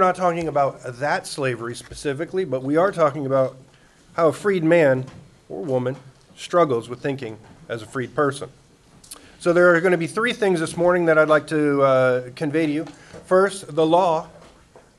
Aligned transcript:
We're 0.00 0.06
not 0.06 0.16
talking 0.16 0.48
about 0.48 0.82
that 0.82 1.26
slavery 1.26 1.74
specifically, 1.74 2.46
but 2.46 2.62
we 2.62 2.78
are 2.78 2.90
talking 2.90 3.26
about 3.26 3.58
how 4.14 4.28
a 4.28 4.32
freed 4.32 4.64
man 4.64 5.04
or 5.50 5.62
woman 5.62 5.94
struggles 6.34 6.88
with 6.88 7.00
thinking 7.00 7.36
as 7.68 7.82
a 7.82 7.86
freed 7.86 8.14
person. 8.14 8.48
So 9.40 9.52
there 9.52 9.74
are 9.74 9.80
going 9.82 9.92
to 9.92 9.98
be 9.98 10.06
three 10.06 10.32
things 10.32 10.58
this 10.58 10.74
morning 10.74 11.04
that 11.04 11.18
I'd 11.18 11.28
like 11.28 11.46
to 11.48 11.82
uh, 11.82 12.30
convey 12.34 12.64
to 12.64 12.72
you. 12.72 12.86
First, 13.26 13.76
the 13.76 13.84
law 13.84 14.28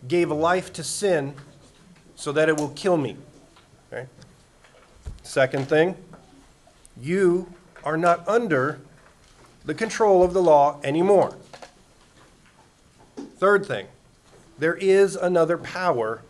gave 0.07 0.29
life 0.29 0.71
to 0.73 0.83
sin 0.83 1.33
so 2.15 2.31
that 2.33 2.47
it 2.47 2.55
will 2.55 2.69
kill 2.69 2.95
me. 2.95 3.17
Okay? 3.91 4.05
Second 5.23 5.67
thing, 5.67 5.95
you 7.01 7.51
are 7.83 7.97
not 7.97 8.27
under 8.27 8.79
the 9.65 9.73
control 9.73 10.21
of 10.21 10.33
the 10.33 10.43
law 10.43 10.79
anymore. 10.83 11.35
Third 13.39 13.65
thing, 13.65 13.87
there 14.61 14.75
is 14.75 15.15
another 15.15 15.57
power 15.57 16.21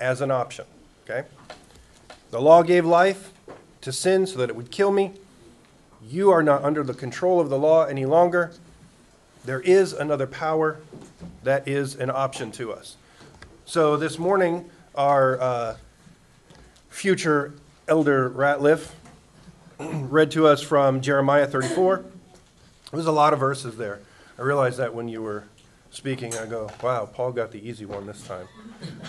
as 0.00 0.20
an 0.20 0.32
option. 0.32 0.64
Okay? 1.04 1.28
The 2.32 2.40
law 2.40 2.64
gave 2.64 2.84
life 2.84 3.32
to 3.82 3.92
sin 3.92 4.26
so 4.26 4.38
that 4.38 4.50
it 4.50 4.56
would 4.56 4.72
kill 4.72 4.90
me. 4.90 5.12
You 6.04 6.32
are 6.32 6.42
not 6.42 6.64
under 6.64 6.82
the 6.82 6.92
control 6.92 7.38
of 7.38 7.50
the 7.50 7.56
law 7.56 7.84
any 7.84 8.04
longer. 8.04 8.50
There 9.44 9.60
is 9.60 9.92
another 9.92 10.26
power 10.26 10.80
that 11.44 11.68
is 11.68 11.94
an 11.94 12.10
option 12.10 12.50
to 12.52 12.72
us. 12.72 12.96
So 13.64 13.96
this 13.96 14.18
morning, 14.18 14.68
our 14.96 15.40
uh, 15.40 15.76
future 16.88 17.54
elder 17.86 18.28
Ratliff 18.28 18.90
read 19.78 20.32
to 20.32 20.48
us 20.48 20.60
from 20.60 21.00
Jeremiah 21.00 21.46
34. 21.46 22.04
There's 22.90 23.06
a 23.06 23.12
lot 23.12 23.32
of 23.32 23.38
verses 23.38 23.76
there. 23.76 24.00
I 24.36 24.42
realized 24.42 24.78
that 24.78 24.96
when 24.96 25.06
you 25.06 25.22
were 25.22 25.44
speaking, 25.90 26.34
I 26.34 26.46
go, 26.46 26.70
wow, 26.82 27.06
Paul 27.06 27.32
got 27.32 27.50
the 27.50 27.66
easy 27.66 27.84
one 27.84 28.06
this 28.06 28.22
time. 28.26 28.48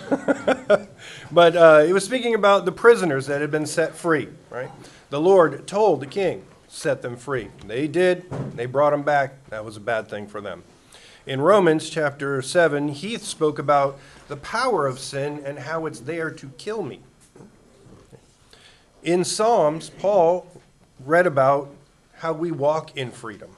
but 1.31 1.55
uh, 1.55 1.79
he 1.83 1.93
was 1.93 2.03
speaking 2.03 2.35
about 2.35 2.65
the 2.65 2.71
prisoners 2.71 3.27
that 3.27 3.41
had 3.41 3.51
been 3.51 3.65
set 3.65 3.95
free, 3.95 4.29
right? 4.49 4.71
The 5.09 5.21
Lord 5.21 5.67
told 5.67 5.99
the 5.99 6.07
king, 6.07 6.45
set 6.67 7.01
them 7.01 7.17
free. 7.17 7.49
They 7.65 7.87
did. 7.87 8.29
They 8.55 8.65
brought 8.65 8.91
them 8.91 9.03
back. 9.03 9.49
That 9.49 9.65
was 9.65 9.77
a 9.77 9.81
bad 9.81 10.07
thing 10.07 10.27
for 10.27 10.41
them. 10.41 10.63
In 11.25 11.41
Romans 11.41 11.89
chapter 11.89 12.41
7, 12.41 12.89
Heath 12.89 13.23
spoke 13.23 13.59
about 13.59 13.99
the 14.27 14.37
power 14.37 14.87
of 14.87 14.99
sin 14.99 15.41
and 15.45 15.59
how 15.59 15.85
it's 15.85 15.99
there 15.99 16.31
to 16.31 16.49
kill 16.57 16.81
me. 16.81 17.01
In 19.03 19.23
Psalms, 19.23 19.89
Paul 19.89 20.47
read 21.05 21.27
about 21.27 21.73
how 22.15 22.33
we 22.33 22.51
walk 22.51 22.97
in 22.97 23.11
freedom. 23.11 23.55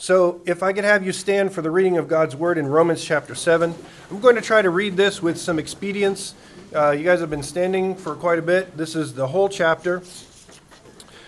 So, 0.00 0.40
if 0.46 0.62
I 0.62 0.72
could 0.72 0.84
have 0.84 1.04
you 1.04 1.12
stand 1.12 1.52
for 1.52 1.60
the 1.60 1.70
reading 1.70 1.98
of 1.98 2.08
God's 2.08 2.34
word 2.34 2.56
in 2.56 2.66
Romans 2.66 3.04
chapter 3.04 3.34
7, 3.34 3.74
I'm 4.10 4.20
going 4.20 4.34
to 4.34 4.40
try 4.40 4.62
to 4.62 4.70
read 4.70 4.96
this 4.96 5.20
with 5.20 5.36
some 5.38 5.58
expedience. 5.58 6.34
Uh, 6.74 6.92
you 6.92 7.04
guys 7.04 7.20
have 7.20 7.28
been 7.28 7.42
standing 7.42 7.94
for 7.94 8.14
quite 8.14 8.38
a 8.38 8.42
bit. 8.42 8.78
This 8.78 8.96
is 8.96 9.12
the 9.12 9.26
whole 9.26 9.50
chapter. 9.50 10.02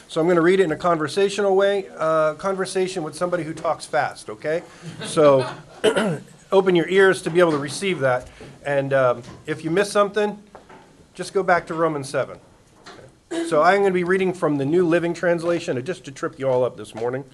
So 0.08 0.22
I'm 0.22 0.26
going 0.26 0.36
to 0.36 0.42
read 0.42 0.58
it 0.58 0.62
in 0.62 0.72
a 0.72 0.76
conversational 0.76 1.54
way, 1.54 1.90
uh, 1.98 2.32
conversation 2.36 3.02
with 3.02 3.14
somebody 3.14 3.42
who 3.42 3.52
talks 3.52 3.84
fast, 3.84 4.30
okay? 4.30 4.62
So 5.04 5.46
open 6.50 6.74
your 6.74 6.88
ears 6.88 7.20
to 7.22 7.30
be 7.30 7.40
able 7.40 7.52
to 7.52 7.58
receive 7.58 7.98
that. 7.98 8.30
And 8.64 8.94
um, 8.94 9.22
if 9.44 9.64
you 9.64 9.70
miss 9.70 9.92
something, 9.92 10.42
just 11.12 11.34
go 11.34 11.42
back 11.42 11.66
to 11.66 11.74
Romans 11.74 12.08
7. 12.08 12.38
Okay? 13.30 13.48
So 13.48 13.60
I'm 13.62 13.80
going 13.80 13.92
to 13.92 13.94
be 13.94 14.04
reading 14.04 14.32
from 14.32 14.56
the 14.56 14.64
New 14.64 14.86
Living 14.86 15.12
Translation, 15.12 15.84
just 15.84 16.06
to 16.06 16.10
trip 16.10 16.38
you 16.38 16.48
all 16.48 16.64
up 16.64 16.78
this 16.78 16.94
morning. 16.94 17.24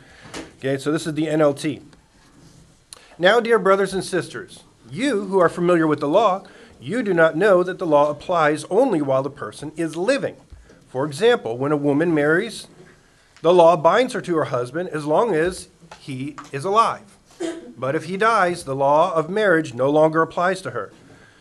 Okay, 0.58 0.78
so 0.78 0.90
this 0.90 1.06
is 1.06 1.14
the 1.14 1.26
NLT. 1.26 1.82
Now, 3.18 3.40
dear 3.40 3.58
brothers 3.58 3.94
and 3.94 4.04
sisters, 4.04 4.64
you 4.90 5.24
who 5.26 5.38
are 5.38 5.48
familiar 5.48 5.86
with 5.86 6.00
the 6.00 6.08
law, 6.08 6.44
you 6.80 7.02
do 7.02 7.12
not 7.12 7.36
know 7.36 7.62
that 7.62 7.78
the 7.78 7.86
law 7.86 8.10
applies 8.10 8.64
only 8.64 9.02
while 9.02 9.22
the 9.22 9.30
person 9.30 9.72
is 9.76 9.96
living. 9.96 10.36
For 10.88 11.04
example, 11.04 11.58
when 11.58 11.72
a 11.72 11.76
woman 11.76 12.14
marries, 12.14 12.66
the 13.42 13.52
law 13.52 13.76
binds 13.76 14.14
her 14.14 14.20
to 14.20 14.36
her 14.36 14.44
husband 14.44 14.88
as 14.90 15.04
long 15.04 15.34
as 15.34 15.68
he 16.00 16.36
is 16.52 16.64
alive. 16.64 17.16
But 17.76 17.94
if 17.94 18.04
he 18.04 18.16
dies, 18.16 18.64
the 18.64 18.74
law 18.74 19.12
of 19.14 19.30
marriage 19.30 19.74
no 19.74 19.90
longer 19.90 20.22
applies 20.22 20.60
to 20.62 20.70
her. 20.70 20.92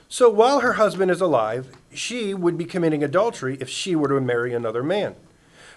So 0.09 0.29
while 0.29 0.59
her 0.59 0.73
husband 0.73 1.11
is 1.11 1.22
alive, 1.22 1.75
she 1.94 2.34
would 2.34 2.57
be 2.57 2.66
committing 2.66 3.03
adultery 3.03 3.57
if 3.59 3.69
she 3.69 3.95
were 3.95 4.07
to 4.09 4.22
marry 4.22 4.53
another 4.53 4.84
man. 4.84 5.16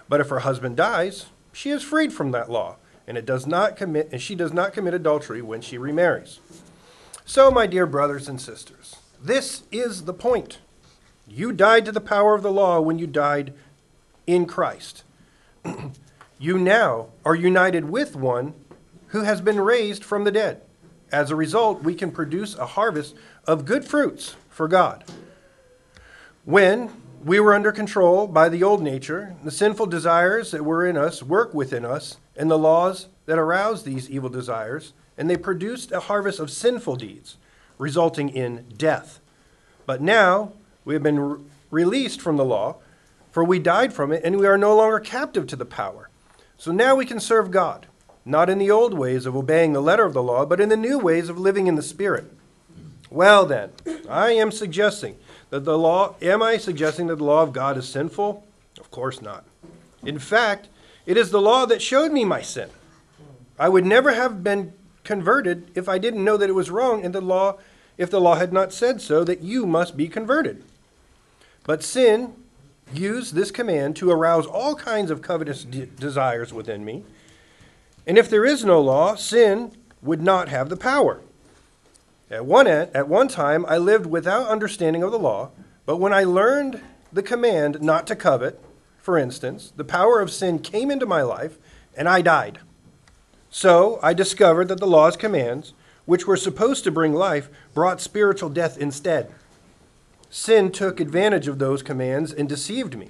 But 0.07 0.21
if 0.21 0.29
her 0.29 0.39
husband 0.39 0.77
dies, 0.77 1.25
she 1.51 1.69
is 1.69 1.83
freed 1.83 2.13
from 2.13 2.31
that 2.31 2.51
law, 2.51 2.77
and 3.07 3.17
it 3.17 3.25
does 3.25 3.47
not 3.47 3.75
commit 3.75 4.09
and 4.11 4.21
she 4.21 4.35
does 4.35 4.53
not 4.53 4.73
commit 4.73 4.93
adultery 4.93 5.41
when 5.41 5.61
she 5.61 5.77
remarries. 5.77 6.39
So 7.25 7.51
my 7.51 7.67
dear 7.67 7.85
brothers 7.85 8.27
and 8.27 8.41
sisters, 8.41 8.97
this 9.21 9.63
is 9.71 10.03
the 10.03 10.13
point. 10.13 10.59
You 11.27 11.53
died 11.53 11.85
to 11.85 11.91
the 11.91 12.01
power 12.01 12.35
of 12.35 12.43
the 12.43 12.51
law 12.51 12.81
when 12.81 12.99
you 12.99 13.07
died 13.07 13.53
in 14.27 14.45
Christ. 14.45 15.03
you 16.39 16.57
now 16.57 17.07
are 17.23 17.35
united 17.35 17.85
with 17.85 18.15
one 18.15 18.53
who 19.07 19.21
has 19.21 19.41
been 19.41 19.59
raised 19.59 20.03
from 20.03 20.23
the 20.23 20.31
dead. 20.31 20.61
As 21.11 21.29
a 21.29 21.35
result, 21.35 21.83
we 21.83 21.93
can 21.93 22.11
produce 22.11 22.55
a 22.55 22.65
harvest 22.65 23.15
of 23.45 23.65
good 23.65 23.85
fruits 23.85 24.35
for 24.49 24.67
God. 24.67 25.03
When 26.45 26.89
we 27.23 27.39
were 27.39 27.53
under 27.53 27.71
control 27.71 28.27
by 28.27 28.49
the 28.49 28.63
old 28.63 28.81
nature, 28.81 29.35
the 29.43 29.51
sinful 29.51 29.87
desires 29.87 30.51
that 30.51 30.65
were 30.65 30.85
in 30.85 30.97
us 30.97 31.21
work 31.21 31.53
within 31.53 31.85
us, 31.85 32.17
and 32.41 32.49
the 32.49 32.57
laws 32.57 33.05
that 33.27 33.37
arouse 33.37 33.83
these 33.83 34.09
evil 34.09 34.27
desires, 34.27 34.93
and 35.15 35.29
they 35.29 35.37
produced 35.37 35.91
a 35.91 35.99
harvest 35.99 36.39
of 36.39 36.49
sinful 36.49 36.95
deeds, 36.95 37.37
resulting 37.77 38.29
in 38.29 38.65
death. 38.75 39.19
But 39.85 40.01
now 40.01 40.53
we 40.83 40.95
have 40.95 41.03
been 41.03 41.19
re- 41.19 41.43
released 41.69 42.19
from 42.19 42.37
the 42.37 42.43
law, 42.43 42.77
for 43.31 43.43
we 43.43 43.59
died 43.59 43.93
from 43.93 44.11
it, 44.11 44.23
and 44.23 44.39
we 44.39 44.47
are 44.47 44.57
no 44.57 44.75
longer 44.75 44.99
captive 44.99 45.45
to 45.47 45.55
the 45.55 45.65
power. 45.65 46.09
So 46.57 46.71
now 46.71 46.95
we 46.95 47.05
can 47.05 47.19
serve 47.19 47.51
God, 47.51 47.85
not 48.25 48.49
in 48.49 48.57
the 48.57 48.71
old 48.71 48.95
ways 48.95 49.27
of 49.27 49.35
obeying 49.35 49.73
the 49.73 49.79
letter 49.79 50.05
of 50.05 50.15
the 50.15 50.23
law, 50.23 50.43
but 50.43 50.59
in 50.59 50.69
the 50.69 50.75
new 50.75 50.97
ways 50.97 51.29
of 51.29 51.37
living 51.37 51.67
in 51.67 51.75
the 51.75 51.83
Spirit. 51.83 52.25
Well, 53.11 53.45
then, 53.45 53.69
I 54.09 54.31
am 54.31 54.51
suggesting 54.51 55.15
that 55.51 55.63
the 55.63 55.77
law, 55.77 56.15
am 56.23 56.41
I 56.41 56.57
suggesting 56.57 57.05
that 57.05 57.17
the 57.17 57.23
law 57.23 57.43
of 57.43 57.53
God 57.53 57.77
is 57.77 57.87
sinful? 57.87 58.43
Of 58.79 58.89
course 58.89 59.21
not. 59.21 59.45
In 60.03 60.17
fact, 60.17 60.69
it 61.11 61.17
is 61.17 61.29
the 61.29 61.41
law 61.41 61.65
that 61.65 61.81
showed 61.81 62.13
me 62.13 62.23
my 62.23 62.41
sin. 62.41 62.69
I 63.59 63.67
would 63.67 63.85
never 63.85 64.13
have 64.13 64.45
been 64.45 64.71
converted 65.03 65.69
if 65.75 65.89
I 65.89 65.97
didn't 65.97 66.23
know 66.23 66.37
that 66.37 66.47
it 66.49 66.53
was 66.53 66.71
wrong 66.71 67.03
and 67.03 67.13
the 67.13 67.19
law 67.19 67.57
if 67.97 68.09
the 68.09 68.21
law 68.21 68.35
had 68.35 68.53
not 68.53 68.71
said 68.71 69.01
so 69.01 69.25
that 69.25 69.41
you 69.41 69.65
must 69.65 69.97
be 69.97 70.07
converted. 70.07 70.63
But 71.65 71.83
sin 71.83 72.33
used 72.93 73.35
this 73.35 73.51
command 73.51 73.97
to 73.97 74.09
arouse 74.09 74.45
all 74.45 74.73
kinds 74.73 75.11
of 75.11 75.21
covetous 75.21 75.65
de- 75.65 75.85
desires 75.85 76.53
within 76.53 76.85
me. 76.85 77.03
And 78.07 78.17
if 78.17 78.29
there 78.29 78.45
is 78.45 78.63
no 78.63 78.79
law, 78.79 79.15
sin 79.15 79.73
would 80.01 80.21
not 80.21 80.47
have 80.47 80.69
the 80.69 80.77
power. 80.77 81.19
At 82.29 82.45
one, 82.45 82.67
at 82.67 83.09
one 83.09 83.27
time, 83.27 83.65
I 83.67 83.77
lived 83.77 84.05
without 84.05 84.47
understanding 84.47 85.03
of 85.03 85.11
the 85.11 85.19
law, 85.19 85.49
but 85.85 85.97
when 85.97 86.13
I 86.13 86.23
learned 86.23 86.81
the 87.11 87.21
command 87.21 87.81
not 87.81 88.07
to 88.07 88.15
covet, 88.15 88.63
for 89.01 89.17
instance, 89.17 89.73
the 89.75 89.83
power 89.83 90.19
of 90.19 90.31
sin 90.31 90.59
came 90.59 90.91
into 90.91 91.07
my 91.07 91.23
life, 91.23 91.57
and 91.97 92.07
I 92.07 92.21
died. 92.21 92.59
So 93.49 93.99
I 94.03 94.13
discovered 94.13 94.67
that 94.67 94.79
the 94.79 94.87
law's 94.87 95.17
commands, 95.17 95.73
which 96.05 96.27
were 96.27 96.37
supposed 96.37 96.83
to 96.83 96.91
bring 96.91 97.13
life, 97.13 97.49
brought 97.73 97.99
spiritual 97.99 98.49
death 98.49 98.77
instead. 98.77 99.31
Sin 100.29 100.71
took 100.71 100.99
advantage 100.99 101.47
of 101.47 101.57
those 101.57 101.81
commands 101.81 102.31
and 102.31 102.47
deceived 102.47 102.95
me. 102.95 103.09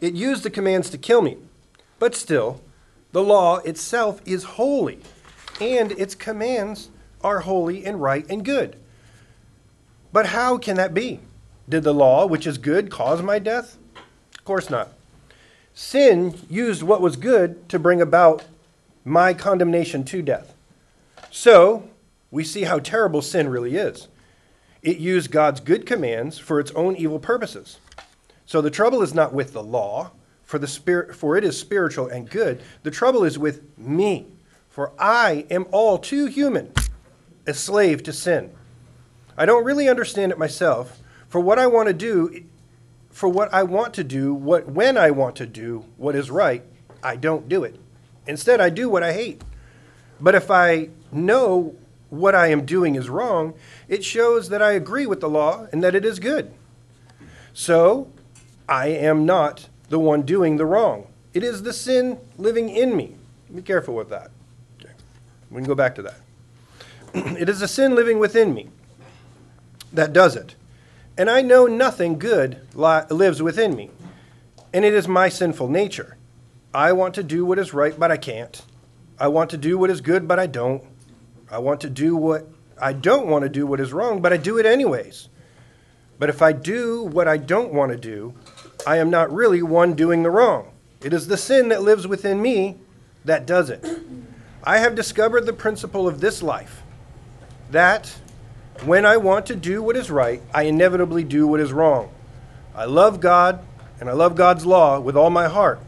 It 0.00 0.14
used 0.14 0.44
the 0.44 0.50
commands 0.50 0.88
to 0.90 0.98
kill 0.98 1.20
me, 1.20 1.36
but 1.98 2.14
still, 2.14 2.62
the 3.10 3.22
law 3.22 3.58
itself 3.58 4.20
is 4.24 4.44
holy, 4.44 5.00
and 5.60 5.90
its 5.92 6.14
commands 6.14 6.90
are 7.22 7.40
holy 7.40 7.84
and 7.84 8.00
right 8.00 8.24
and 8.30 8.44
good. 8.44 8.76
But 10.12 10.26
how 10.26 10.58
can 10.58 10.76
that 10.76 10.94
be? 10.94 11.20
Did 11.68 11.82
the 11.82 11.94
law, 11.94 12.24
which 12.26 12.46
is 12.46 12.56
good, 12.58 12.90
cause 12.90 13.20
my 13.20 13.40
death? 13.40 13.78
Of 14.44 14.46
course 14.46 14.68
not. 14.68 14.92
Sin 15.72 16.38
used 16.50 16.82
what 16.82 17.00
was 17.00 17.16
good 17.16 17.66
to 17.70 17.78
bring 17.78 18.02
about 18.02 18.44
my 19.02 19.32
condemnation 19.32 20.04
to 20.04 20.20
death. 20.20 20.52
So, 21.30 21.88
we 22.30 22.44
see 22.44 22.64
how 22.64 22.78
terrible 22.78 23.22
sin 23.22 23.48
really 23.48 23.76
is. 23.76 24.08
It 24.82 24.98
used 24.98 25.30
God's 25.30 25.60
good 25.60 25.86
commands 25.86 26.36
for 26.36 26.60
its 26.60 26.70
own 26.72 26.94
evil 26.94 27.18
purposes. 27.18 27.78
So 28.44 28.60
the 28.60 28.70
trouble 28.70 29.00
is 29.00 29.14
not 29.14 29.32
with 29.32 29.54
the 29.54 29.62
law, 29.62 30.10
for 30.42 30.58
the 30.58 30.66
spirit 30.66 31.16
for 31.16 31.38
it 31.38 31.44
is 31.44 31.58
spiritual 31.58 32.08
and 32.08 32.28
good. 32.28 32.60
The 32.82 32.90
trouble 32.90 33.24
is 33.24 33.38
with 33.38 33.62
me, 33.78 34.26
for 34.68 34.92
I 34.98 35.46
am 35.50 35.64
all 35.72 35.96
too 35.96 36.26
human 36.26 36.70
a 37.46 37.54
slave 37.54 38.02
to 38.02 38.12
sin. 38.12 38.50
I 39.38 39.46
don't 39.46 39.64
really 39.64 39.88
understand 39.88 40.32
it 40.32 40.38
myself. 40.38 41.00
For 41.30 41.40
what 41.40 41.58
I 41.58 41.66
want 41.66 41.88
to 41.88 41.94
do, 41.94 42.44
for 43.14 43.28
what 43.28 43.54
I 43.54 43.62
want 43.62 43.94
to 43.94 44.02
do, 44.02 44.34
what 44.34 44.66
when 44.66 44.98
I 44.98 45.12
want 45.12 45.36
to 45.36 45.46
do 45.46 45.84
what 45.96 46.16
is 46.16 46.32
right, 46.32 46.64
I 47.00 47.14
don't 47.14 47.48
do 47.48 47.62
it. 47.62 47.76
Instead, 48.26 48.60
I 48.60 48.70
do 48.70 48.88
what 48.88 49.04
I 49.04 49.12
hate. 49.12 49.40
But 50.20 50.34
if 50.34 50.50
I 50.50 50.88
know 51.12 51.76
what 52.10 52.34
I 52.34 52.48
am 52.48 52.66
doing 52.66 52.96
is 52.96 53.08
wrong, 53.08 53.54
it 53.88 54.04
shows 54.04 54.48
that 54.48 54.60
I 54.60 54.72
agree 54.72 55.06
with 55.06 55.20
the 55.20 55.28
law 55.28 55.68
and 55.70 55.82
that 55.84 55.94
it 55.94 56.04
is 56.04 56.18
good. 56.18 56.52
So, 57.52 58.10
I 58.68 58.88
am 58.88 59.24
not 59.24 59.68
the 59.90 60.00
one 60.00 60.22
doing 60.22 60.56
the 60.56 60.66
wrong. 60.66 61.06
It 61.32 61.44
is 61.44 61.62
the 61.62 61.72
sin 61.72 62.18
living 62.36 62.68
in 62.68 62.96
me. 62.96 63.14
Be 63.54 63.62
careful 63.62 63.94
with 63.94 64.08
that. 64.08 64.32
Okay. 64.80 64.92
We 65.52 65.58
can 65.58 65.68
go 65.68 65.76
back 65.76 65.94
to 65.94 66.02
that. 66.02 66.20
it 67.14 67.48
is 67.48 67.60
the 67.60 67.68
sin 67.68 67.94
living 67.94 68.18
within 68.18 68.52
me 68.52 68.70
that 69.92 70.12
does 70.12 70.34
it. 70.34 70.56
And 71.16 71.30
I 71.30 71.42
know 71.42 71.66
nothing 71.66 72.18
good 72.18 72.60
li- 72.74 73.02
lives 73.10 73.42
within 73.42 73.76
me. 73.76 73.90
And 74.72 74.84
it 74.84 74.92
is 74.92 75.06
my 75.06 75.28
sinful 75.28 75.68
nature. 75.68 76.16
I 76.74 76.92
want 76.92 77.14
to 77.14 77.22
do 77.22 77.46
what 77.46 77.58
is 77.58 77.72
right, 77.72 77.98
but 77.98 78.10
I 78.10 78.16
can't. 78.16 78.60
I 79.18 79.28
want 79.28 79.50
to 79.50 79.56
do 79.56 79.78
what 79.78 79.90
is 79.90 80.00
good, 80.00 80.26
but 80.26 80.40
I 80.40 80.48
don't. 80.48 80.82
I 81.50 81.58
want 81.58 81.80
to 81.82 81.90
do 81.90 82.16
what 82.16 82.48
I 82.80 82.92
don't 82.92 83.28
want 83.28 83.44
to 83.44 83.48
do 83.48 83.66
what 83.66 83.78
is 83.78 83.92
wrong, 83.92 84.20
but 84.20 84.32
I 84.32 84.36
do 84.36 84.58
it 84.58 84.66
anyways. 84.66 85.28
But 86.18 86.28
if 86.28 86.42
I 86.42 86.52
do 86.52 87.04
what 87.04 87.28
I 87.28 87.36
don't 87.36 87.72
want 87.72 87.92
to 87.92 87.98
do, 87.98 88.34
I 88.86 88.96
am 88.96 89.10
not 89.10 89.32
really 89.32 89.62
one 89.62 89.94
doing 89.94 90.24
the 90.24 90.30
wrong. 90.30 90.72
It 91.00 91.12
is 91.12 91.28
the 91.28 91.36
sin 91.36 91.68
that 91.68 91.82
lives 91.82 92.06
within 92.06 92.42
me 92.42 92.78
that 93.24 93.46
does 93.46 93.70
it. 93.70 93.86
I 94.64 94.78
have 94.78 94.94
discovered 94.94 95.46
the 95.46 95.52
principle 95.52 96.08
of 96.08 96.20
this 96.20 96.42
life 96.42 96.82
that 97.70 98.14
when 98.82 99.06
I 99.06 99.16
want 99.16 99.46
to 99.46 99.56
do 99.56 99.82
what 99.82 99.96
is 99.96 100.10
right, 100.10 100.42
I 100.52 100.64
inevitably 100.64 101.24
do 101.24 101.46
what 101.46 101.60
is 101.60 101.72
wrong. 101.72 102.10
I 102.74 102.84
love 102.84 103.20
God 103.20 103.60
and 104.00 104.08
I 104.08 104.12
love 104.12 104.34
God's 104.34 104.66
law 104.66 104.98
with 104.98 105.16
all 105.16 105.30
my 105.30 105.48
heart, 105.48 105.80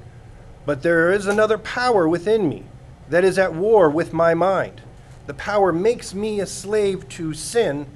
but 0.64 0.82
there 0.82 1.10
is 1.10 1.26
another 1.26 1.58
power 1.58 2.08
within 2.08 2.48
me 2.48 2.64
that 3.08 3.24
is 3.24 3.38
at 3.38 3.54
war 3.54 3.90
with 3.90 4.12
my 4.12 4.34
mind. 4.34 4.80
The 5.26 5.34
power 5.34 5.72
makes 5.72 6.14
me 6.14 6.40
a 6.40 6.46
slave 6.46 7.08
to 7.10 7.34
sin, 7.34 7.86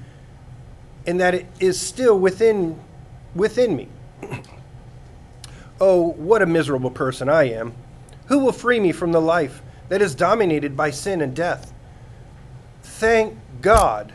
and 1.07 1.19
that 1.19 1.33
it 1.33 1.47
is 1.59 1.79
still 1.79 2.19
within, 2.19 2.79
within 3.33 3.75
me. 3.75 3.87
oh, 5.81 6.09
what 6.11 6.41
a 6.41 6.45
miserable 6.45 6.91
person 6.91 7.29
I 7.29 7.49
am! 7.49 7.73
Who 8.27 8.39
will 8.39 8.51
free 8.51 8.79
me 8.79 8.91
from 8.91 9.13
the 9.13 9.21
life 9.21 9.61
that 9.89 10.01
is 10.01 10.13
dominated 10.13 10.75
by 10.75 10.91
sin 10.91 11.21
and 11.21 11.35
death? 11.35 11.73
Thank 12.83 13.37
God 13.61 14.13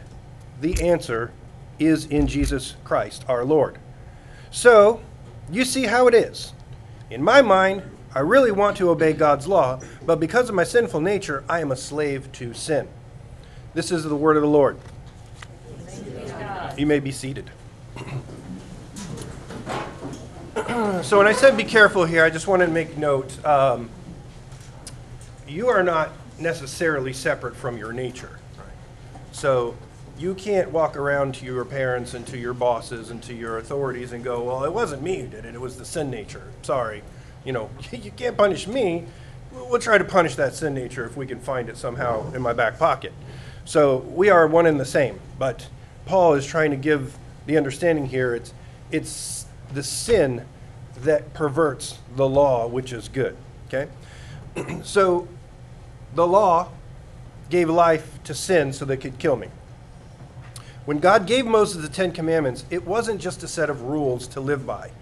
the 0.60 0.80
answer 0.82 1.32
is 1.78 2.06
in 2.06 2.26
Jesus 2.26 2.76
Christ, 2.84 3.24
our 3.28 3.44
Lord. 3.44 3.78
So, 4.50 5.00
you 5.50 5.64
see 5.64 5.84
how 5.84 6.08
it 6.08 6.14
is. 6.14 6.52
In 7.10 7.22
my 7.22 7.42
mind, 7.42 7.82
I 8.14 8.20
really 8.20 8.50
want 8.50 8.78
to 8.78 8.88
obey 8.90 9.12
God's 9.12 9.46
law, 9.46 9.80
but 10.04 10.18
because 10.18 10.48
of 10.48 10.54
my 10.54 10.64
sinful 10.64 11.00
nature, 11.00 11.44
I 11.48 11.60
am 11.60 11.70
a 11.70 11.76
slave 11.76 12.32
to 12.32 12.54
sin. 12.54 12.88
This 13.74 13.92
is 13.92 14.04
the 14.04 14.16
word 14.16 14.36
of 14.36 14.42
the 14.42 14.48
Lord. 14.48 14.78
You 16.78 16.86
may 16.86 16.98
be 16.98 17.12
seated. 17.12 17.50
so, 21.02 21.18
when 21.18 21.26
I 21.26 21.32
said 21.32 21.56
be 21.56 21.64
careful 21.64 22.04
here, 22.06 22.24
I 22.24 22.30
just 22.30 22.46
wanted 22.46 22.66
to 22.66 22.72
make 22.72 22.96
note 22.96 23.44
um, 23.44 23.90
you 25.46 25.68
are 25.68 25.82
not 25.82 26.12
necessarily 26.38 27.12
separate 27.12 27.54
from 27.54 27.76
your 27.76 27.92
nature. 27.92 28.38
So, 29.32 29.76
you 30.18 30.34
can't 30.34 30.70
walk 30.70 30.96
around 30.96 31.34
to 31.36 31.44
your 31.44 31.64
parents 31.64 32.14
and 32.14 32.26
to 32.28 32.38
your 32.38 32.54
bosses 32.54 33.10
and 33.10 33.22
to 33.24 33.34
your 33.34 33.58
authorities 33.58 34.12
and 34.12 34.24
go, 34.24 34.42
well, 34.42 34.64
it 34.64 34.72
wasn't 34.72 35.02
me 35.02 35.20
who 35.20 35.26
did 35.26 35.44
it, 35.44 35.54
it 35.54 35.60
was 35.60 35.76
the 35.76 35.84
sin 35.84 36.10
nature. 36.10 36.44
Sorry. 36.62 37.02
You 37.44 37.52
know, 37.52 37.70
you 37.92 38.10
can't 38.10 38.36
punish 38.36 38.66
me. 38.66 39.04
We'll 39.52 39.80
try 39.80 39.98
to 39.98 40.04
punish 40.04 40.34
that 40.36 40.54
sin 40.54 40.74
nature 40.74 41.04
if 41.04 41.16
we 41.16 41.26
can 41.26 41.40
find 41.40 41.68
it 41.68 41.76
somehow 41.76 42.32
in 42.32 42.42
my 42.42 42.52
back 42.52 42.78
pocket. 42.78 43.12
So 43.64 43.98
we 43.98 44.30
are 44.30 44.46
one 44.46 44.66
and 44.66 44.78
the 44.78 44.84
same. 44.84 45.20
But 45.38 45.68
Paul 46.04 46.34
is 46.34 46.46
trying 46.46 46.70
to 46.70 46.76
give 46.76 47.16
the 47.46 47.56
understanding 47.56 48.06
here 48.06 48.34
it's, 48.34 48.52
it's 48.90 49.46
the 49.72 49.82
sin 49.82 50.44
that 50.98 51.34
perverts 51.34 51.98
the 52.14 52.28
law, 52.28 52.66
which 52.66 52.92
is 52.92 53.08
good. 53.08 53.36
Okay? 53.66 53.88
so 54.82 55.28
the 56.14 56.26
law 56.26 56.68
gave 57.50 57.68
life 57.68 58.22
to 58.24 58.34
sin 58.34 58.72
so 58.72 58.84
they 58.84 58.96
could 58.96 59.18
kill 59.18 59.36
me. 59.36 59.48
When 60.86 61.00
God 61.00 61.26
gave 61.26 61.46
Moses 61.46 61.82
the 61.82 61.88
Ten 61.92 62.12
Commandments, 62.12 62.64
it 62.70 62.86
wasn't 62.86 63.20
just 63.20 63.42
a 63.42 63.48
set 63.48 63.68
of 63.68 63.82
rules 63.82 64.28
to 64.28 64.40
live 64.40 64.64
by. 64.64 64.92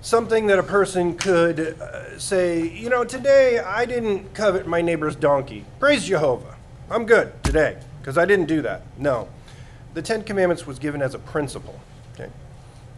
Something 0.00 0.46
that 0.46 0.60
a 0.60 0.62
person 0.62 1.16
could 1.16 1.58
uh, 1.58 2.16
say, 2.20 2.64
you 2.68 2.88
know, 2.88 3.04
today 3.04 3.58
I 3.58 3.84
didn't 3.84 4.32
covet 4.32 4.64
my 4.64 4.80
neighbor's 4.80 5.16
donkey. 5.16 5.64
Praise 5.80 6.04
Jehovah. 6.04 6.54
I'm 6.88 7.04
good 7.04 7.32
today 7.42 7.78
because 8.00 8.16
I 8.16 8.26
didn't 8.26 8.46
do 8.46 8.62
that. 8.62 8.82
No. 8.96 9.28
The 9.94 10.02
Ten 10.02 10.22
Commandments 10.22 10.68
was 10.68 10.78
given 10.78 11.02
as 11.02 11.14
a 11.14 11.18
principle. 11.18 11.80
Okay? 12.14 12.30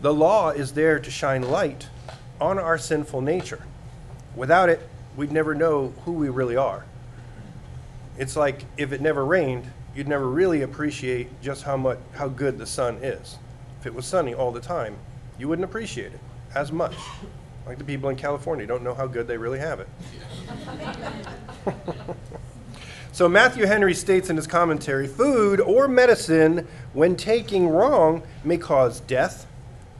The 0.02 0.12
law 0.12 0.50
is 0.50 0.74
there 0.74 0.98
to 0.98 1.10
shine 1.10 1.40
light 1.40 1.88
on 2.38 2.58
our 2.58 2.76
sinful 2.76 3.22
nature. 3.22 3.64
Without 4.34 4.68
it, 4.68 4.86
we'd 5.16 5.32
never 5.32 5.54
know 5.54 5.94
who 6.04 6.12
we 6.12 6.28
really 6.28 6.56
are. 6.56 6.84
It's 8.18 8.36
like 8.36 8.66
if 8.76 8.92
it 8.92 9.00
never 9.00 9.24
rained, 9.24 9.70
you'd 9.96 10.06
never 10.06 10.28
really 10.28 10.62
appreciate 10.62 11.40
just 11.40 11.62
how 11.62 11.76
much 11.76 11.98
how 12.12 12.28
good 12.28 12.58
the 12.58 12.66
sun 12.66 12.98
is. 13.02 13.38
If 13.80 13.86
it 13.86 13.94
was 13.94 14.04
sunny 14.04 14.34
all 14.34 14.52
the 14.52 14.60
time, 14.60 14.96
you 15.38 15.48
wouldn't 15.48 15.64
appreciate 15.64 16.12
it 16.12 16.20
as 16.54 16.70
much. 16.70 16.94
Like 17.66 17.78
the 17.78 17.84
people 17.84 18.10
in 18.10 18.16
California 18.16 18.66
don't 18.66 18.84
know 18.84 18.94
how 18.94 19.06
good 19.06 19.26
they 19.26 19.38
really 19.38 19.58
have 19.58 19.80
it. 19.80 19.88
so 23.12 23.28
Matthew 23.28 23.66
Henry 23.66 23.94
states 23.94 24.30
in 24.30 24.36
his 24.36 24.46
commentary, 24.46 25.08
food 25.08 25.60
or 25.60 25.88
medicine 25.88 26.68
when 26.92 27.16
taking 27.16 27.68
wrong 27.68 28.22
may 28.44 28.58
cause 28.58 29.00
death, 29.00 29.46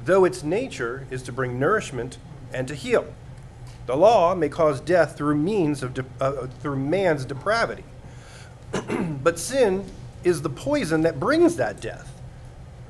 though 0.04 0.24
its 0.24 0.42
nature 0.44 1.06
is 1.10 1.22
to 1.24 1.32
bring 1.32 1.58
nourishment 1.58 2.18
and 2.52 2.68
to 2.68 2.74
heal. 2.74 3.12
The 3.86 3.96
law 3.96 4.34
may 4.34 4.48
cause 4.48 4.80
death 4.80 5.16
through 5.16 5.36
means 5.36 5.82
of 5.82 5.94
de- 5.94 6.04
uh, 6.20 6.48
through 6.60 6.76
man's 6.76 7.24
depravity. 7.24 7.84
but 9.22 9.38
sin 9.38 9.84
is 10.24 10.42
the 10.42 10.50
poison 10.50 11.02
that 11.02 11.20
brings 11.20 11.56
that 11.56 11.80
death. 11.80 12.12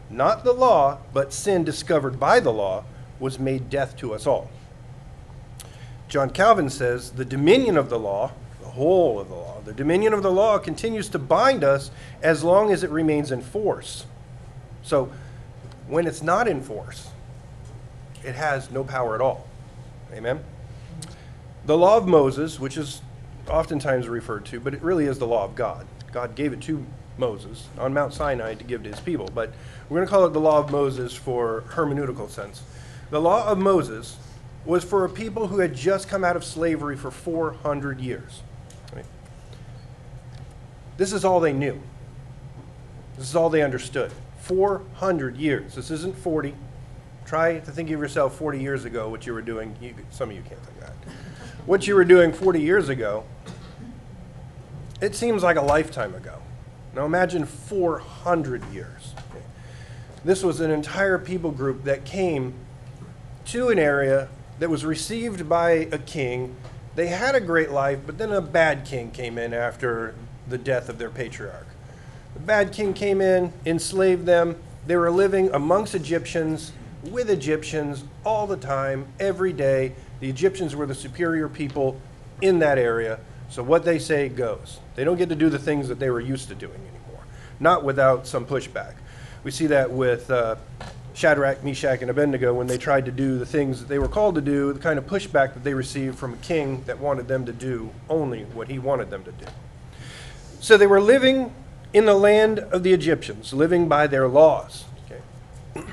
Not 0.09 0.45
the 0.45 0.53
law, 0.53 0.99
but 1.13 1.33
sin 1.33 1.65
discovered 1.65 2.19
by 2.21 2.41
the 2.41 2.53
law 2.53 2.85
was 3.19 3.39
made 3.39 3.71
death 3.71 3.97
to 3.99 4.15
us 4.15 4.27
all. 4.27 4.51
John 6.09 6.31
Calvin 6.31 6.71
says 6.71 7.11
the 7.13 7.25
dominion 7.25 7.77
of 7.77 7.91
the 7.91 7.99
law, 7.99 8.33
the 8.63 8.69
whole 8.69 9.19
of 9.19 9.29
the 9.29 9.35
law, 9.35 9.61
the 9.65 9.73
dominion 9.73 10.13
of 10.13 10.23
the 10.23 10.31
law 10.31 10.59
continues 10.59 11.09
to 11.09 11.19
bind 11.19 11.65
us 11.65 11.91
as 12.23 12.45
long 12.45 12.73
as 12.73 12.85
it 12.85 12.91
remains 12.91 13.33
in 13.33 13.43
force. 13.43 14.07
So 14.83 15.13
when 15.89 16.07
it's 16.07 16.23
not 16.23 16.47
in 16.47 16.63
force, 16.63 17.11
it 18.25 18.35
has 18.35 18.71
no 18.71 18.85
power 18.85 19.15
at 19.15 19.21
all. 19.21 19.49
Amen? 20.13 20.41
The 21.65 21.77
law 21.77 21.97
of 21.97 22.07
Moses, 22.07 22.61
which 22.61 22.77
is 22.77 23.03
oftentimes 23.49 24.09
referred 24.09 24.45
to, 24.47 24.61
but 24.61 24.75
it 24.75 24.83
really 24.83 25.07
is 25.07 25.19
the 25.19 25.27
law 25.27 25.45
of 25.45 25.55
God. 25.55 25.87
God 26.13 26.35
gave 26.35 26.53
it 26.53 26.61
to 26.63 26.85
Moses 27.19 27.69
on 27.79 27.95
Mount 27.95 28.13
Sinai 28.13 28.55
to 28.55 28.65
give 28.65 28.83
to 28.83 28.91
his 28.91 29.01
people, 29.01 29.31
but 29.35 29.53
we're 29.89 29.99
going 29.99 30.07
to 30.07 30.11
call 30.11 30.27
it 30.27 30.33
the 30.33 30.41
law 30.41 30.59
of 30.59 30.71
Moses 30.71 31.15
for 31.15 31.65
hermeneutical 31.69 32.29
sense. 32.29 32.63
The 33.11 33.21
law 33.21 33.47
of 33.47 33.59
Moses 33.59 34.17
was 34.65 34.85
for 34.85 35.05
a 35.05 35.09
people 35.09 35.47
who 35.47 35.61
had 35.61 35.75
just 35.75 36.09
come 36.09 36.25
out 36.25 36.37
of 36.37 36.45
slavery 36.45 36.97
for 36.97 37.11
400 37.11 38.01
years. 38.01 38.43
This 40.97 41.13
is 41.13 41.25
all 41.25 41.41
they 41.41 41.53
knew. 41.53 41.81
This 43.17 43.29
is 43.29 43.37
all 43.37 43.51
they 43.51 43.63
understood. 43.63 44.11
400 44.41 45.37
years. 45.37 45.75
This 45.75 45.91
isn't 45.91 46.17
40. 46.17 46.55
Try 47.27 47.59
to 47.59 47.71
think 47.71 47.91
of 47.91 48.01
yourself 48.01 48.37
40 48.37 48.61
years 48.61 48.85
ago, 48.85 49.09
what 49.09 49.27
you 49.27 49.35
were 49.35 49.43
doing. 49.43 49.77
You, 49.81 49.95
some 50.11 50.31
of 50.31 50.37
you 50.37 50.43
can't 50.43 50.61
think 50.63 50.81
that. 50.81 50.95
What 51.67 51.87
you 51.87 51.95
were 51.95 52.05
doing 52.05 52.33
40 52.33 52.61
years 52.61 52.89
ago 52.89 53.25
it 55.01 55.15
seems 55.15 55.43
like 55.43 55.57
a 55.57 55.63
lifetime 55.63 56.15
ago. 56.15 56.39
Now 56.95 57.05
imagine 57.05 57.45
400 57.45 58.65
years. 58.73 59.15
This 60.25 60.43
was 60.43 60.61
an 60.61 60.71
entire 60.71 61.19
people 61.19 61.51
group 61.51 61.85
that 61.85 62.05
came 62.05 62.55
to 63.47 63.69
an 63.69 63.79
area 63.79 64.29
that 64.59 64.71
was 64.71 64.85
received 64.85 65.49
by 65.49 65.71
a 65.71 65.99
king. 65.99 66.57
They 66.95 67.09
had 67.09 67.35
a 67.35 67.41
great 67.41 67.71
life, 67.71 68.01
but 68.07 68.19
then 68.19 68.33
a 68.33 68.41
bad 68.41 68.85
king 68.85 69.11
came 69.11 69.39
in 69.39 69.53
after 69.53 70.15
the 70.49 70.59
death 70.59 70.89
of 70.89 70.99
their 70.99 71.11
patriarch. 71.11 71.67
The 72.35 72.41
bad 72.41 72.73
king 72.73 72.95
came 72.95 73.21
in, 73.21 73.53
enslaved 73.65 74.27
them. 74.27 74.57
They 74.87 74.97
were 74.97 75.11
living 75.11 75.51
amongst 75.53 75.95
Egyptians, 75.95 76.73
with 77.05 77.31
Egyptians, 77.31 78.05
all 78.25 78.47
the 78.47 78.57
time, 78.57 79.07
every 79.21 79.53
day. 79.53 79.95
The 80.21 80.29
Egyptians 80.29 80.75
were 80.75 80.87
the 80.87 80.95
superior 80.95 81.49
people 81.49 82.01
in 82.41 82.59
that 82.61 82.79
area. 82.79 83.21
So 83.49 83.63
what 83.63 83.85
they 83.85 83.99
say 83.99 84.29
goes. 84.29 84.81
They 84.95 85.05
don't 85.05 85.17
get 85.17 85.29
to 85.29 85.35
do 85.35 85.49
the 85.49 85.59
things 85.59 85.89
that 85.89 85.99
they 85.99 86.11
were 86.11 86.21
used 86.21 86.49
to 86.49 86.55
doing 86.55 86.75
anymore, 86.75 87.25
not 87.61 87.85
without 87.85 88.27
some 88.27 88.45
pushback. 88.47 88.95
We 89.45 89.51
see 89.51 89.67
that 89.69 89.91
with 89.91 90.31
uh, 90.31 90.57
Shadrach, 91.15 91.65
Meshach, 91.65 92.03
and 92.03 92.11
Abednego 92.11 92.53
when 92.53 92.67
they 92.67 92.77
tried 92.77 93.07
to 93.07 93.13
do 93.13 93.39
the 93.39 93.47
things 93.47 93.81
that 93.81 93.89
they 93.89 93.99
were 93.99 94.09
called 94.09 94.35
to 94.35 94.41
do, 94.41 94.73
the 94.73 94.79
kind 94.81 94.99
of 94.99 95.07
pushback 95.07 95.55
that 95.55 95.65
they 95.65 95.73
received 95.73 96.19
from 96.19 96.35
a 96.35 96.37
king 96.39 96.83
that 96.85 96.99
wanted 96.99 97.29
them 97.29 97.47
to 97.47 97.53
do 97.53 97.91
only 98.11 98.45
what 98.45 98.69
he 98.69 98.79
wanted 98.79 99.09
them 99.09 99.25
to 99.25 99.33
do. 99.33 99.47
So 100.61 100.77
they 100.77 100.87
were 100.87 101.01
living 101.01 101.55
in 101.93 102.05
the 102.05 102.15
land 102.15 102.59
of 102.59 102.83
the 102.83 102.93
Egyptians, 102.93 103.55
living 103.55 103.89
by 103.89 104.07
their 104.07 104.29
laws. 104.29 104.85
Okay. 105.07 105.87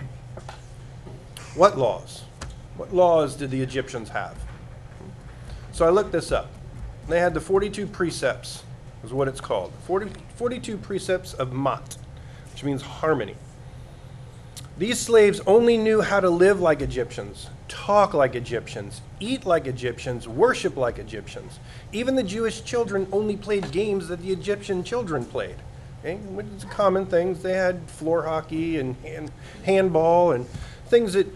What 1.56 1.78
laws? 1.78 2.24
What 2.76 2.94
laws 2.94 3.36
did 3.36 3.52
the 3.52 3.62
Egyptians 3.62 4.10
have? 4.10 4.36
So 5.72 5.86
I 5.86 5.90
looked 5.90 6.12
this 6.12 6.32
up. 6.32 6.52
They 7.08 7.20
had 7.20 7.34
the 7.34 7.42
42 7.42 7.88
precepts, 7.88 8.64
is 9.04 9.12
what 9.12 9.28
it's 9.28 9.42
called. 9.42 9.74
40, 9.86 10.12
42 10.36 10.78
precepts 10.78 11.34
of 11.34 11.52
Ma'at, 11.52 11.98
which 12.52 12.64
means 12.64 12.82
harmony. 12.82 13.36
These 14.78 15.00
slaves 15.00 15.40
only 15.46 15.78
knew 15.78 16.02
how 16.02 16.20
to 16.20 16.30
live 16.30 16.60
like 16.60 16.82
Egyptians, 16.82 17.50
talk 17.68 18.14
like 18.14 18.34
Egyptians, 18.34 19.02
eat 19.20 19.46
like 19.46 19.68
Egyptians, 19.68 20.28
worship 20.28 20.78
like 20.78 20.98
Egyptians. 20.98 21.60
Even 21.92 22.16
the 22.16 22.24
Jewish 22.24 22.64
children 22.64 23.08
only 23.12 23.38
played 23.38 23.72
games 23.72 24.08
that 24.08 24.22
the 24.22 24.32
Egyptian 24.32 24.84
children 24.84 25.26
played. 25.26 25.58
Okay? 26.00 26.16
Which 26.16 26.48
is 26.58 26.64
common 26.66 27.06
things. 27.06 27.44
They 27.44 27.54
had 27.54 27.88
floor 27.90 28.24
hockey 28.24 28.80
and 28.80 28.96
hand, 28.98 29.32
handball 29.64 30.32
and 30.32 30.48
things 30.88 31.14
that 31.14 31.28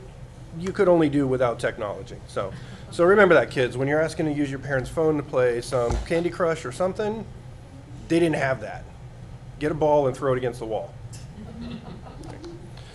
you 0.60 0.72
could 0.72 0.88
only 0.88 1.10
do 1.10 1.28
without 1.28 1.60
technology. 1.60 2.18
So, 2.28 2.52
so 2.98 3.04
remember 3.04 3.36
that, 3.36 3.52
kids. 3.52 3.78
When 3.78 3.88
you're 3.88 4.02
asking 4.02 4.26
to 4.26 4.32
use 4.32 4.50
your 4.50 4.58
parents' 4.58 4.90
phone 4.90 5.18
to 5.18 5.22
play 5.22 5.62
some 5.62 5.96
Candy 6.08 6.32
Crush 6.32 6.66
or 6.66 6.72
something, 6.72 7.24
they 8.08 8.20
didn't 8.20 8.38
have 8.38 8.62
that. 8.62 8.86
Get 9.60 9.72
a 9.72 9.76
ball 9.76 10.08
and 10.08 10.18
throw 10.18 10.34
it 10.34 10.38
against 10.38 10.58
the 10.58 10.66
wall. 10.66 10.92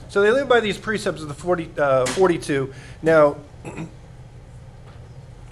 So 0.08 0.20
they 0.20 0.32
live 0.32 0.48
by 0.48 0.58
these 0.58 0.76
precepts 0.76 1.22
of 1.22 1.28
the 1.28 1.34
40, 1.34 1.70
uh, 1.78 2.06
42. 2.06 2.74
Now, 3.00 3.36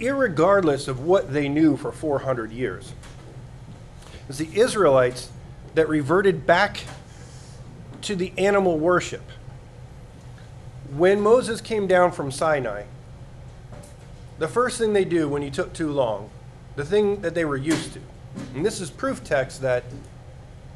irregardless 0.01 0.89
of 0.89 0.99
what 0.99 1.31
they 1.31 1.47
knew 1.47 1.77
for 1.77 1.93
400 1.93 2.51
years, 2.51 2.91
it's 4.27 4.37
the 4.37 4.49
Israelites 4.53 5.29
that 5.75 5.87
reverted 5.87 6.45
back 6.45 6.83
to 8.01 8.17
the 8.17 8.33
animal 8.37 8.77
worship. 8.77 9.23
When 10.93 11.21
Moses 11.21 11.61
came 11.61 11.87
down 11.87 12.11
from 12.11 12.31
Sinai, 12.31 12.83
the 14.41 14.47
first 14.47 14.79
thing 14.79 14.91
they 14.91 15.05
do 15.05 15.29
when 15.29 15.43
you 15.43 15.51
took 15.51 15.71
too 15.71 15.91
long, 15.91 16.27
the 16.75 16.83
thing 16.83 17.21
that 17.21 17.35
they 17.35 17.45
were 17.45 17.57
used 17.57 17.93
to, 17.93 17.99
and 18.55 18.65
this 18.65 18.81
is 18.81 18.89
proof 18.89 19.23
text 19.23 19.61
that 19.61 19.83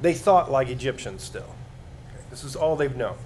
they 0.04 0.14
thought 0.14 0.52
like 0.52 0.70
Egyptians 0.70 1.24
still. 1.24 1.56
Okay, 2.12 2.24
this 2.30 2.44
is 2.44 2.56
all 2.56 2.76
they've 2.76 2.96
known. 2.96 3.18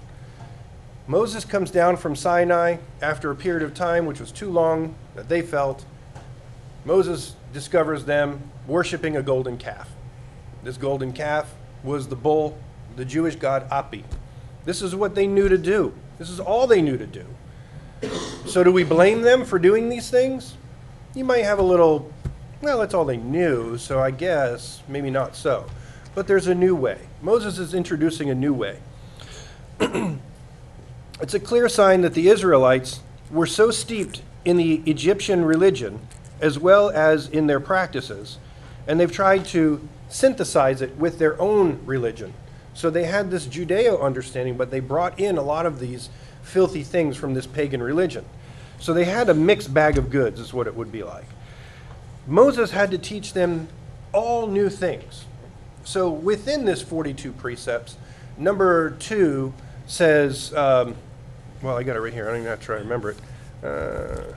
Moses 1.06 1.44
comes 1.44 1.70
down 1.70 1.98
from 1.98 2.16
Sinai 2.16 2.78
after 3.02 3.30
a 3.30 3.36
period 3.36 3.62
of 3.62 3.74
time 3.74 4.06
which 4.06 4.18
was 4.18 4.32
too 4.32 4.48
long 4.48 4.94
that 5.14 5.28
they 5.28 5.42
felt. 5.42 5.84
Moses 6.86 7.36
discovers 7.52 8.06
them 8.06 8.40
worshiping 8.66 9.18
a 9.18 9.22
golden 9.22 9.58
calf. 9.58 9.90
This 10.62 10.78
golden 10.78 11.12
calf 11.12 11.54
was 11.84 12.08
the 12.08 12.16
bull, 12.16 12.56
the 12.96 13.04
Jewish 13.04 13.36
god 13.36 13.70
Api. 13.70 14.04
This 14.64 14.80
is 14.80 14.96
what 14.96 15.14
they 15.14 15.26
knew 15.26 15.50
to 15.50 15.58
do. 15.58 15.92
This 16.16 16.30
is 16.30 16.40
all 16.40 16.66
they 16.66 16.80
knew 16.80 16.96
to 16.96 17.06
do. 17.06 17.26
So, 18.46 18.64
do 18.64 18.72
we 18.72 18.84
blame 18.84 19.22
them 19.22 19.44
for 19.44 19.58
doing 19.58 19.88
these 19.88 20.10
things? 20.10 20.56
You 21.14 21.24
might 21.24 21.44
have 21.44 21.58
a 21.58 21.62
little, 21.62 22.12
well, 22.62 22.78
that's 22.78 22.94
all 22.94 23.04
they 23.04 23.16
knew, 23.16 23.78
so 23.78 24.00
I 24.00 24.10
guess 24.10 24.82
maybe 24.88 25.10
not 25.10 25.36
so. 25.36 25.66
But 26.14 26.26
there's 26.26 26.46
a 26.46 26.54
new 26.54 26.74
way. 26.74 26.98
Moses 27.22 27.58
is 27.58 27.74
introducing 27.74 28.30
a 28.30 28.34
new 28.34 28.54
way. 28.54 28.78
It's 31.22 31.34
a 31.34 31.40
clear 31.40 31.68
sign 31.68 32.00
that 32.00 32.14
the 32.14 32.28
Israelites 32.28 33.00
were 33.30 33.46
so 33.46 33.70
steeped 33.70 34.22
in 34.46 34.56
the 34.56 34.82
Egyptian 34.86 35.44
religion 35.44 36.00
as 36.40 36.58
well 36.58 36.88
as 36.88 37.28
in 37.28 37.46
their 37.46 37.60
practices, 37.60 38.38
and 38.86 38.98
they've 38.98 39.12
tried 39.12 39.44
to 39.46 39.86
synthesize 40.08 40.80
it 40.80 40.96
with 40.96 41.18
their 41.18 41.38
own 41.38 41.78
religion. 41.84 42.32
So 42.72 42.88
they 42.88 43.04
had 43.04 43.30
this 43.30 43.46
Judeo 43.46 44.00
understanding, 44.00 44.56
but 44.56 44.70
they 44.70 44.80
brought 44.80 45.20
in 45.20 45.36
a 45.36 45.42
lot 45.42 45.66
of 45.66 45.78
these 45.78 46.08
filthy 46.42 46.82
things 46.82 47.16
from 47.16 47.34
this 47.34 47.46
pagan 47.46 47.82
religion. 47.82 48.24
So 48.78 48.94
they 48.94 49.04
had 49.04 49.28
a 49.28 49.34
mixed 49.34 49.72
bag 49.72 49.98
of 49.98 50.10
goods, 50.10 50.40
is 50.40 50.52
what 50.52 50.66
it 50.66 50.74
would 50.74 50.90
be 50.90 51.02
like. 51.02 51.26
Moses 52.26 52.70
had 52.70 52.90
to 52.92 52.98
teach 52.98 53.32
them 53.32 53.68
all 54.12 54.46
new 54.46 54.68
things. 54.68 55.26
So 55.84 56.10
within 56.10 56.64
this 56.64 56.82
42 56.82 57.32
precepts, 57.32 57.96
number 58.38 58.90
two 58.92 59.52
says, 59.86 60.54
um, 60.54 60.94
well, 61.62 61.76
I 61.76 61.82
got 61.82 61.96
it 61.96 62.00
right 62.00 62.12
here. 62.12 62.24
I 62.24 62.28
don't 62.28 62.38
even 62.38 62.48
have 62.48 62.60
to 62.60 62.66
try 62.66 62.76
to 62.76 62.82
remember 62.82 63.10
it. 63.10 63.16
Uh, 63.62 64.34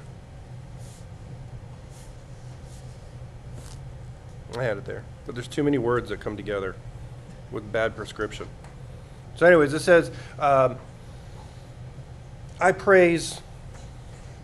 I 4.57 4.63
had 4.63 4.77
it 4.77 4.85
there. 4.85 5.03
But 5.25 5.35
there's 5.35 5.47
too 5.47 5.63
many 5.63 5.77
words 5.77 6.09
that 6.09 6.19
come 6.19 6.35
together 6.35 6.75
with 7.51 7.71
bad 7.71 7.95
prescription. 7.95 8.47
So, 9.35 9.45
anyways, 9.45 9.73
it 9.73 9.79
says, 9.79 10.11
um, 10.37 10.77
I 12.63 12.71
praise 12.71 13.41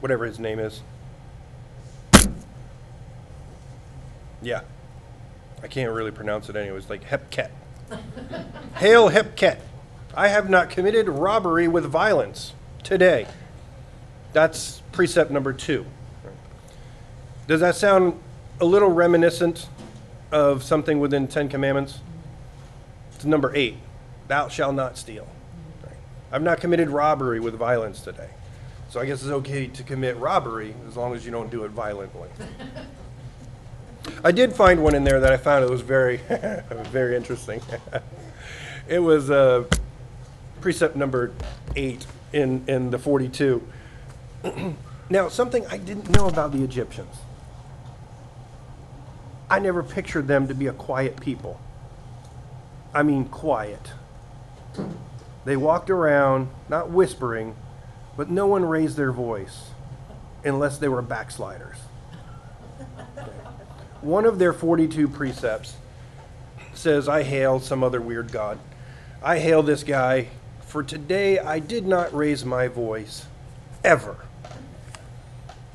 whatever 0.01 0.25
his 0.25 0.39
name 0.39 0.59
is. 0.59 0.81
Yeah. 4.41 4.63
I 5.63 5.67
can't 5.67 5.93
really 5.93 6.11
pronounce 6.11 6.49
it 6.49 6.57
anyways, 6.57 6.89
like 6.89 7.05
Hepket. 7.05 7.49
Hail 8.75 9.09
Hepket. 9.09 9.59
I 10.13 10.27
have 10.27 10.49
not 10.49 10.69
committed 10.69 11.07
robbery 11.07 11.69
with 11.69 11.85
violence 11.85 12.55
today. 12.83 13.25
That's 14.33 14.81
precept 14.91 15.31
number 15.31 15.53
two. 15.53 15.85
Does 17.47 17.61
that 17.61 17.75
sound 17.75 18.19
a 18.59 18.65
little 18.65 18.89
reminiscent 18.89 19.69
of 20.29 20.61
something 20.61 20.99
within 20.99 21.29
Ten 21.29 21.47
Commandments? 21.47 21.99
It's 23.15 23.23
number 23.23 23.55
eight. 23.55 23.77
Thou 24.27 24.49
shalt 24.49 24.75
not 24.75 24.97
steal. 24.97 25.25
I've 26.31 26.43
not 26.43 26.59
committed 26.59 26.89
robbery 26.89 27.39
with 27.39 27.55
violence 27.55 28.01
today. 28.01 28.29
So 28.89 28.99
I 28.99 29.05
guess 29.05 29.21
it's 29.21 29.31
okay 29.31 29.67
to 29.67 29.83
commit 29.83 30.17
robbery 30.17 30.73
as 30.87 30.97
long 30.97 31.13
as 31.13 31.25
you 31.25 31.31
don't 31.31 31.51
do 31.51 31.63
it 31.63 31.71
violently. 31.71 32.29
I 34.23 34.31
did 34.31 34.53
find 34.53 34.83
one 34.83 34.95
in 34.95 35.03
there 35.03 35.19
that 35.19 35.31
I 35.31 35.37
found 35.37 35.63
it 35.63 35.69
was 35.69 35.81
very, 35.81 36.17
very 36.91 37.15
interesting. 37.15 37.61
it 38.87 38.99
was 38.99 39.29
uh, 39.29 39.65
precept 40.61 40.95
number 40.95 41.31
eight 41.75 42.05
in, 42.33 42.63
in 42.67 42.89
the 42.91 42.99
42. 42.99 43.61
now, 45.09 45.29
something 45.29 45.65
I 45.67 45.77
didn't 45.77 46.09
know 46.09 46.27
about 46.27 46.51
the 46.51 46.63
Egyptians. 46.63 47.15
I 49.49 49.59
never 49.59 49.81
pictured 49.81 50.27
them 50.27 50.47
to 50.47 50.53
be 50.53 50.67
a 50.67 50.73
quiet 50.73 51.19
people. 51.19 51.59
I 52.93 53.03
mean, 53.03 53.25
quiet. 53.25 53.91
They 55.45 55.57
walked 55.57 55.89
around, 55.89 56.49
not 56.67 56.89
whispering, 56.89 57.55
but 58.17 58.29
no 58.29 58.47
one 58.47 58.65
raised 58.65 58.97
their 58.97 59.11
voice 59.11 59.69
unless 60.43 60.77
they 60.77 60.87
were 60.87 61.01
backsliders. 61.01 61.77
One 64.01 64.25
of 64.25 64.39
their 64.39 64.53
42 64.53 65.07
precepts 65.07 65.75
says, 66.73 67.09
I 67.09 67.23
hail 67.23 67.59
some 67.59 67.83
other 67.83 67.99
weird 67.99 68.31
God. 68.31 68.59
I 69.21 69.39
hail 69.39 69.63
this 69.63 69.83
guy 69.83 70.29
for 70.69 70.83
today 70.83 71.39
I 71.39 71.57
did 71.57 71.87
not 71.87 72.13
raise 72.13 72.45
my 72.45 72.67
voice, 72.67 73.25
ever. 73.83 74.15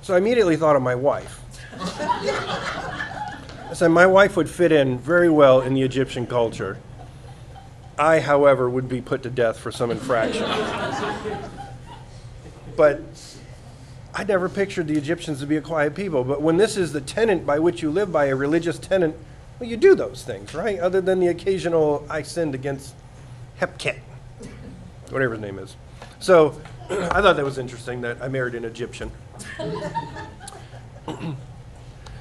So 0.02 0.14
I 0.14 0.18
immediately 0.18 0.56
thought 0.56 0.76
of 0.76 0.82
my 0.82 0.94
wife. 0.94 1.40
I 1.80 3.72
said, 3.72 3.88
my 3.88 4.06
wife 4.06 4.36
would 4.36 4.48
fit 4.48 4.70
in 4.70 4.96
very 4.96 5.28
well 5.28 5.60
in 5.60 5.74
the 5.74 5.82
Egyptian 5.82 6.28
culture. 6.28 6.78
I, 7.98 8.20
however, 8.20 8.68
would 8.68 8.88
be 8.88 9.00
put 9.00 9.22
to 9.22 9.30
death 9.30 9.58
for 9.58 9.70
some 9.70 9.90
infraction. 9.90 10.44
but 12.76 13.00
I 14.14 14.24
never 14.24 14.48
pictured 14.48 14.88
the 14.88 14.96
Egyptians 14.96 15.40
to 15.40 15.46
be 15.46 15.56
a 15.56 15.60
quiet 15.60 15.94
people. 15.94 16.24
But 16.24 16.42
when 16.42 16.56
this 16.56 16.76
is 16.76 16.92
the 16.92 17.00
tenant 17.00 17.46
by 17.46 17.58
which 17.58 17.82
you 17.82 17.90
live 17.90 18.12
by, 18.12 18.26
a 18.26 18.36
religious 18.36 18.78
tenant, 18.78 19.16
well, 19.58 19.68
you 19.68 19.76
do 19.76 19.94
those 19.94 20.24
things, 20.24 20.54
right? 20.54 20.78
Other 20.78 21.00
than 21.00 21.20
the 21.20 21.28
occasional 21.28 22.06
I 22.10 22.22
sinned 22.22 22.54
against 22.54 22.94
Hepket 23.60 23.98
whatever 25.14 25.34
his 25.34 25.42
name 25.42 25.58
is. 25.58 25.76
So 26.18 26.60
I 26.90 27.22
thought 27.22 27.36
that 27.36 27.44
was 27.44 27.58
interesting 27.58 28.00
that 28.02 28.20
I 28.20 28.28
married 28.28 28.54
an 28.54 28.64
Egyptian. 28.64 29.10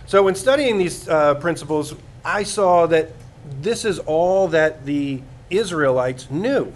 so 0.05 0.23
when 0.23 0.35
studying 0.35 0.77
these 0.77 1.09
uh, 1.09 1.35
principles, 1.35 1.95
I 2.23 2.43
saw 2.43 2.85
that 2.87 3.11
this 3.61 3.83
is 3.83 3.99
all 3.99 4.47
that 4.49 4.85
the 4.85 5.21
Israelites 5.57 6.29
knew. 6.29 6.73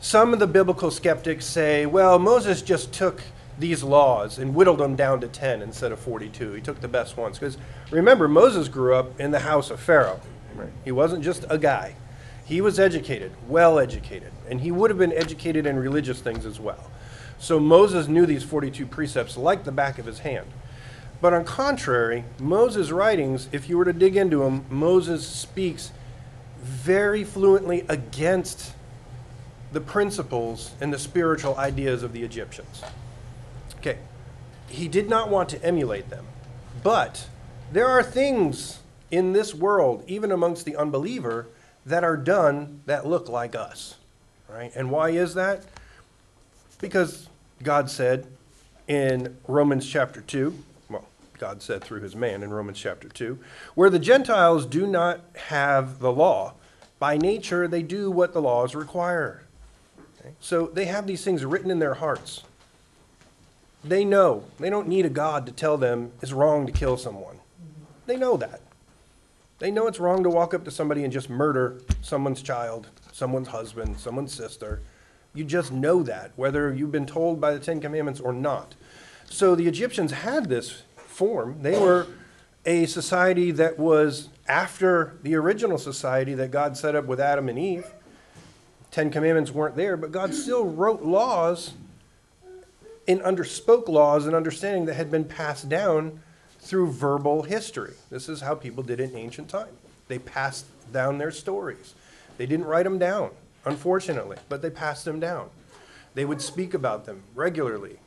Some 0.00 0.32
of 0.32 0.38
the 0.38 0.46
biblical 0.46 0.90
skeptics 0.90 1.44
say, 1.44 1.86
well, 1.86 2.18
Moses 2.18 2.62
just 2.62 2.92
took 2.92 3.22
these 3.58 3.82
laws 3.82 4.38
and 4.38 4.54
whittled 4.54 4.78
them 4.78 4.96
down 4.96 5.20
to 5.20 5.28
10 5.28 5.62
instead 5.62 5.92
of 5.92 5.98
42. 5.98 6.52
He 6.52 6.60
took 6.60 6.80
the 6.80 6.88
best 6.88 7.16
ones. 7.16 7.38
Because 7.38 7.56
remember, 7.90 8.28
Moses 8.28 8.68
grew 8.68 8.94
up 8.94 9.18
in 9.18 9.30
the 9.30 9.40
house 9.40 9.70
of 9.70 9.80
Pharaoh. 9.80 10.20
Right? 10.54 10.70
He 10.84 10.92
wasn't 10.92 11.24
just 11.24 11.44
a 11.48 11.58
guy. 11.58 11.96
He 12.44 12.60
was 12.60 12.78
educated, 12.78 13.32
well 13.48 13.78
educated, 13.78 14.30
and 14.48 14.60
he 14.60 14.70
would 14.70 14.90
have 14.90 14.98
been 14.98 15.12
educated 15.12 15.66
in 15.66 15.76
religious 15.76 16.20
things 16.20 16.46
as 16.46 16.60
well. 16.60 16.90
So 17.38 17.58
Moses 17.58 18.06
knew 18.06 18.24
these 18.24 18.44
42 18.44 18.86
precepts 18.86 19.36
like 19.36 19.64
the 19.64 19.72
back 19.72 19.98
of 19.98 20.06
his 20.06 20.20
hand. 20.20 20.46
But 21.20 21.34
on 21.34 21.44
contrary, 21.44 22.24
Moses' 22.38 22.92
writings, 22.92 23.48
if 23.50 23.68
you 23.68 23.76
were 23.76 23.84
to 23.84 23.92
dig 23.92 24.16
into 24.16 24.44
them, 24.44 24.64
Moses 24.70 25.26
speaks 25.26 25.90
very 26.66 27.22
fluently 27.22 27.84
against 27.88 28.72
the 29.72 29.80
principles 29.80 30.72
and 30.80 30.92
the 30.92 30.98
spiritual 30.98 31.56
ideas 31.56 32.02
of 32.02 32.12
the 32.12 32.22
Egyptians. 32.22 32.82
Okay, 33.78 33.98
he 34.68 34.88
did 34.88 35.08
not 35.08 35.30
want 35.30 35.48
to 35.50 35.64
emulate 35.64 36.10
them, 36.10 36.26
but 36.82 37.28
there 37.72 37.86
are 37.86 38.02
things 38.02 38.80
in 39.10 39.32
this 39.32 39.54
world, 39.54 40.02
even 40.08 40.32
amongst 40.32 40.64
the 40.64 40.76
unbeliever, 40.76 41.46
that 41.84 42.02
are 42.02 42.16
done 42.16 42.80
that 42.86 43.06
look 43.06 43.28
like 43.28 43.54
us. 43.54 43.94
Right? 44.48 44.72
And 44.74 44.90
why 44.90 45.10
is 45.10 45.34
that? 45.34 45.64
Because 46.80 47.28
God 47.62 47.90
said 47.90 48.26
in 48.88 49.36
Romans 49.46 49.88
chapter 49.88 50.20
2, 50.20 50.50
well, 50.50 50.64
God 51.38 51.62
said 51.62 51.82
through 51.82 52.00
his 52.00 52.16
man 52.16 52.42
in 52.42 52.50
Romans 52.50 52.78
chapter 52.78 53.08
2, 53.08 53.38
where 53.74 53.90
the 53.90 53.98
Gentiles 53.98 54.66
do 54.66 54.86
not 54.86 55.20
have 55.48 55.98
the 55.98 56.12
law, 56.12 56.54
by 56.98 57.16
nature 57.16 57.68
they 57.68 57.82
do 57.82 58.10
what 58.10 58.32
the 58.32 58.42
laws 58.42 58.74
require. 58.74 59.42
Okay? 60.20 60.34
So 60.40 60.66
they 60.66 60.86
have 60.86 61.06
these 61.06 61.24
things 61.24 61.44
written 61.44 61.70
in 61.70 61.78
their 61.78 61.94
hearts. 61.94 62.42
They 63.84 64.04
know. 64.04 64.44
They 64.58 64.70
don't 64.70 64.88
need 64.88 65.06
a 65.06 65.10
God 65.10 65.46
to 65.46 65.52
tell 65.52 65.76
them 65.76 66.12
it's 66.22 66.32
wrong 66.32 66.66
to 66.66 66.72
kill 66.72 66.96
someone. 66.96 67.38
They 68.06 68.16
know 68.16 68.36
that. 68.36 68.60
They 69.58 69.70
know 69.70 69.86
it's 69.86 70.00
wrong 70.00 70.22
to 70.22 70.30
walk 70.30 70.52
up 70.54 70.64
to 70.64 70.70
somebody 70.70 71.04
and 71.04 71.12
just 71.12 71.30
murder 71.30 71.80
someone's 72.02 72.42
child, 72.42 72.88
someone's 73.12 73.48
husband, 73.48 73.98
someone's 73.98 74.34
sister. 74.34 74.80
You 75.34 75.44
just 75.44 75.72
know 75.72 76.02
that, 76.02 76.32
whether 76.36 76.74
you've 76.74 76.92
been 76.92 77.06
told 77.06 77.40
by 77.40 77.52
the 77.52 77.60
Ten 77.60 77.80
Commandments 77.80 78.20
or 78.20 78.32
not. 78.32 78.74
So 79.28 79.54
the 79.54 79.66
Egyptians 79.66 80.12
had 80.12 80.48
this 80.48 80.82
form. 81.16 81.62
They 81.62 81.78
were 81.78 82.06
a 82.66 82.86
society 82.86 83.50
that 83.52 83.78
was 83.78 84.28
after 84.46 85.16
the 85.22 85.34
original 85.34 85.78
society 85.78 86.34
that 86.34 86.50
God 86.50 86.76
set 86.76 86.94
up 86.94 87.06
with 87.06 87.20
Adam 87.20 87.48
and 87.48 87.58
Eve. 87.58 87.86
Ten 88.90 89.10
Commandments 89.10 89.50
weren't 89.50 89.76
there, 89.76 89.96
but 89.96 90.12
God 90.12 90.34
still 90.34 90.64
wrote 90.64 91.02
laws 91.02 91.74
and 93.08 93.20
underspoke 93.20 93.88
laws 93.88 94.26
and 94.26 94.34
understanding 94.34 94.84
that 94.86 94.94
had 94.94 95.10
been 95.10 95.24
passed 95.24 95.68
down 95.68 96.20
through 96.60 96.90
verbal 96.90 97.42
history. 97.42 97.94
This 98.10 98.28
is 98.28 98.40
how 98.40 98.54
people 98.54 98.82
did 98.82 99.00
it 99.00 99.10
in 99.10 99.16
ancient 99.16 99.48
time. 99.48 99.68
They 100.08 100.18
passed 100.18 100.66
down 100.92 101.18
their 101.18 101.30
stories. 101.30 101.94
They 102.36 102.46
didn't 102.46 102.66
write 102.66 102.84
them 102.84 102.98
down, 102.98 103.30
unfortunately, 103.64 104.36
but 104.48 104.62
they 104.62 104.70
passed 104.70 105.04
them 105.04 105.20
down. 105.20 105.50
They 106.14 106.24
would 106.24 106.42
speak 106.42 106.74
about 106.74 107.04
them 107.06 107.22
regularly. 107.34 107.98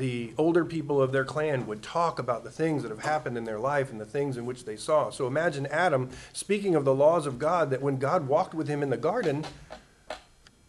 The 0.00 0.32
older 0.38 0.64
people 0.64 1.02
of 1.02 1.12
their 1.12 1.26
clan 1.26 1.66
would 1.66 1.82
talk 1.82 2.18
about 2.18 2.42
the 2.42 2.50
things 2.50 2.82
that 2.82 2.88
have 2.88 3.04
happened 3.04 3.36
in 3.36 3.44
their 3.44 3.58
life 3.58 3.90
and 3.92 4.00
the 4.00 4.06
things 4.06 4.38
in 4.38 4.46
which 4.46 4.64
they 4.64 4.76
saw. 4.76 5.10
So 5.10 5.26
imagine 5.26 5.66
Adam 5.66 6.08
speaking 6.32 6.74
of 6.74 6.86
the 6.86 6.94
laws 6.94 7.26
of 7.26 7.38
God, 7.38 7.68
that 7.68 7.82
when 7.82 7.98
God 7.98 8.26
walked 8.26 8.54
with 8.54 8.66
him 8.66 8.82
in 8.82 8.88
the 8.88 8.96
garden, 8.96 9.44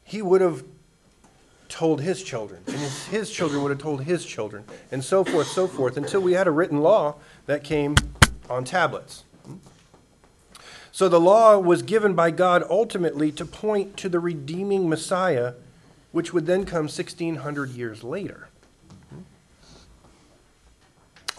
he 0.03 0.21
would 0.21 0.41
have 0.41 0.65
told 1.69 2.01
his 2.01 2.21
children, 2.21 2.61
and 2.67 2.75
his, 2.75 3.07
his 3.07 3.31
children 3.31 3.63
would 3.63 3.69
have 3.69 3.79
told 3.79 4.03
his 4.03 4.25
children, 4.25 4.65
and 4.91 5.01
so 5.01 5.23
forth, 5.23 5.47
so 5.47 5.65
forth, 5.65 5.95
until 5.95 6.19
we 6.19 6.33
had 6.33 6.45
a 6.45 6.51
written 6.51 6.81
law 6.81 7.15
that 7.45 7.63
came 7.63 7.95
on 8.49 8.65
tablets. 8.65 9.23
So 10.91 11.07
the 11.07 11.21
law 11.21 11.57
was 11.57 11.83
given 11.83 12.15
by 12.15 12.31
God 12.31 12.65
ultimately 12.69 13.31
to 13.31 13.45
point 13.45 13.95
to 13.95 14.09
the 14.09 14.19
redeeming 14.19 14.89
Messiah, 14.89 15.53
which 16.11 16.33
would 16.33 16.47
then 16.47 16.65
come 16.65 16.89
1,600 16.89 17.69
years 17.69 18.03
later. 18.03 18.49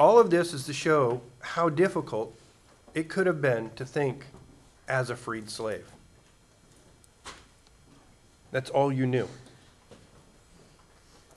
All 0.02 0.18
of 0.18 0.30
this 0.30 0.52
is 0.52 0.66
to 0.66 0.72
show 0.72 1.20
how 1.38 1.68
difficult 1.68 2.36
it 2.92 3.08
could 3.08 3.28
have 3.28 3.40
been 3.40 3.70
to 3.76 3.86
think 3.86 4.24
as 4.88 5.10
a 5.10 5.14
freed 5.14 5.48
slave. 5.48 5.86
That's 8.50 8.68
all 8.68 8.92
you 8.92 9.06
knew. 9.06 9.28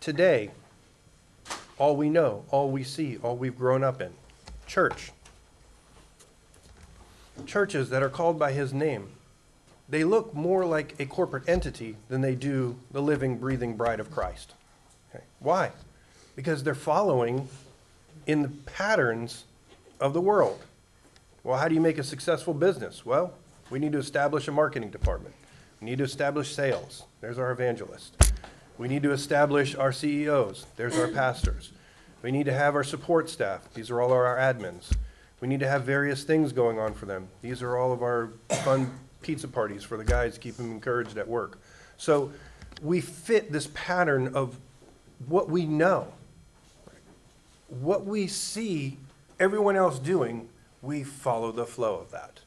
Today, 0.01 0.50
all 1.78 1.95
we 1.95 2.10
know, 2.10 2.43
all 2.49 2.71
we 2.71 2.84
see, 2.84 3.19
all 3.21 3.36
we've 3.36 3.56
grown 3.56 3.84
up 3.84 4.01
in 4.01 4.12
church. 4.65 5.12
Churches 7.45 7.91
that 7.91 8.01
are 8.01 8.10
called 8.10 8.39
by 8.39 8.51
his 8.51 8.73
name, 8.73 9.10
they 9.88 10.04
look 10.04 10.34
more 10.34 10.65
like 10.65 10.95
a 10.99 11.06
corporate 11.06 11.47
entity 11.47 11.97
than 12.10 12.21
they 12.21 12.34
do 12.34 12.78
the 12.89 13.04
living, 13.04 13.38
breathing 13.38 13.78
bride 13.78 13.99
of 13.99 14.10
Christ. 14.10 14.56
Okay. 15.13 15.23
Why? 15.38 15.69
Because 16.36 16.63
they're 16.63 16.73
following 16.73 17.47
in 18.27 18.41
the 18.41 18.49
patterns 18.49 19.45
of 19.99 20.13
the 20.13 20.21
world. 20.21 20.59
Well, 21.43 21.57
how 21.57 21.67
do 21.67 21.75
you 21.75 21.81
make 21.81 21.97
a 21.97 22.03
successful 22.03 22.53
business? 22.53 23.05
Well, 23.05 23.33
we 23.69 23.79
need 23.79 23.91
to 23.91 23.97
establish 23.97 24.47
a 24.47 24.51
marketing 24.51 24.89
department. 24.89 25.35
We 25.79 25.85
need 25.85 25.97
to 25.99 26.03
establish 26.03 26.53
sales. 26.53 27.03
There's 27.21 27.38
our 27.38 27.51
evangelist. 27.51 28.15
We 28.77 28.88
need 28.88 29.03
to 29.03 29.11
establish 29.11 29.75
our 29.75 29.91
CEOs. 29.91 30.65
There's 30.75 30.97
our 30.97 31.07
pastors. 31.07 31.71
We 32.21 32.31
need 32.31 32.45
to 32.45 32.53
have 32.53 32.75
our 32.75 32.83
support 32.83 33.29
staff. 33.29 33.73
These 33.73 33.91
are 33.91 34.01
all 34.01 34.11
our 34.11 34.38
admins. 34.38 34.91
We 35.39 35.47
need 35.47 35.59
to 35.59 35.67
have 35.67 35.83
various 35.83 36.23
things 36.23 36.51
going 36.51 36.79
on 36.79 36.93
for 36.93 37.05
them. 37.05 37.27
These 37.41 37.61
are 37.61 37.77
all 37.77 37.93
of 37.93 38.01
our 38.01 38.31
fun 38.63 38.91
pizza 39.21 39.47
parties 39.47 39.83
for 39.83 39.97
the 39.97 40.03
guys 40.03 40.33
to 40.33 40.39
keep 40.39 40.57
them 40.57 40.71
encouraged 40.71 41.17
at 41.17 41.27
work. 41.27 41.59
So 41.97 42.31
we 42.81 43.01
fit 43.01 43.51
this 43.51 43.69
pattern 43.73 44.29
of 44.35 44.57
what 45.27 45.49
we 45.49 45.65
know. 45.65 46.07
What 47.67 48.06
we 48.06 48.28
see 48.28 48.97
everyone 49.39 49.75
else 49.75 49.99
doing, 49.99 50.49
we 50.82 51.04
follow 51.04 51.51
the 51.51 51.65
flow 51.65 51.95
of 51.95 52.12
that. 52.12 52.39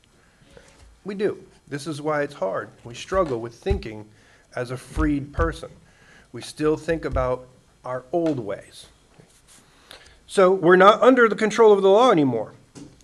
We 1.05 1.15
do. 1.15 1.45
This 1.67 1.87
is 1.87 2.01
why 2.01 2.23
it's 2.23 2.35
hard. 2.35 2.71
We 2.85 2.95
struggle 2.95 3.41
with 3.41 3.55
thinking 3.55 4.07
as 4.55 4.71
a 4.71 4.77
freed 4.77 5.33
person 5.33 5.71
we 6.33 6.43
still 6.43 6.77
think 6.77 7.05
about 7.05 7.47
our 7.85 8.05
old 8.13 8.39
ways. 8.39 8.87
So 10.27 10.53
we're 10.53 10.77
not 10.77 11.03
under 11.03 11.29
the 11.29 11.37
control 11.37 11.73
of 11.73 11.83
the 11.83 11.89
law 11.89 12.11
anymore. 12.11 12.53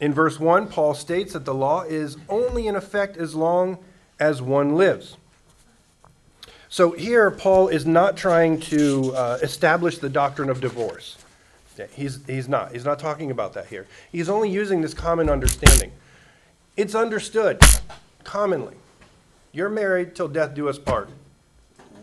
In 0.00 0.12
verse 0.12 0.38
1, 0.38 0.68
Paul 0.68 0.94
states 0.94 1.32
that 1.32 1.44
the 1.44 1.54
law 1.54 1.82
is 1.82 2.16
only 2.28 2.66
in 2.66 2.76
effect 2.76 3.16
as 3.16 3.34
long 3.34 3.78
as 4.20 4.42
one 4.42 4.76
lives. 4.76 5.16
So 6.68 6.90
here, 6.90 7.30
Paul 7.30 7.68
is 7.68 7.86
not 7.86 8.16
trying 8.16 8.60
to 8.62 9.14
uh, 9.14 9.38
establish 9.42 9.98
the 9.98 10.08
doctrine 10.08 10.50
of 10.50 10.60
divorce. 10.60 11.16
He's, 11.92 12.24
he's 12.26 12.48
not. 12.48 12.72
He's 12.72 12.84
not 12.84 12.98
talking 12.98 13.30
about 13.30 13.52
that 13.54 13.66
here. 13.66 13.86
He's 14.12 14.28
only 14.28 14.50
using 14.50 14.80
this 14.80 14.94
common 14.94 15.28
understanding. 15.28 15.92
It's 16.76 16.94
understood 16.94 17.60
commonly. 18.22 18.74
You're 19.52 19.68
married 19.68 20.14
till 20.14 20.28
death 20.28 20.54
do 20.54 20.68
us 20.68 20.78
part 20.78 21.08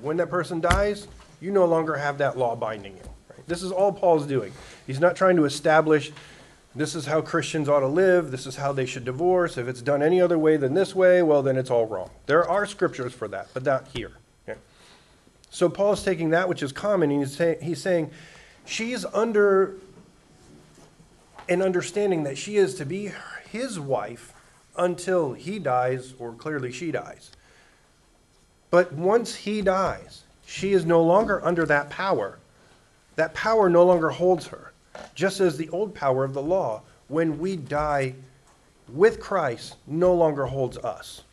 when 0.01 0.17
that 0.17 0.29
person 0.29 0.59
dies, 0.59 1.07
you 1.39 1.51
no 1.51 1.65
longer 1.65 1.95
have 1.95 2.17
that 2.17 2.37
law 2.37 2.55
binding 2.55 2.93
you. 2.93 3.03
Right? 3.29 3.47
This 3.47 3.63
is 3.63 3.71
all 3.71 3.91
Paul's 3.91 4.25
doing. 4.25 4.51
He's 4.85 4.99
not 4.99 5.15
trying 5.15 5.35
to 5.37 5.45
establish 5.45 6.11
this 6.73 6.95
is 6.95 7.05
how 7.05 7.21
Christians 7.21 7.67
ought 7.67 7.81
to 7.81 7.87
live, 7.87 8.31
this 8.31 8.47
is 8.47 8.55
how 8.55 8.71
they 8.71 8.85
should 8.85 9.03
divorce. 9.03 9.57
If 9.57 9.67
it's 9.67 9.81
done 9.81 10.01
any 10.01 10.21
other 10.21 10.37
way 10.37 10.55
than 10.55 10.73
this 10.73 10.95
way, 10.95 11.21
well, 11.21 11.43
then 11.43 11.57
it's 11.57 11.69
all 11.69 11.85
wrong. 11.85 12.09
There 12.27 12.47
are 12.47 12.65
scriptures 12.65 13.13
for 13.13 13.27
that, 13.27 13.49
but 13.53 13.63
not 13.63 13.89
here. 13.93 14.11
Okay? 14.47 14.57
So 15.49 15.67
Paul 15.67 15.93
is 15.93 16.03
taking 16.03 16.29
that 16.29 16.47
which 16.47 16.63
is 16.63 16.71
common, 16.71 17.11
and 17.11 17.19
he's, 17.19 17.35
say, 17.35 17.57
he's 17.61 17.81
saying 17.81 18.11
she's 18.71 19.03
under 19.05 19.75
an 21.49 21.61
understanding 21.61 22.23
that 22.23 22.37
she 22.37 22.55
is 22.55 22.75
to 22.75 22.85
be 22.85 23.11
his 23.51 23.79
wife 23.79 24.33
until 24.77 25.33
he 25.33 25.59
dies, 25.59 26.13
or 26.17 26.31
clearly 26.31 26.71
she 26.71 26.91
dies. 26.91 27.31
But 28.69 28.93
once 28.93 29.35
he 29.35 29.61
dies, 29.61 30.23
she 30.45 30.71
is 30.71 30.85
no 30.85 31.03
longer 31.03 31.43
under 31.43 31.65
that 31.65 31.89
power. 31.89 32.39
That 33.17 33.33
power 33.33 33.69
no 33.69 33.83
longer 33.83 34.09
holds 34.09 34.47
her, 34.47 34.71
just 35.13 35.41
as 35.41 35.57
the 35.57 35.67
old 35.69 35.93
power 35.93 36.23
of 36.23 36.33
the 36.33 36.41
law, 36.41 36.81
when 37.09 37.39
we 37.39 37.57
die 37.57 38.15
with 38.87 39.19
Christ, 39.19 39.75
no 39.85 40.13
longer 40.13 40.45
holds 40.45 40.77
us. 40.77 41.23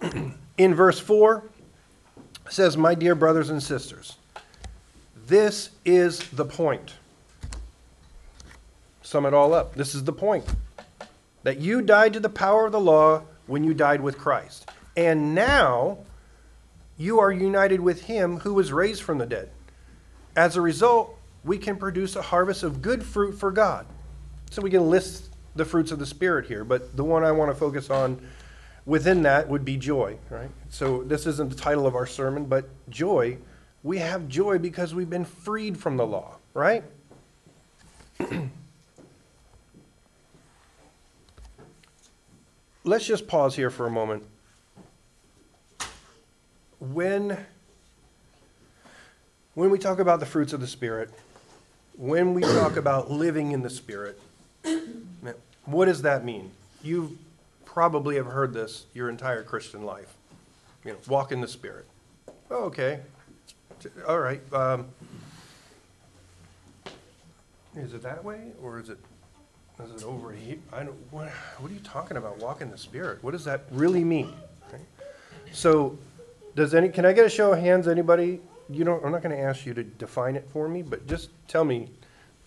In 0.58 0.74
verse 0.74 0.98
4, 0.98 1.44
says, 2.48 2.76
My 2.76 2.96
dear 2.96 3.14
brothers 3.14 3.50
and 3.50 3.62
sisters, 3.62 4.16
this 5.28 5.70
is 5.84 6.18
the 6.30 6.44
point. 6.44 6.94
Sum 9.02 9.24
it 9.24 9.32
all 9.32 9.54
up. 9.54 9.74
This 9.74 9.94
is 9.94 10.04
the 10.04 10.12
point. 10.12 10.44
That 11.44 11.58
you 11.58 11.80
died 11.80 12.12
to 12.14 12.20
the 12.20 12.28
power 12.28 12.66
of 12.66 12.72
the 12.72 12.80
law 12.80 13.22
when 13.46 13.64
you 13.64 13.72
died 13.72 14.00
with 14.00 14.18
Christ. 14.18 14.68
And 14.96 15.34
now 15.34 15.98
you 16.96 17.20
are 17.20 17.30
united 17.30 17.80
with 17.80 18.02
him 18.02 18.40
who 18.40 18.52
was 18.52 18.72
raised 18.72 19.02
from 19.02 19.18
the 19.18 19.26
dead. 19.26 19.50
As 20.36 20.56
a 20.56 20.60
result, 20.60 21.16
we 21.44 21.56
can 21.56 21.76
produce 21.76 22.16
a 22.16 22.22
harvest 22.22 22.62
of 22.62 22.82
good 22.82 23.02
fruit 23.02 23.32
for 23.32 23.50
God. 23.50 23.86
So 24.50 24.60
we 24.62 24.70
can 24.70 24.90
list 24.90 25.32
the 25.54 25.64
fruits 25.64 25.92
of 25.92 25.98
the 25.98 26.06
Spirit 26.06 26.46
here, 26.46 26.64
but 26.64 26.96
the 26.96 27.04
one 27.04 27.24
I 27.24 27.32
want 27.32 27.50
to 27.50 27.54
focus 27.54 27.90
on 27.90 28.20
within 28.86 29.22
that 29.22 29.48
would 29.48 29.64
be 29.64 29.76
joy, 29.76 30.18
right? 30.30 30.50
So 30.70 31.02
this 31.02 31.26
isn't 31.26 31.50
the 31.50 31.56
title 31.56 31.86
of 31.86 31.94
our 31.94 32.06
sermon, 32.06 32.46
but 32.46 32.68
joy. 32.88 33.38
We 33.88 33.98
have 34.00 34.28
joy 34.28 34.58
because 34.58 34.94
we've 34.94 35.08
been 35.08 35.24
freed 35.24 35.78
from 35.78 35.96
the 35.96 36.04
law, 36.04 36.36
right? 36.52 36.84
Let's 42.84 43.06
just 43.06 43.26
pause 43.26 43.56
here 43.56 43.70
for 43.70 43.86
a 43.86 43.90
moment 43.90 44.24
when 46.78 47.46
when 49.54 49.70
we 49.70 49.78
talk 49.78 50.00
about 50.00 50.20
the 50.20 50.26
fruits 50.26 50.52
of 50.52 50.60
the 50.60 50.66
spirit, 50.66 51.08
when 51.96 52.34
we 52.34 52.42
talk 52.42 52.76
about 52.76 53.10
living 53.10 53.52
in 53.52 53.62
the 53.62 53.70
spirit, 53.70 54.20
what 55.64 55.86
does 55.86 56.02
that 56.02 56.26
mean? 56.26 56.50
You 56.82 57.16
probably 57.64 58.16
have 58.16 58.26
heard 58.26 58.52
this 58.52 58.84
your 58.92 59.08
entire 59.08 59.42
Christian 59.42 59.82
life. 59.82 60.12
You 60.84 60.92
know, 60.92 60.98
walk 61.08 61.32
in 61.32 61.40
the 61.40 61.48
spirit. 61.48 61.86
Oh, 62.50 62.64
okay. 62.64 63.00
All 64.06 64.18
right. 64.18 64.40
Um, 64.52 64.86
is 67.76 67.94
it 67.94 68.02
that 68.02 68.24
way, 68.24 68.52
or 68.62 68.80
is 68.80 68.88
it 68.88 68.98
is 69.84 70.02
it 70.02 70.06
over 70.06 70.32
here? 70.32 70.58
I 70.72 70.82
don't. 70.82 70.96
What, 71.12 71.28
what 71.58 71.70
are 71.70 71.74
you 71.74 71.80
talking 71.80 72.16
about? 72.16 72.38
Walk 72.38 72.60
in 72.60 72.70
the 72.70 72.78
spirit. 72.78 73.22
What 73.22 73.30
does 73.30 73.44
that 73.44 73.64
really 73.70 74.02
mean? 74.02 74.32
Okay. 74.68 74.82
So, 75.52 75.96
does 76.56 76.74
any? 76.74 76.88
Can 76.88 77.04
I 77.04 77.12
get 77.12 77.24
a 77.24 77.30
show 77.30 77.52
of 77.52 77.60
hands? 77.60 77.86
Anybody? 77.86 78.40
You 78.68 78.84
don't. 78.84 79.04
I'm 79.04 79.12
not 79.12 79.22
going 79.22 79.36
to 79.36 79.40
ask 79.40 79.64
you 79.66 79.74
to 79.74 79.84
define 79.84 80.34
it 80.34 80.48
for 80.50 80.68
me, 80.68 80.82
but 80.82 81.06
just 81.06 81.30
tell 81.46 81.64
me. 81.64 81.88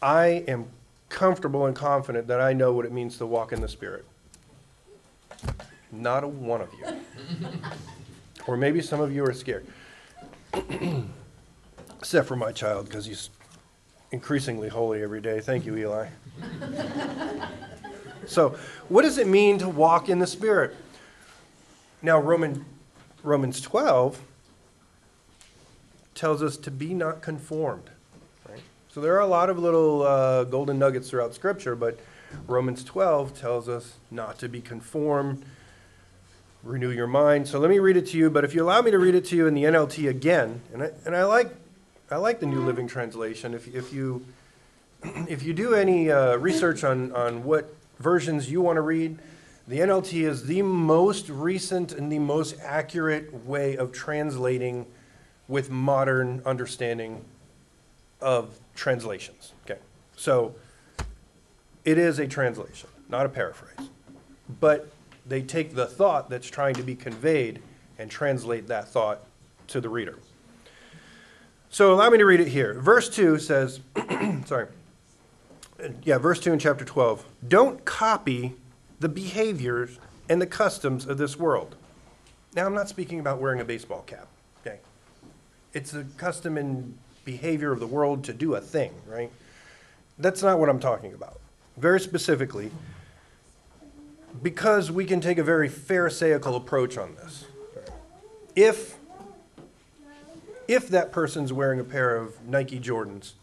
I 0.02 0.44
am 0.48 0.66
comfortable 1.10 1.68
and 1.68 1.76
confident 1.76 2.28
that 2.28 2.42
I 2.42 2.54
know 2.54 2.74
what 2.74 2.86
it 2.86 2.92
means 2.92 3.18
to 3.18 3.26
walk 3.26 3.54
in 3.54 3.62
the 3.62 3.68
spirit. 3.68 4.04
Not 5.92 6.24
a 6.24 6.28
one 6.28 6.62
of 6.62 6.70
you. 6.74 7.48
or 8.48 8.58
maybe 8.58 8.82
some 8.82 9.00
of 9.00 9.14
you 9.14 9.24
are 9.26 9.34
scared. 9.34 9.66
Except 12.02 12.28
for 12.28 12.36
my 12.36 12.52
child, 12.52 12.86
because 12.86 13.06
he's 13.06 13.30
increasingly 14.10 14.70
holy 14.70 15.04
every 15.04 15.22
day. 15.22 15.40
Thank 15.40 15.68
you, 15.68 15.78
Eli. 15.78 16.08
so, 18.26 18.58
what 18.90 19.04
does 19.04 19.20
it 19.20 19.28
mean 19.28 19.60
to 19.60 19.70
walk 19.70 20.10
in 20.10 20.18
the 20.18 20.26
Spirit? 20.26 20.76
Now, 22.02 22.20
Roman, 22.20 22.66
Romans 23.22 23.62
12 23.62 24.20
tells 26.16 26.42
us 26.42 26.58
to 26.58 26.72
be 26.72 26.96
not 26.96 27.22
conformed. 27.22 27.92
So, 28.90 29.00
there 29.00 29.16
are 29.16 29.22
a 29.22 29.28
lot 29.28 29.52
of 29.52 29.60
little 29.60 30.02
uh, 30.02 30.46
golden 30.46 30.80
nuggets 30.80 31.08
throughout 31.12 31.36
Scripture, 31.36 31.76
but 31.76 32.00
Romans 32.48 32.84
12 32.84 33.40
tells 33.40 33.70
us 33.70 34.00
not 34.10 34.40
to 34.40 34.50
be 34.50 34.60
conformed, 34.60 35.46
renew 36.64 36.90
your 36.90 37.06
mind. 37.06 37.48
So, 37.48 37.60
let 37.60 37.70
me 37.70 37.78
read 37.78 37.96
it 37.96 38.08
to 38.08 38.18
you, 38.18 38.32
but 38.32 38.44
if 38.44 38.56
you 38.56 38.64
allow 38.64 38.82
me 38.82 38.90
to 38.90 38.98
read 38.98 39.14
it 39.14 39.26
to 39.26 39.36
you 39.36 39.46
in 39.46 39.54
the 39.54 39.66
NLT 39.66 40.10
again, 40.10 40.62
and 40.74 40.82
I, 40.82 40.90
and 41.06 41.16
I 41.16 41.26
like 41.26 41.56
I 42.12 42.18
like 42.18 42.42
the 42.42 42.46
New 42.46 42.66
Living 42.66 42.90
Translation. 42.90 43.54
If, 43.54 43.74
if 43.74 43.94
you 43.94 44.26
if 45.30 45.44
you 45.44 45.54
do 45.54 45.74
any 45.74 46.12
uh, 46.12 46.36
research 46.36 46.84
on, 46.84 47.14
on 47.14 47.46
what 47.46 47.74
versions 48.00 48.52
you 48.52 48.62
want 48.62 48.76
to 48.76 48.82
read, 48.82 49.18
the 49.66 49.80
NLT 49.80 50.28
is 50.28 50.46
the 50.46 50.62
most 50.62 51.30
recent 51.30 51.94
and 51.94 52.12
the 52.12 52.20
most 52.20 52.58
accurate 52.62 53.46
way 53.46 53.78
of 53.78 53.94
translating 53.94 54.86
with 55.48 55.70
modern 55.70 56.42
understanding 56.46 57.24
of 58.20 58.60
translations. 58.76 59.54
Okay, 59.66 59.80
so 60.18 60.54
it 61.86 61.98
is 61.98 62.20
a 62.20 62.28
translation, 62.28 62.90
not 63.08 63.26
a 63.26 63.30
paraphrase, 63.30 63.90
but 64.60 64.92
they 65.26 65.42
take 65.42 65.76
the 65.76 65.86
thought 65.86 66.30
that's 66.30 66.50
trying 66.50 66.76
to 66.76 66.84
be 66.84 66.94
conveyed 66.94 67.62
and 67.98 68.12
translate 68.12 68.68
that 68.68 68.90
thought 68.90 69.22
to 69.68 69.80
the 69.80 69.88
reader. 69.88 70.20
So 71.72 71.94
allow 71.94 72.10
me 72.10 72.18
to 72.18 72.26
read 72.26 72.42
it 72.42 72.50
here. 72.50 72.74
Verse 72.74 73.08
2 73.08 73.40
says, 73.40 73.80
sorry. 74.46 74.68
Yeah, 76.04 76.18
verse 76.18 76.42
2 76.42 76.52
in 76.52 76.60
chapter 76.60 76.84
12. 76.84 77.26
Don't 77.48 77.86
copy 77.86 78.56
the 79.00 79.08
behaviors 79.08 79.98
and 80.28 80.42
the 80.42 80.46
customs 80.46 81.08
of 81.08 81.18
this 81.18 81.40
world. 81.40 81.78
Now, 82.54 82.66
I'm 82.66 82.74
not 82.76 82.90
speaking 82.90 83.22
about 83.22 83.40
wearing 83.40 83.62
a 83.62 83.64
baseball 83.64 84.02
cap, 84.02 84.28
okay? 84.60 84.80
It's 85.74 85.94
a 85.94 86.04
custom 86.18 86.58
and 86.58 86.98
behavior 87.24 87.72
of 87.72 87.80
the 87.80 87.88
world 87.88 88.26
to 88.26 88.34
do 88.34 88.56
a 88.56 88.62
thing, 88.62 88.92
right? 89.08 89.32
That's 90.20 90.44
not 90.44 90.60
what 90.60 90.68
I'm 90.68 90.80
talking 90.80 91.14
about. 91.14 91.40
Very 91.78 92.02
specifically, 92.02 92.70
because 94.44 94.92
we 94.92 95.06
can 95.06 95.22
take 95.22 95.38
a 95.38 95.44
very 95.44 95.70
Pharisaical 95.70 96.58
approach 96.58 96.98
on 96.98 97.16
this. 97.16 97.46
If 98.58 98.98
if 100.72 100.88
that 100.88 101.12
person's 101.12 101.52
wearing 101.52 101.82
a 101.82 101.84
pair 101.84 102.16
of 102.16 102.48
Nike 102.48 102.80
Jordans, 102.80 103.34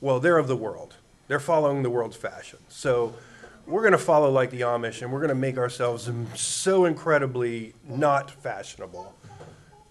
well, 0.00 0.20
they're 0.20 0.38
of 0.38 0.46
the 0.46 0.56
world. 0.56 0.94
They're 1.26 1.40
following 1.40 1.82
the 1.82 1.90
world's 1.90 2.16
fashion. 2.16 2.60
So 2.68 3.12
we're 3.66 3.82
going 3.82 3.90
to 3.92 3.98
follow 3.98 4.30
like 4.30 4.50
the 4.50 4.60
Amish 4.60 5.02
and 5.02 5.12
we're 5.12 5.18
going 5.18 5.30
to 5.30 5.34
make 5.34 5.58
ourselves 5.58 6.08
so 6.36 6.84
incredibly 6.84 7.74
not 7.88 8.30
fashionable. 8.30 9.12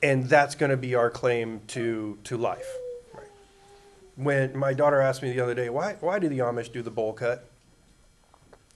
And 0.01 0.29
that's 0.29 0.55
going 0.55 0.69
to 0.69 0.77
be 0.77 0.95
our 0.95 1.09
claim 1.09 1.59
to, 1.67 2.17
to 2.23 2.37
life. 2.37 2.71
Right. 3.13 3.27
When 4.15 4.57
my 4.57 4.73
daughter 4.73 5.01
asked 5.01 5.21
me 5.21 5.33
the 5.33 5.41
other 5.41 5.53
day, 5.53 5.69
why, 5.69 5.97
why 5.99 6.17
do 6.17 6.29
the 6.29 6.39
Amish 6.39 6.71
do 6.71 6.81
the 6.81 6.91
bowl 6.91 7.11
cut? 7.11 7.48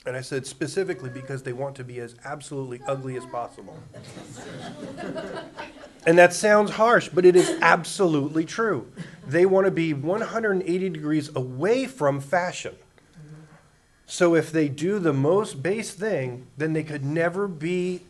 And 0.06 0.18
I 0.18 0.22
said, 0.22 0.46
specifically 0.46 1.10
because 1.10 1.44
they 1.44 1.54
want 1.54 1.76
to 1.78 1.84
be 1.84 2.00
as 2.00 2.16
absolutely 2.26 2.82
ugly 2.86 3.16
as 3.16 3.26
possible. 3.26 3.78
and 6.06 6.18
that 6.18 6.34
sounds 6.34 6.72
harsh, 6.72 7.10
but 7.10 7.26
it 7.26 7.38
is 7.38 7.58
absolutely 7.62 8.44
true. 8.44 8.92
They 9.26 9.46
want 9.46 9.66
to 9.66 9.72
be 9.72 9.94
180 9.94 10.90
degrees 10.90 11.34
away 11.36 11.86
from 11.86 12.20
fashion. 12.20 12.76
So 14.06 14.36
if 14.36 14.52
they 14.52 14.68
do 14.68 15.00
the 15.00 15.14
most 15.14 15.64
base 15.64 15.94
thing, 15.94 16.48
then 16.58 16.74
they 16.74 16.84
could 16.84 17.06
never 17.06 17.48
be 17.48 18.02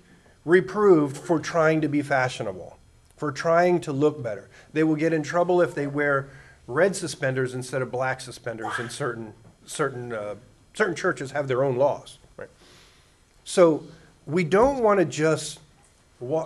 reproved 0.43 1.15
for 1.15 1.39
trying 1.39 1.82
to 1.82 1.88
be 1.88 2.01
fashionable, 2.01 2.77
for 3.15 3.32
trying 3.32 3.79
to 3.82 3.93
look 3.93 4.21
better. 4.21 4.49
They 4.73 4.84
will 4.84 4.95
get 4.95 5.13
in 5.13 5.23
trouble 5.23 5.62
if 5.62 5.75
they 5.75 5.88
wear 5.88 6.29
red 6.65 6.95
suspenders 6.95 7.53
instead 7.53 7.82
of 7.82 7.91
black 7.91 8.19
suspenders 8.19 8.79
in 8.79 8.89
certain 8.89 9.34
certain 9.65 10.12
uh, 10.12 10.36
certain 10.74 10.96
churches 10.96 11.32
have 11.32 11.48
their 11.48 11.64
own 11.64 11.78
laws, 11.78 12.18
right? 12.38 12.50
So 13.44 13.84
we 14.26 14.44
don't 14.44 14.84
want 14.84 15.00
to 15.00 15.06
just, 15.06 15.60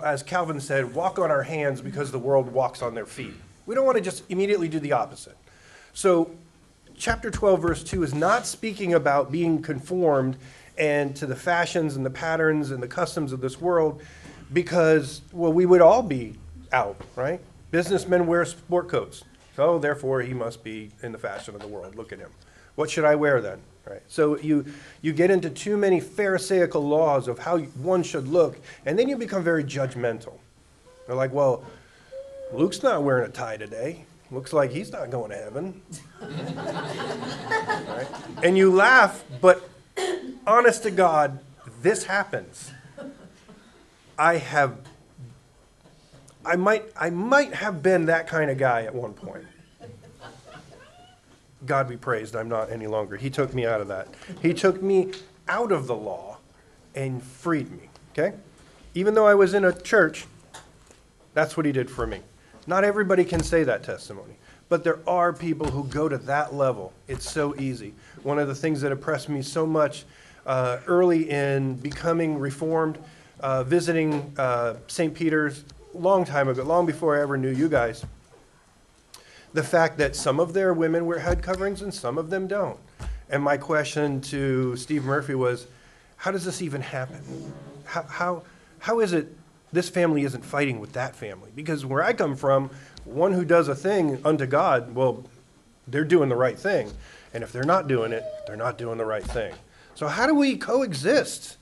as 0.03 0.23
Calvin 0.23 0.59
said, 0.59 0.93
walk 0.93 1.19
on 1.19 1.31
our 1.31 1.43
hands 1.43 1.81
because 1.81 2.11
the 2.11 2.19
world 2.19 2.51
walks 2.51 2.81
on 2.81 2.95
their 2.95 3.05
feet. 3.05 3.33
We 3.65 3.75
don't 3.75 3.85
want 3.85 3.97
to 3.97 4.03
just 4.03 4.23
immediately 4.29 4.67
do 4.67 4.79
the 4.79 4.93
opposite. 4.93 5.37
So 5.93 6.31
chapter 6.97 7.29
12, 7.29 7.61
verse 7.61 7.83
2 7.83 8.03
is 8.03 8.13
not 8.13 8.45
speaking 8.45 8.93
about 8.93 9.31
being 9.31 9.61
conformed 9.61 10.37
and 10.77 11.15
to 11.15 11.25
the 11.25 11.35
fashions 11.35 11.95
and 11.95 12.05
the 12.05 12.09
patterns 12.09 12.71
and 12.71 12.81
the 12.81 12.87
customs 12.87 13.31
of 13.31 13.41
this 13.41 13.59
world 13.59 14.01
because, 14.53 15.21
well, 15.31 15.51
we 15.51 15.65
would 15.65 15.81
all 15.81 16.03
be 16.03 16.35
out, 16.71 16.97
right? 17.15 17.39
Businessmen 17.71 18.27
wear 18.27 18.45
sport 18.45 18.87
coats. 18.87 19.23
So 19.55 19.79
therefore, 19.79 20.21
he 20.21 20.33
must 20.33 20.63
be 20.63 20.91
in 21.01 21.11
the 21.11 21.17
fashion 21.17 21.55
of 21.55 21.61
the 21.61 21.67
world. 21.67 21.95
Look 21.95 22.13
at 22.13 22.19
him. 22.19 22.29
What 22.75 22.89
should 22.89 23.05
I 23.05 23.15
wear 23.15 23.41
then? 23.41 23.59
Right. 23.89 24.01
So 24.07 24.37
you, 24.39 24.65
you 25.01 25.13
get 25.13 25.31
into 25.31 25.49
too 25.49 25.77
many 25.77 26.01
Pharisaical 26.01 26.85
laws 26.87 27.27
of 27.27 27.39
how 27.39 27.59
one 27.59 28.03
should 28.03 28.27
look, 28.27 28.59
and 28.85 28.99
then 28.99 29.07
you 29.07 29.15
become 29.15 29.43
very 29.43 29.63
judgmental. 29.63 30.33
They're 31.05 31.15
like, 31.15 31.31
well, 31.31 31.63
Luke's 32.51 32.83
not 32.83 33.03
wearing 33.03 33.29
a 33.29 33.31
tie 33.31 33.55
today. 33.55 34.03
Looks 34.29 34.51
like 34.51 34.71
he's 34.71 34.91
not 34.91 35.09
going 35.09 35.31
to 35.31 35.37
heaven. 35.37 35.81
right? 37.87 38.07
And 38.43 38.57
you 38.57 38.73
laugh, 38.73 39.23
but 39.39 39.69
honest 40.45 40.83
to 40.83 40.91
God, 40.91 41.39
this 41.81 42.03
happens. 42.03 42.71
I 44.19 44.37
have 44.37 44.79
I 46.45 46.55
might 46.55 46.85
I 46.95 47.09
might 47.09 47.53
have 47.53 47.83
been 47.83 48.05
that 48.05 48.27
kind 48.27 48.49
of 48.49 48.57
guy 48.57 48.83
at 48.83 48.95
one 48.95 49.13
point. 49.13 49.45
God 51.67 51.87
be 51.87 51.97
praised, 51.97 52.35
I'm 52.35 52.49
not 52.49 52.71
any 52.71 52.87
longer. 52.87 53.17
He 53.17 53.29
took 53.29 53.53
me 53.53 53.65
out 53.65 53.81
of 53.81 53.87
that. 53.89 54.07
He 54.41 54.53
took 54.53 54.81
me 54.81 55.11
out 55.47 55.71
of 55.71 55.87
the 55.87 55.95
law 55.95 56.37
and 56.95 57.21
freed 57.21 57.69
me, 57.71 57.89
okay? 58.11 58.35
Even 58.95 59.13
though 59.13 59.27
I 59.27 59.35
was 59.35 59.53
in 59.53 59.65
a 59.65 59.73
church, 59.73 60.25
that's 61.33 61.55
what 61.55 61.65
he 61.65 61.71
did 61.71 61.89
for 61.89 62.07
me. 62.07 62.21
Not 62.65 62.83
everybody 62.83 63.23
can 63.23 63.43
say 63.43 63.63
that 63.63 63.83
testimony, 63.83 64.33
but 64.69 64.83
there 64.83 64.99
are 65.07 65.31
people 65.31 65.69
who 65.69 65.83
go 65.85 66.09
to 66.09 66.17
that 66.17 66.53
level. 66.53 66.93
It's 67.07 67.29
so 67.29 67.55
easy. 67.59 67.93
One 68.23 68.39
of 68.39 68.47
the 68.47 68.55
things 68.55 68.81
that 68.81 68.91
oppressed 68.91 69.29
me 69.29 69.41
so 69.41 69.65
much 69.65 70.05
uh, 70.45 70.79
early 70.87 71.29
in 71.29 71.75
becoming 71.75 72.39
reformed, 72.39 72.97
uh, 73.39 73.63
visiting 73.63 74.33
uh, 74.37 74.75
St. 74.87 75.13
Peter's, 75.13 75.63
long 75.93 76.25
time 76.25 76.47
ago, 76.47 76.63
long 76.63 76.85
before 76.85 77.17
I 77.17 77.21
ever 77.21 77.37
knew 77.37 77.49
you 77.49 77.69
guys 77.69 78.05
the 79.57 79.63
fact 79.63 79.97
that 79.97 80.15
some 80.15 80.39
of 80.39 80.53
their 80.53 80.71
women 80.71 81.07
wear 81.07 81.17
head 81.17 81.41
coverings 81.41 81.81
and 81.81 81.91
some 81.91 82.19
of 82.19 82.29
them 82.29 82.45
don't. 82.45 82.77
And 83.27 83.41
my 83.41 83.57
question 83.57 84.21
to 84.21 84.77
Steve 84.77 85.03
Murphy 85.03 85.33
was, 85.33 85.65
how 86.15 86.29
does 86.29 86.45
this 86.45 86.61
even 86.61 86.79
happen? 86.79 87.51
How, 87.83 88.03
how, 88.03 88.43
how 88.77 88.99
is 88.99 89.13
it 89.13 89.35
this 89.73 89.89
family 89.89 90.25
isn't 90.25 90.45
fighting 90.45 90.79
with 90.79 90.93
that 90.93 91.15
family? 91.15 91.49
Because 91.55 91.83
where 91.87 92.03
I 92.03 92.13
come 92.13 92.35
from, 92.35 92.69
one 93.03 93.33
who 93.33 93.43
does 93.43 93.67
a 93.67 93.73
thing 93.73 94.21
unto 94.23 94.45
God, 94.45 94.93
well, 94.93 95.23
they're 95.87 96.05
doing 96.05 96.29
the 96.29 96.35
right 96.35 96.59
thing. 96.59 96.91
And 97.33 97.43
if 97.43 97.51
they're 97.51 97.63
not 97.63 97.87
doing 97.87 98.11
it, 98.11 98.23
they're 98.45 98.55
not 98.55 98.77
doing 98.77 98.99
the 98.99 99.05
right 99.05 99.23
thing. 99.23 99.55
So 99.95 100.07
how 100.07 100.27
do 100.27 100.35
we 100.35 100.55
coexist? 100.55 101.57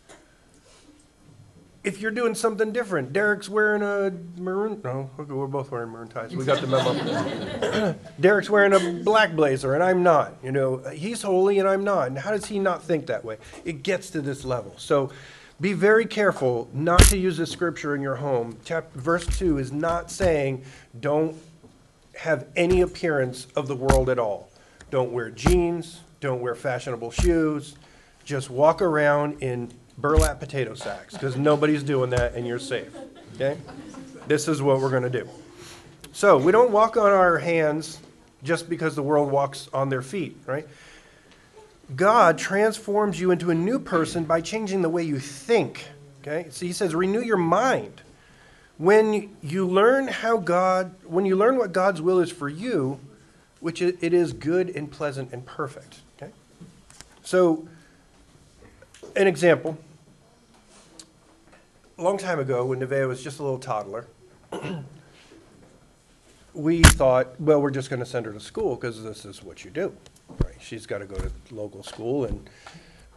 If 1.86 2.02
you're 2.02 2.12
doing 2.12 2.34
something 2.34 2.72
different, 2.72 3.14
Derek's 3.14 3.48
wearing 3.48 3.84
a 3.84 4.12
maroon. 4.42 4.82
No, 4.84 5.10
we're 5.18 5.48
both 5.48 5.70
wearing 5.70 5.90
maroon 5.90 6.08
ties. 6.08 6.36
We 6.36 6.44
got 6.44 6.60
the 6.60 6.68
memo. 6.68 7.96
Derek's 8.20 8.50
wearing 8.50 8.74
a 8.74 9.04
black 9.04 9.36
blazer, 9.36 9.76
and 9.76 9.84
I'm 9.84 10.02
not. 10.02 10.34
You 10.44 10.52
know, 10.52 10.78
he's 10.94 11.22
holy, 11.22 11.60
and 11.60 11.70
I'm 11.70 11.84
not. 11.84 12.08
And 12.08 12.18
how 12.18 12.32
does 12.32 12.48
he 12.48 12.58
not 12.58 12.84
think 12.84 13.06
that 13.08 13.24
way? 13.24 13.38
It 13.64 13.84
gets 13.84 14.10
to 14.12 14.22
this 14.22 14.44
level. 14.44 14.74
So, 14.78 15.12
be 15.62 15.74
very 15.74 16.06
careful 16.06 16.68
not 16.74 17.00
to 17.06 17.18
use 17.18 17.38
this 17.38 17.52
scripture 17.52 17.96
in 17.96 18.02
your 18.02 18.16
home. 18.16 18.58
Verse 18.94 19.26
two 19.38 19.58
is 19.58 19.72
not 19.72 20.12
saying 20.12 20.66
don't 21.00 21.38
have 22.16 22.48
any 22.56 22.82
appearance 22.82 23.48
of 23.56 23.68
the 23.68 23.76
world 23.76 24.10
at 24.10 24.20
all. 24.20 24.50
Don't 24.90 25.12
wear 25.12 25.30
jeans. 25.30 26.02
Don't 26.20 26.42
wear 26.42 26.56
fashionable 26.56 27.12
shoes. 27.12 27.76
Just 28.24 28.50
walk 28.50 28.82
around 28.82 29.42
in 29.44 29.72
burlap 29.98 30.40
potato 30.40 30.74
sacks 30.74 31.14
because 31.14 31.38
nobody's 31.38 31.84
doing 31.84 32.10
that 32.12 32.34
and 32.34 32.46
you're 32.46 32.60
safe. 32.60 32.96
Okay? 33.36 33.58
This 34.28 34.48
is 34.48 34.62
what 34.62 34.80
we're 34.80 34.90
going 34.90 35.04
to 35.04 35.10
do. 35.10 35.30
So 36.14 36.38
we 36.38 36.52
don't 36.52 36.72
walk 36.72 36.98
on 36.98 37.12
our 37.12 37.38
hands 37.38 38.00
just 38.44 38.70
because 38.70 38.96
the 38.96 39.04
world 39.04 39.32
walks 39.32 39.68
on 39.74 39.90
their 39.90 40.02
feet, 40.02 40.38
right? 40.46 40.68
God 41.96 42.38
transforms 42.38 43.20
you 43.20 43.32
into 43.32 43.52
a 43.52 43.56
new 43.56 43.80
person 43.80 44.24
by 44.24 44.42
changing 44.42 44.82
the 44.82 44.90
way 44.90 45.04
you 45.04 45.20
think. 45.20 45.88
Okay? 46.22 46.48
So 46.50 46.66
he 46.66 46.74
says, 46.74 46.96
renew 46.96 47.22
your 47.22 47.38
mind. 47.38 48.02
When 48.78 49.36
you 49.42 49.68
learn 49.68 50.08
how 50.08 50.38
God, 50.38 50.96
when 51.06 51.26
you 51.26 51.36
learn 51.36 51.58
what 51.58 51.72
God's 51.72 52.02
will 52.02 52.20
is 52.20 52.32
for 52.32 52.50
you, 52.50 53.00
which 53.60 53.82
it 53.82 54.14
is 54.14 54.34
good 54.34 54.70
and 54.70 54.92
pleasant 54.92 55.32
and 55.32 55.46
perfect. 55.46 56.00
Okay? 56.18 56.32
So, 57.24 57.68
an 59.16 59.28
example 59.28 59.78
a 61.98 62.04
long 62.04 62.18
time 62.18 62.40
ago, 62.40 62.66
when 62.66 62.80
Nevaeh 62.80 63.08
was 63.08 63.24
just 63.24 63.40
a 63.40 63.44
little 63.44 63.60
toddler, 63.60 64.06
we 66.54 66.82
thought, 66.82 67.40
well, 67.40 67.62
we're 67.62 67.72
just 67.72 67.90
going 67.90 68.02
to 68.02 68.06
send 68.06 68.26
her 68.26 68.34
to 68.34 68.40
school 68.40 68.76
because 68.76 69.02
this 69.04 69.26
is 69.26 69.44
what 69.44 69.64
you 69.64 69.72
do. 69.72 69.96
Right? 70.44 70.56
She's 70.60 70.86
got 70.86 70.98
to 71.00 71.06
go 71.06 71.16
to 71.16 71.32
local 71.52 71.84
school, 71.84 72.26
and 72.26 72.50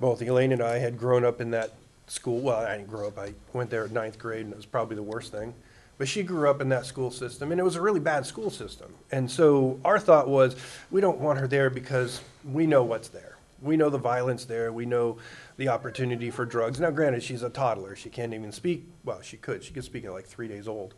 both 0.01 0.23
Elaine 0.23 0.53
and 0.53 0.63
I 0.63 0.79
had 0.79 0.97
grown 0.97 1.25
up 1.25 1.41
in 1.41 1.51
that 1.51 1.73
school. 2.07 2.41
Well, 2.41 2.59
I 2.59 2.77
didn't 2.77 2.89
grow 2.89 3.09
up. 3.09 3.19
I 3.19 3.35
went 3.53 3.71
there 3.71 3.85
at 3.85 3.91
ninth 3.91 4.19
grade, 4.19 4.45
and 4.45 4.53
it 4.53 4.57
was 4.57 4.67
probably 4.67 4.97
the 4.97 5.03
worst 5.03 5.33
thing. 5.33 5.55
But 5.97 6.07
she 6.07 6.23
grew 6.23 6.49
up 6.49 6.61
in 6.61 6.69
that 6.69 6.87
school 6.87 7.11
system, 7.11 7.51
and 7.51 7.61
it 7.61 7.65
was 7.65 7.75
a 7.75 7.83
really 7.83 7.99
bad 7.99 8.25
school 8.25 8.51
system. 8.51 8.95
And 9.11 9.29
so 9.29 9.81
our 9.85 9.99
thought 9.99 10.29
was, 10.29 10.55
we 10.93 11.01
don't 11.01 11.19
want 11.19 11.41
her 11.41 11.49
there 11.49 11.71
because 11.71 12.21
we 12.45 12.67
know 12.67 12.85
what's 12.85 13.09
there. 13.09 13.38
We 13.61 13.77
know 13.77 13.91
the 13.91 13.99
violence 13.99 14.45
there. 14.45 14.73
We 14.73 14.87
know 14.87 15.19
the 15.57 15.69
opportunity 15.69 16.31
for 16.31 16.45
drugs. 16.45 16.79
Now, 16.79 16.91
granted, 16.91 17.23
she's 17.23 17.43
a 17.43 17.51
toddler. 17.51 17.97
She 17.97 18.09
can't 18.09 18.33
even 18.33 18.53
speak. 18.53 18.87
Well, 19.05 19.21
she 19.21 19.37
could. 19.37 19.65
She 19.65 19.73
could 19.73 19.85
speak 19.85 20.05
at 20.05 20.13
like 20.13 20.27
three 20.27 20.47
days 20.47 20.69
old. 20.69 20.95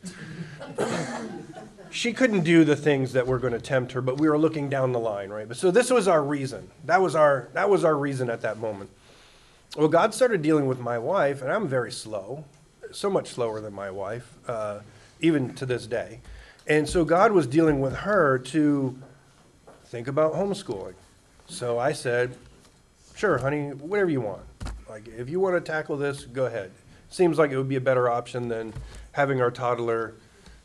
she 1.90 2.12
couldn't 2.12 2.42
do 2.42 2.64
the 2.64 2.76
things 2.76 3.14
that 3.14 3.26
were 3.26 3.38
going 3.38 3.54
to 3.54 3.60
tempt 3.60 3.92
her, 3.92 4.02
but 4.02 4.18
we 4.18 4.28
were 4.28 4.38
looking 4.38 4.68
down 4.68 4.92
the 4.92 4.98
line, 4.98 5.30
right? 5.30 5.48
But 5.48 5.56
so 5.56 5.70
this 5.70 5.90
was 5.90 6.06
our 6.06 6.22
reason. 6.22 6.70
That 6.84 7.00
was 7.00 7.14
our 7.14 7.48
that 7.54 7.70
was 7.70 7.84
our 7.84 7.96
reason 7.96 8.28
at 8.28 8.42
that 8.42 8.58
moment. 8.58 8.90
Well, 9.76 9.88
God 9.88 10.12
started 10.12 10.42
dealing 10.42 10.66
with 10.66 10.80
my 10.80 10.98
wife, 10.98 11.42
and 11.42 11.52
I'm 11.52 11.68
very 11.68 11.92
slow, 11.92 12.44
so 12.90 13.08
much 13.08 13.28
slower 13.28 13.60
than 13.60 13.72
my 13.72 13.90
wife, 13.90 14.36
uh, 14.48 14.80
even 15.20 15.54
to 15.54 15.64
this 15.64 15.86
day. 15.86 16.20
And 16.66 16.88
so 16.88 17.04
God 17.04 17.32
was 17.32 17.46
dealing 17.46 17.80
with 17.80 17.94
her 17.94 18.38
to 18.38 18.98
think 19.86 20.08
about 20.08 20.34
homeschooling. 20.34 20.94
So 21.46 21.78
I 21.78 21.92
said, 21.92 22.36
sure, 23.20 23.36
honey, 23.36 23.68
whatever 23.68 24.08
you 24.08 24.22
want. 24.22 24.40
Like, 24.88 25.06
if 25.06 25.28
you 25.28 25.40
want 25.40 25.54
to 25.54 25.60
tackle 25.60 25.98
this, 25.98 26.24
go 26.24 26.46
ahead. 26.46 26.70
Seems 27.10 27.36
like 27.36 27.50
it 27.50 27.58
would 27.58 27.68
be 27.68 27.76
a 27.76 27.80
better 27.80 28.08
option 28.08 28.48
than 28.48 28.72
having 29.12 29.42
our 29.42 29.50
toddler, 29.50 30.14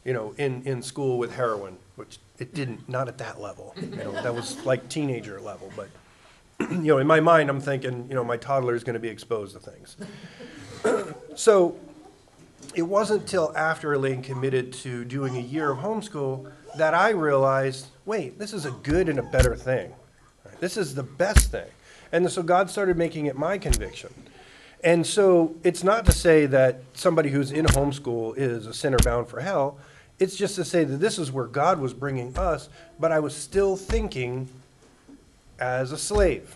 you 0.05 0.13
know, 0.13 0.33
in, 0.37 0.63
in 0.63 0.81
school 0.81 1.17
with 1.17 1.35
heroin, 1.35 1.75
which 1.97 2.17
it 2.39 2.53
didn't, 2.53 2.87
not 2.87 3.09
at 3.09 3.17
that 3.17 3.41
level. 3.41 3.75
You 3.77 3.97
know, 3.97 4.11
that 4.13 4.33
was 4.33 4.65
like 4.65 4.87
teenager 4.87 5.41
level, 5.41 5.69
but, 5.75 5.89
you 6.71 6.77
know, 6.77 6.97
in 6.99 7.07
my 7.07 7.19
mind, 7.19 7.49
I'm 7.49 7.59
thinking, 7.59 8.05
you 8.07 8.15
know, 8.15 8.23
my 8.23 8.37
toddler 8.37 8.73
is 8.73 8.85
going 8.85 8.93
to 8.93 9.01
be 9.01 9.09
exposed 9.09 9.53
to 9.53 9.59
things. 9.59 9.97
so 11.35 11.75
it 12.73 12.83
wasn't 12.83 13.27
till 13.27 13.51
after 13.57 13.93
Elaine 13.93 14.21
committed 14.21 14.71
to 14.73 15.03
doing 15.03 15.35
a 15.35 15.41
year 15.41 15.71
of 15.71 15.79
homeschool 15.79 16.49
that 16.77 16.93
I 16.93 17.09
realized, 17.09 17.87
wait, 18.05 18.39
this 18.39 18.53
is 18.53 18.65
a 18.65 18.71
good 18.71 19.09
and 19.09 19.19
a 19.19 19.23
better 19.23 19.57
thing. 19.57 19.93
This 20.61 20.77
is 20.77 20.95
the 20.95 21.03
best 21.03 21.51
thing. 21.51 21.67
And 22.15 22.32
so 22.32 22.41
God 22.41 22.69
started 22.69 22.97
making 22.97 23.25
it 23.25 23.38
my 23.38 23.58
conviction. 23.58 24.10
And 24.86 25.06
so 25.06 25.54
it's 25.65 25.84
not 25.84 26.06
to 26.06 26.13
say 26.13 26.45
that 26.45 26.80
somebody 26.93 27.30
who's 27.30 27.51
in 27.51 27.65
homeschool 27.65 28.38
is 28.38 28.67
a 28.67 28.73
sinner 28.73 28.95
bound 29.04 29.28
for 29.28 29.41
hell. 29.41 29.78
It's 30.17 30.38
just 30.38 30.56
to 30.56 30.63
say 30.63 30.86
that 30.86 30.95
this 30.95 31.19
is 31.19 31.30
where 31.30 31.45
God 31.45 31.78
was 31.78 31.93
bringing 31.93 32.38
us, 32.38 32.69
but 32.97 33.12
I 33.12 33.19
was 33.19 33.36
still 33.36 33.75
thinking 33.75 34.47
as 35.60 35.91
a 35.91 35.97
slave. 35.97 36.56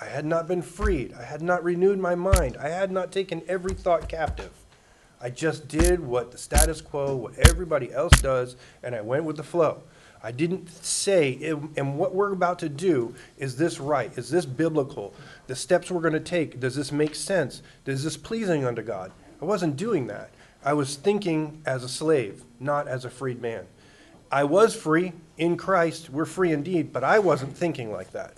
I 0.00 0.06
had 0.06 0.24
not 0.24 0.48
been 0.48 0.62
freed. 0.62 1.12
I 1.12 1.24
had 1.24 1.42
not 1.42 1.62
renewed 1.62 1.98
my 1.98 2.14
mind. 2.14 2.56
I 2.56 2.70
had 2.70 2.90
not 2.90 3.12
taken 3.12 3.42
every 3.48 3.74
thought 3.74 4.08
captive. 4.08 4.52
I 5.20 5.28
just 5.28 5.68
did 5.68 6.00
what 6.00 6.32
the 6.32 6.38
status 6.38 6.80
quo, 6.80 7.16
what 7.16 7.38
everybody 7.50 7.92
else 7.92 8.18
does, 8.22 8.56
and 8.82 8.94
I 8.94 9.02
went 9.02 9.24
with 9.24 9.36
the 9.36 9.42
flow. 9.42 9.82
I 10.22 10.32
didn't 10.32 10.68
say, 10.84 11.38
and 11.76 11.96
what 11.96 12.14
we're 12.14 12.32
about 12.32 12.58
to 12.58 12.68
do, 12.68 13.14
is 13.38 13.56
this 13.56 13.80
right? 13.80 14.16
Is 14.18 14.30
this 14.30 14.44
biblical? 14.44 15.14
The 15.46 15.56
steps 15.56 15.90
we're 15.90 16.02
going 16.02 16.12
to 16.12 16.20
take, 16.20 16.60
does 16.60 16.74
this 16.74 16.92
make 16.92 17.14
sense? 17.14 17.62
Is 17.86 18.04
this 18.04 18.18
pleasing 18.18 18.66
unto 18.66 18.82
God? 18.82 19.12
I 19.40 19.46
wasn't 19.46 19.76
doing 19.76 20.08
that. 20.08 20.30
I 20.62 20.74
was 20.74 20.96
thinking 20.96 21.62
as 21.64 21.82
a 21.84 21.88
slave, 21.88 22.44
not 22.58 22.86
as 22.86 23.06
a 23.06 23.10
freed 23.10 23.40
man. 23.40 23.64
I 24.30 24.44
was 24.44 24.74
free 24.76 25.14
in 25.38 25.56
Christ. 25.56 26.10
We're 26.10 26.26
free 26.26 26.52
indeed, 26.52 26.92
but 26.92 27.02
I 27.02 27.18
wasn't 27.18 27.56
thinking 27.56 27.90
like 27.90 28.12
that. 28.12 28.34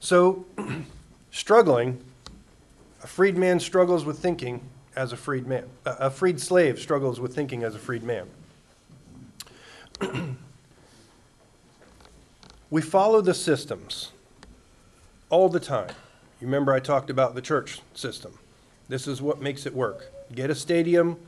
So, 0.00 0.46
struggling, 1.30 2.02
a 3.02 3.06
freed 3.06 3.36
man 3.36 3.60
struggles 3.60 4.06
with 4.06 4.18
thinking 4.18 4.62
as 4.96 5.12
a 5.12 5.16
freed 5.16 5.46
man. 5.46 5.64
A 5.84 6.10
freed 6.10 6.40
slave 6.40 6.78
struggles 6.78 7.20
with 7.20 7.34
thinking 7.34 7.62
as 7.62 7.74
a 7.74 7.78
freed 7.78 8.02
man. 8.02 8.26
We 12.70 12.82
follow 12.82 13.20
the 13.20 13.34
systems 13.34 14.12
all 15.30 15.48
the 15.48 15.60
time. 15.60 15.90
You 16.40 16.46
remember 16.46 16.72
I 16.72 16.80
talked 16.80 17.10
about 17.10 17.34
the 17.34 17.40
church 17.40 17.80
system. 17.94 18.38
This 18.88 19.06
is 19.06 19.22
what 19.22 19.40
makes 19.40 19.66
it 19.66 19.74
work. 19.74 20.12
Get 20.34 20.50
a 20.50 20.54
stadium, 20.54 21.18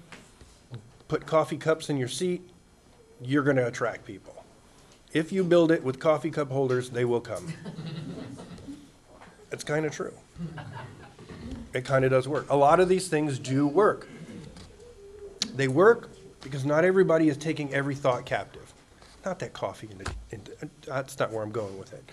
put 1.08 1.26
coffee 1.26 1.56
cups 1.56 1.88
in 1.88 1.96
your 1.96 2.08
seat, 2.08 2.42
you're 3.22 3.42
going 3.42 3.56
to 3.56 3.66
attract 3.66 4.04
people. 4.04 4.44
If 5.12 5.32
you 5.32 5.42
build 5.42 5.72
it 5.72 5.82
with 5.82 5.98
coffee 5.98 6.30
cup 6.30 6.50
holders, 6.50 6.90
they 6.90 7.04
will 7.04 7.20
come. 7.20 7.52
it's 9.50 9.64
kind 9.64 9.84
of 9.84 9.92
true. 9.92 10.14
It 11.72 11.84
kind 11.84 12.04
of 12.04 12.10
does 12.10 12.28
work. 12.28 12.46
A 12.50 12.56
lot 12.56 12.80
of 12.80 12.88
these 12.88 13.08
things 13.08 13.38
do 13.38 13.66
work. 13.66 14.08
They 15.54 15.68
work 15.68 16.10
because 16.42 16.64
not 16.64 16.84
everybody 16.84 17.28
is 17.28 17.36
taking 17.36 17.72
every 17.74 17.94
thought 17.94 18.24
captive. 18.24 18.59
Not 19.24 19.38
that 19.40 19.52
coffee, 19.52 19.88
that's 20.86 21.18
not 21.18 21.30
where 21.30 21.42
I'm 21.42 21.52
going 21.52 21.78
with 21.78 21.92
it. 21.92 22.10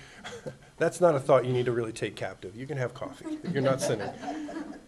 that's 0.77 0.99
not 0.99 1.15
a 1.15 1.19
thought 1.19 1.45
you 1.45 1.53
need 1.53 1.65
to 1.65 1.71
really 1.71 1.93
take 1.93 2.15
captive. 2.15 2.55
You 2.55 2.67
can 2.67 2.77
have 2.77 2.93
coffee, 2.93 3.37
you're 3.51 3.61
not 3.61 3.81
sinning. 3.81 4.09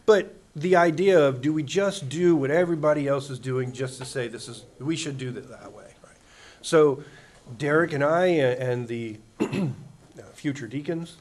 But 0.06 0.36
the 0.56 0.76
idea 0.76 1.20
of 1.20 1.42
do 1.42 1.54
we 1.54 1.64
just 1.64 2.10
do 2.10 2.36
what 2.36 2.52
everybody 2.52 3.08
else 3.08 3.30
is 3.30 3.40
doing 3.40 3.72
just 3.72 4.00
to 4.00 4.06
say 4.06 4.28
this 4.28 4.50
is, 4.50 4.66
we 4.80 4.96
should 4.96 5.18
do 5.18 5.30
it 5.30 5.50
that 5.50 5.72
way, 5.72 5.94
right? 6.04 6.18
So 6.62 7.04
Derek 7.58 7.94
and 7.94 8.04
I 8.04 8.40
uh, 8.40 8.56
and 8.56 8.88
the 8.88 9.20
future 10.34 10.68
deacons, 10.68 11.18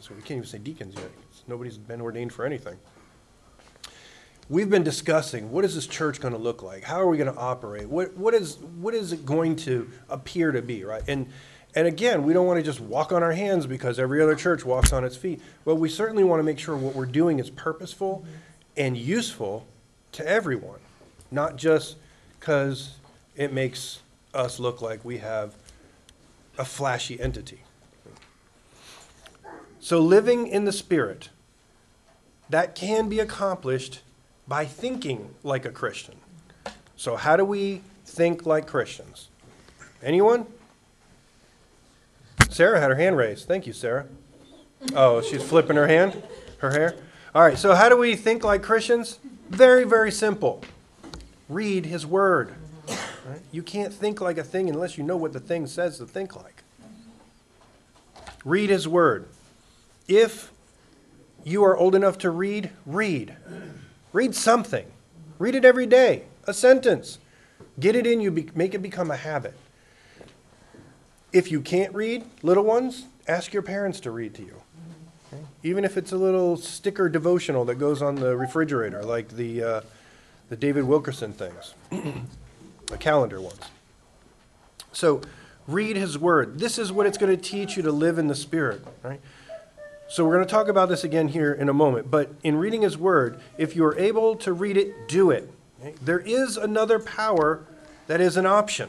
so 0.00 0.14
we 0.14 0.20
can't 0.22 0.38
even 0.38 0.44
say 0.44 0.58
deacons 0.58 0.94
yet, 0.94 1.10
nobody's 1.46 1.76
been 1.76 2.00
ordained 2.00 2.32
for 2.32 2.46
anything 2.46 2.78
we've 4.48 4.70
been 4.70 4.82
discussing 4.82 5.50
what 5.50 5.64
is 5.64 5.74
this 5.74 5.86
church 5.86 6.20
going 6.20 6.32
to 6.32 6.38
look 6.38 6.62
like? 6.62 6.84
How 6.84 7.00
are 7.00 7.08
we 7.08 7.16
going 7.16 7.32
to 7.32 7.38
operate? 7.38 7.88
What 7.88 8.16
what 8.16 8.34
is 8.34 8.56
what 8.56 8.94
is 8.94 9.12
it 9.12 9.26
going 9.26 9.56
to 9.56 9.90
appear 10.08 10.52
to 10.52 10.62
be, 10.62 10.84
right? 10.84 11.02
And 11.06 11.28
and 11.74 11.86
again, 11.86 12.24
we 12.24 12.32
don't 12.32 12.46
want 12.46 12.58
to 12.58 12.64
just 12.64 12.80
walk 12.80 13.12
on 13.12 13.22
our 13.22 13.32
hands 13.32 13.66
because 13.66 13.98
every 13.98 14.22
other 14.22 14.34
church 14.34 14.64
walks 14.64 14.92
on 14.92 15.04
its 15.04 15.16
feet. 15.16 15.40
But 15.64 15.76
we 15.76 15.88
certainly 15.88 16.24
want 16.24 16.40
to 16.40 16.44
make 16.44 16.58
sure 16.58 16.76
what 16.76 16.94
we're 16.94 17.06
doing 17.06 17.38
is 17.38 17.50
purposeful 17.50 18.24
and 18.76 18.96
useful 18.96 19.66
to 20.12 20.26
everyone, 20.26 20.80
not 21.30 21.56
just 21.56 21.96
because 22.38 22.96
it 23.36 23.52
makes 23.52 24.00
us 24.32 24.58
look 24.58 24.80
like 24.80 25.04
we 25.04 25.18
have 25.18 25.54
a 26.56 26.64
flashy 26.64 27.20
entity. 27.20 27.60
So 29.80 30.00
living 30.00 30.46
in 30.46 30.64
the 30.64 30.72
spirit 30.72 31.28
that 32.50 32.74
can 32.74 33.08
be 33.08 33.20
accomplished 33.20 34.00
by 34.48 34.64
thinking 34.64 35.34
like 35.42 35.66
a 35.66 35.70
Christian. 35.70 36.16
So, 36.96 37.14
how 37.16 37.36
do 37.36 37.44
we 37.44 37.82
think 38.06 38.46
like 38.46 38.66
Christians? 38.66 39.28
Anyone? 40.02 40.46
Sarah 42.48 42.80
had 42.80 42.90
her 42.90 42.96
hand 42.96 43.16
raised. 43.16 43.46
Thank 43.46 43.66
you, 43.66 43.72
Sarah. 43.72 44.06
Oh, 44.94 45.20
she's 45.20 45.42
flipping 45.42 45.76
her 45.76 45.86
hand, 45.86 46.22
her 46.58 46.70
hair. 46.70 46.96
All 47.34 47.42
right, 47.42 47.58
so 47.58 47.74
how 47.74 47.88
do 47.88 47.96
we 47.96 48.16
think 48.16 48.42
like 48.42 48.62
Christians? 48.62 49.18
Very, 49.50 49.84
very 49.84 50.10
simple. 50.10 50.62
Read 51.48 51.86
his 51.86 52.06
word. 52.06 52.54
Right? 52.88 53.40
You 53.52 53.62
can't 53.62 53.92
think 53.92 54.20
like 54.20 54.38
a 54.38 54.44
thing 54.44 54.70
unless 54.70 54.96
you 54.96 55.04
know 55.04 55.16
what 55.16 55.32
the 55.32 55.40
thing 55.40 55.66
says 55.66 55.98
to 55.98 56.06
think 56.06 56.34
like. 56.34 56.62
Read 58.44 58.70
his 58.70 58.88
word. 58.88 59.28
If 60.06 60.52
you 61.44 61.64
are 61.64 61.76
old 61.76 61.94
enough 61.94 62.18
to 62.18 62.30
read, 62.30 62.70
read. 62.86 63.36
Read 64.12 64.34
something. 64.34 64.86
Read 65.38 65.54
it 65.54 65.64
every 65.64 65.86
day, 65.86 66.24
a 66.46 66.54
sentence. 66.54 67.18
Get 67.78 67.94
it 67.94 68.06
in 68.06 68.20
you, 68.20 68.30
make 68.54 68.74
it 68.74 68.82
become 68.82 69.10
a 69.10 69.16
habit. 69.16 69.54
If 71.32 71.52
you 71.52 71.60
can't 71.60 71.94
read, 71.94 72.24
little 72.42 72.64
ones, 72.64 73.06
ask 73.28 73.52
your 73.52 73.62
parents 73.62 74.00
to 74.00 74.10
read 74.10 74.34
to 74.34 74.42
you. 74.42 74.62
Okay? 75.32 75.42
Even 75.62 75.84
if 75.84 75.96
it's 75.96 76.10
a 76.12 76.16
little 76.16 76.56
sticker 76.56 77.08
devotional 77.08 77.64
that 77.66 77.76
goes 77.76 78.02
on 78.02 78.16
the 78.16 78.36
refrigerator, 78.36 79.02
like 79.04 79.28
the, 79.28 79.62
uh, 79.62 79.80
the 80.48 80.56
David 80.56 80.84
Wilkerson 80.84 81.32
things, 81.32 81.74
the 81.90 82.96
calendar 82.98 83.40
ones. 83.40 83.60
So, 84.92 85.20
read 85.68 85.96
his 85.96 86.18
word. 86.18 86.58
This 86.58 86.78
is 86.78 86.90
what 86.90 87.06
it's 87.06 87.18
going 87.18 87.36
to 87.36 87.40
teach 87.40 87.76
you 87.76 87.82
to 87.82 87.92
live 87.92 88.18
in 88.18 88.26
the 88.26 88.34
Spirit, 88.34 88.84
right? 89.02 89.20
So 90.10 90.24
we're 90.24 90.36
going 90.36 90.46
to 90.46 90.50
talk 90.50 90.68
about 90.68 90.88
this 90.88 91.04
again 91.04 91.28
here 91.28 91.52
in 91.52 91.68
a 91.68 91.74
moment. 91.74 92.10
But 92.10 92.32
in 92.42 92.56
reading 92.56 92.80
his 92.80 92.96
word, 92.96 93.40
if 93.58 93.76
you 93.76 93.84
are 93.84 93.96
able 93.98 94.36
to 94.36 94.54
read 94.54 94.78
it, 94.78 95.06
do 95.06 95.30
it. 95.30 95.52
There 96.02 96.20
is 96.20 96.56
another 96.56 96.98
power 96.98 97.66
that 98.06 98.18
is 98.18 98.38
an 98.38 98.46
option. 98.46 98.88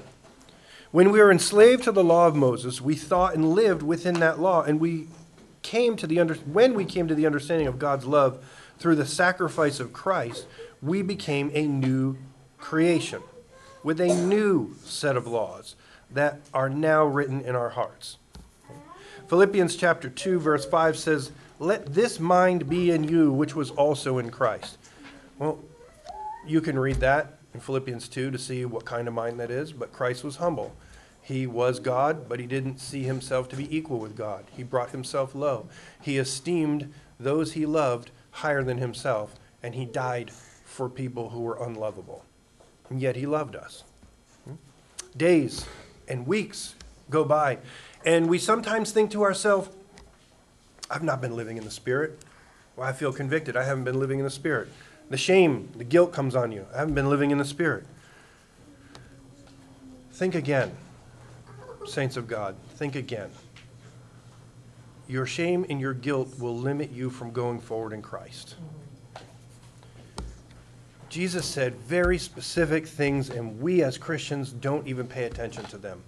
When 0.92 1.12
we 1.12 1.20
were 1.20 1.30
enslaved 1.30 1.84
to 1.84 1.92
the 1.92 2.06
law 2.06 2.28
of 2.28 2.38
Moses, 2.38 2.80
we 2.80 2.96
thought 2.96 3.36
and 3.36 3.54
lived 3.54 3.84
within 3.84 4.22
that 4.22 4.40
law, 4.40 4.64
and 4.64 4.80
we 4.80 5.08
came 5.62 5.98
to 5.98 6.08
the 6.08 6.22
under, 6.22 6.36
when 6.36 6.74
we 6.74 6.86
came 6.86 7.08
to 7.10 7.14
the 7.14 7.26
understanding 7.26 7.68
of 7.68 7.78
God's 7.78 8.06
love 8.06 8.44
through 8.80 8.96
the 8.96 9.06
sacrifice 9.06 9.82
of 9.82 9.92
Christ, 9.92 10.48
we 10.82 11.02
became 11.02 11.52
a 11.54 11.68
new 11.68 12.18
creation 12.58 13.22
with 13.84 14.00
a 14.00 14.08
new 14.08 14.76
set 14.84 15.18
of 15.18 15.28
laws 15.28 15.76
that 16.10 16.40
are 16.54 16.70
now 16.70 17.04
written 17.04 17.42
in 17.42 17.56
our 17.56 17.70
hearts. 17.70 18.18
Philippians 19.30 19.76
chapter 19.76 20.10
2 20.10 20.39
verse 20.39 20.65
5 20.65 20.98
says, 20.98 21.32
"Let 21.60 21.94
this 21.94 22.20
mind 22.20 22.68
be 22.68 22.89
in 22.89 23.04
you 23.04 23.32
which 23.32 23.56
was 23.56 23.70
also 23.70 24.18
in 24.18 24.32
Christ." 24.32 24.80
Well, 25.38 25.60
you 26.48 26.62
can 26.62 26.80
read 26.80 26.96
that 27.02 27.38
in 27.54 27.60
Philippians 27.60 28.08
2 28.08 28.32
to 28.32 28.39
see 28.39 28.65
what 28.65 28.86
kind 28.86 29.08
of 29.08 29.13
mind 29.13 29.39
that 29.39 29.52
is, 29.52 29.72
but 29.72 29.94
Christ 29.94 30.24
was 30.24 30.38
humble. 30.38 30.74
He 31.22 31.46
was 31.46 31.80
God, 31.80 32.28
but 32.28 32.39
he 32.39 32.48
didn't 32.48 32.80
see 32.80 33.04
himself 33.04 33.48
to 33.50 33.56
be 33.56 33.76
equal 33.76 34.00
with 34.00 34.18
God. 34.18 34.46
He 34.58 34.63
brought 34.63 34.89
himself 34.89 35.36
low. 35.36 35.70
He 36.02 36.18
esteemed 36.18 36.92
those 37.20 37.54
he 37.54 37.68
loved 37.68 38.10
higher 38.32 38.63
than 38.63 38.80
himself, 38.80 39.36
and 39.62 39.76
he 39.76 39.86
died 39.86 40.32
for 40.32 40.89
people 40.89 41.30
who 41.30 41.42
were 41.42 41.63
unlovable. 41.63 42.26
And 42.89 43.00
yet 43.00 43.15
he 43.15 43.28
loved 43.28 43.56
us. 43.56 43.84
Hmm? 44.46 44.56
Days 45.15 45.68
and 46.08 46.26
weeks 46.26 46.74
go 47.10 47.24
by, 47.24 47.60
and 48.06 48.30
we 48.30 48.38
sometimes 48.38 48.92
think 48.92 49.12
to 49.12 49.24
ourselves, 49.24 49.70
I've 50.90 51.04
not 51.04 51.22
been 51.22 51.36
living 51.36 51.58
in 51.58 51.66
the 51.66 51.72
Spirit. 51.72 52.20
Well, 52.76 52.88
I 52.88 52.94
feel 52.94 53.12
convicted. 53.12 53.58
I 53.58 53.64
haven't 53.64 53.84
been 53.84 54.00
living 54.00 54.20
in 54.20 54.26
the 54.26 54.32
Spirit. 54.32 54.70
The 55.10 55.18
shame, 55.18 55.70
the 55.76 55.84
guilt 55.84 56.14
comes 56.14 56.36
on 56.36 56.52
you. 56.52 56.66
I 56.74 56.78
haven't 56.78 56.94
been 56.94 57.10
living 57.10 57.32
in 57.32 57.38
the 57.38 57.46
Spirit. 57.46 57.86
Think 60.14 60.36
again, 60.36 60.72
saints 61.86 62.18
of 62.18 62.28
God. 62.28 62.56
Think 62.76 62.96
again. 62.96 63.30
Your 65.08 65.26
shame 65.26 65.66
and 65.70 65.82
your 65.82 65.94
guilt 65.94 66.38
will 66.40 66.56
limit 66.56 66.92
you 66.92 67.10
from 67.10 67.32
going 67.32 67.60
forward 67.60 67.94
in 67.94 68.02
Christ. 68.02 68.56
Jesus 71.10 71.46
said 71.46 71.74
very 71.76 72.20
specific 72.20 72.86
things, 72.86 73.32
and 73.32 73.60
we 73.60 73.82
as 73.82 73.98
Christians 73.98 74.52
don't 74.52 74.88
even 74.88 75.08
pay 75.08 75.24
attention 75.24 75.66
to 75.66 75.78
them. 75.78 76.04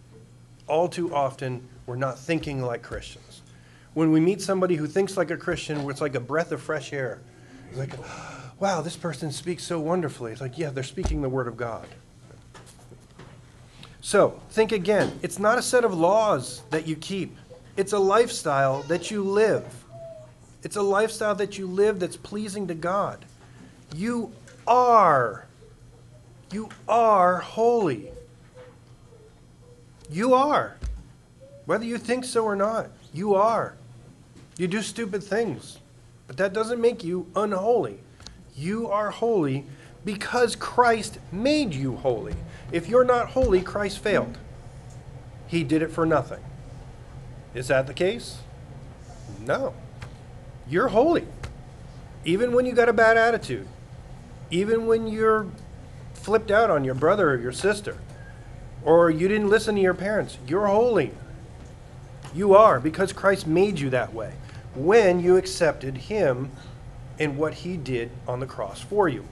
All 0.71 0.87
too 0.87 1.13
often, 1.13 1.67
we're 1.85 1.97
not 1.97 2.17
thinking 2.17 2.61
like 2.61 2.81
Christians. 2.81 3.41
When 3.93 4.13
we 4.13 4.21
meet 4.21 4.39
somebody 4.39 4.77
who 4.77 4.87
thinks 4.87 5.17
like 5.17 5.29
a 5.29 5.35
Christian, 5.35 5.81
it's 5.89 5.99
like 5.99 6.15
a 6.15 6.19
breath 6.21 6.53
of 6.53 6.61
fresh 6.61 6.93
air. 6.93 7.19
It's 7.67 7.77
like, 7.77 7.91
wow, 8.57 8.79
this 8.79 8.95
person 8.95 9.33
speaks 9.33 9.63
so 9.63 9.81
wonderfully. 9.81 10.31
It's 10.31 10.39
like, 10.39 10.57
yeah, 10.57 10.69
they're 10.69 10.81
speaking 10.81 11.21
the 11.21 11.27
Word 11.27 11.49
of 11.49 11.57
God. 11.57 11.85
So, 13.99 14.39
think 14.51 14.71
again. 14.71 15.19
It's 15.21 15.39
not 15.39 15.59
a 15.59 15.61
set 15.61 15.83
of 15.83 15.93
laws 15.93 16.61
that 16.69 16.87
you 16.87 16.95
keep, 16.95 17.35
it's 17.75 17.91
a 17.91 17.99
lifestyle 17.99 18.83
that 18.83 19.11
you 19.11 19.23
live. 19.23 19.65
It's 20.63 20.77
a 20.77 20.81
lifestyle 20.81 21.35
that 21.35 21.57
you 21.57 21.67
live 21.67 21.99
that's 21.99 22.15
pleasing 22.15 22.67
to 22.67 22.75
God. 22.75 23.25
You 23.93 24.31
are. 24.65 25.47
You 26.49 26.69
are 26.87 27.39
holy. 27.39 28.09
You 30.11 30.33
are. 30.33 30.75
Whether 31.65 31.85
you 31.85 31.97
think 31.97 32.25
so 32.25 32.43
or 32.43 32.55
not, 32.55 32.89
you 33.13 33.33
are. 33.35 33.75
You 34.57 34.67
do 34.67 34.81
stupid 34.81 35.23
things, 35.23 35.79
but 36.27 36.37
that 36.37 36.53
doesn't 36.53 36.81
make 36.81 37.03
you 37.03 37.27
unholy. 37.35 37.99
You 38.55 38.89
are 38.89 39.09
holy 39.09 39.65
because 40.03 40.55
Christ 40.55 41.19
made 41.31 41.73
you 41.73 41.95
holy. 41.95 42.35
If 42.71 42.89
you're 42.89 43.05
not 43.05 43.29
holy, 43.29 43.61
Christ 43.61 43.99
failed. 43.99 44.37
He 45.47 45.63
did 45.63 45.81
it 45.81 45.91
for 45.91 46.05
nothing. 46.05 46.43
Is 47.53 47.69
that 47.69 47.87
the 47.87 47.93
case? 47.93 48.39
No. 49.45 49.73
You're 50.67 50.89
holy. 50.89 51.27
Even 52.25 52.53
when 52.53 52.65
you 52.65 52.73
got 52.73 52.89
a 52.89 52.93
bad 52.93 53.17
attitude, 53.17 53.67
even 54.49 54.87
when 54.87 55.07
you're 55.07 55.47
flipped 56.13 56.51
out 56.51 56.69
on 56.69 56.83
your 56.83 56.95
brother 56.95 57.31
or 57.31 57.37
your 57.37 57.51
sister, 57.51 57.97
or 58.83 59.09
you 59.09 59.27
didn't 59.27 59.49
listen 59.49 59.75
to 59.75 59.81
your 59.81 59.93
parents, 59.93 60.37
you're 60.47 60.67
holy. 60.67 61.11
You 62.33 62.55
are 62.55 62.79
because 62.79 63.13
Christ 63.13 63.45
made 63.45 63.79
you 63.79 63.89
that 63.89 64.13
way 64.13 64.33
when 64.73 65.19
you 65.19 65.37
accepted 65.37 65.97
Him 65.97 66.51
and 67.19 67.37
what 67.37 67.53
He 67.53 67.77
did 67.77 68.11
on 68.27 68.39
the 68.39 68.45
cross 68.45 68.81
for 68.81 69.09
you. 69.09 69.25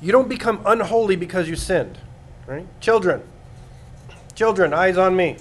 You 0.00 0.12
don't 0.12 0.28
become 0.28 0.60
unholy 0.66 1.16
because 1.16 1.48
you 1.48 1.56
sinned, 1.56 1.98
right? 2.46 2.66
Children, 2.80 3.22
children, 4.34 4.72
eyes 4.72 4.96
on 4.96 5.16
me. 5.16 5.36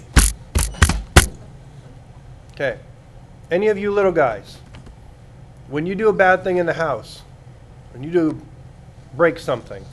Okay. 2.53 2.79
Any 3.51 3.67
of 3.67 3.77
you 3.77 3.91
little 3.91 4.12
guys, 4.12 4.57
when 5.67 5.86
you 5.86 5.95
do 5.95 6.10
a 6.10 6.13
bad 6.13 6.43
thing 6.43 6.57
in 6.57 6.65
the 6.65 6.73
house, 6.73 7.21
when 7.93 8.03
you 8.03 8.12
do 8.12 8.41
break 9.15 9.39
something, 9.39 9.86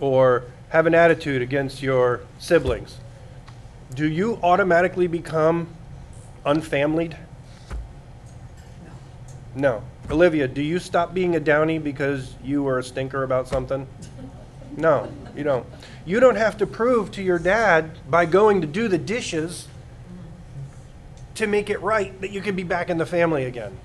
or 0.00 0.44
have 0.70 0.86
an 0.86 0.94
attitude 0.94 1.42
against 1.42 1.82
your 1.82 2.20
siblings, 2.38 2.98
do 3.94 4.08
you 4.08 4.38
automatically 4.42 5.06
become 5.06 5.68
unfamilied? 6.44 7.16
No. 9.54 9.82
Olivia, 10.10 10.48
do 10.48 10.62
you 10.62 10.78
stop 10.78 11.12
being 11.12 11.36
a 11.36 11.40
downy 11.40 11.78
because 11.78 12.34
you 12.42 12.62
were 12.62 12.78
a 12.78 12.82
stinker 12.82 13.22
about 13.22 13.48
something? 13.48 13.86
No, 14.76 15.12
you 15.36 15.42
don't. 15.42 15.66
You 16.06 16.20
don't 16.20 16.36
have 16.36 16.56
to 16.58 16.66
prove 16.66 17.10
to 17.12 17.22
your 17.22 17.38
dad 17.38 17.90
by 18.08 18.24
going 18.24 18.60
to 18.60 18.66
do 18.66 18.88
the 18.88 18.96
dishes 18.96 19.68
to 21.34 21.46
make 21.46 21.68
it 21.68 21.80
right 21.82 22.18
that 22.20 22.30
you 22.30 22.40
can 22.40 22.56
be 22.56 22.62
back 22.62 22.88
in 22.88 22.96
the 22.96 23.04
family 23.04 23.44
again. 23.44 23.76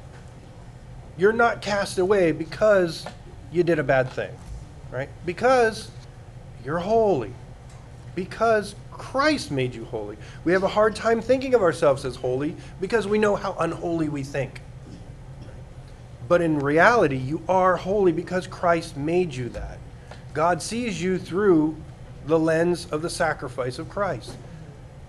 You're 1.17 1.33
not 1.33 1.61
cast 1.61 1.97
away 1.97 2.31
because 2.31 3.05
you 3.51 3.63
did 3.63 3.79
a 3.79 3.83
bad 3.83 4.09
thing, 4.11 4.31
right? 4.91 5.09
Because 5.25 5.91
you're 6.63 6.79
holy. 6.79 7.33
Because 8.15 8.75
Christ 8.91 9.51
made 9.51 9.73
you 9.73 9.85
holy. 9.85 10.17
We 10.45 10.53
have 10.53 10.63
a 10.63 10.67
hard 10.67 10.95
time 10.95 11.21
thinking 11.21 11.53
of 11.55 11.61
ourselves 11.61 12.05
as 12.05 12.15
holy 12.15 12.55
because 12.79 13.07
we 13.07 13.17
know 13.17 13.35
how 13.35 13.55
unholy 13.59 14.07
we 14.07 14.23
think. 14.23 14.61
But 16.27 16.41
in 16.41 16.59
reality, 16.59 17.17
you 17.17 17.41
are 17.49 17.75
holy 17.75 18.11
because 18.11 18.47
Christ 18.47 18.95
made 18.95 19.33
you 19.33 19.49
that. 19.49 19.77
God 20.33 20.61
sees 20.61 21.01
you 21.01 21.17
through 21.17 21.75
the 22.25 22.39
lens 22.39 22.87
of 22.91 23.01
the 23.01 23.09
sacrifice 23.09 23.79
of 23.79 23.89
Christ. 23.89 24.35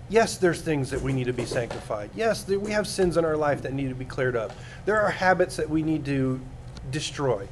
Yes, 0.09 0.37
there's 0.37 0.61
things 0.61 0.91
that 0.91 1.01
we 1.01 1.13
need 1.13 1.23
to 1.25 1.33
be 1.33 1.45
sanctified. 1.45 2.11
Yes, 2.15 2.47
we 2.47 2.71
have 2.71 2.87
sins 2.87 3.17
in 3.17 3.25
our 3.25 3.37
life 3.37 3.63
that 3.63 3.73
need 3.73 3.89
to 3.89 3.95
be 3.95 4.05
cleared 4.05 4.35
up. 4.35 4.51
There 4.85 5.01
are 5.01 5.09
habits 5.09 5.55
that 5.55 5.69
we 5.69 5.81
need 5.81 6.05
to 6.05 6.39
destroy. 6.91 7.47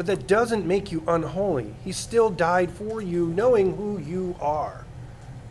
But 0.00 0.06
that 0.06 0.26
doesn't 0.26 0.64
make 0.64 0.90
you 0.90 1.02
unholy. 1.06 1.74
He 1.84 1.92
still 1.92 2.30
died 2.30 2.70
for 2.70 3.02
you, 3.02 3.26
knowing 3.26 3.76
who 3.76 3.98
you 3.98 4.34
are. 4.40 4.86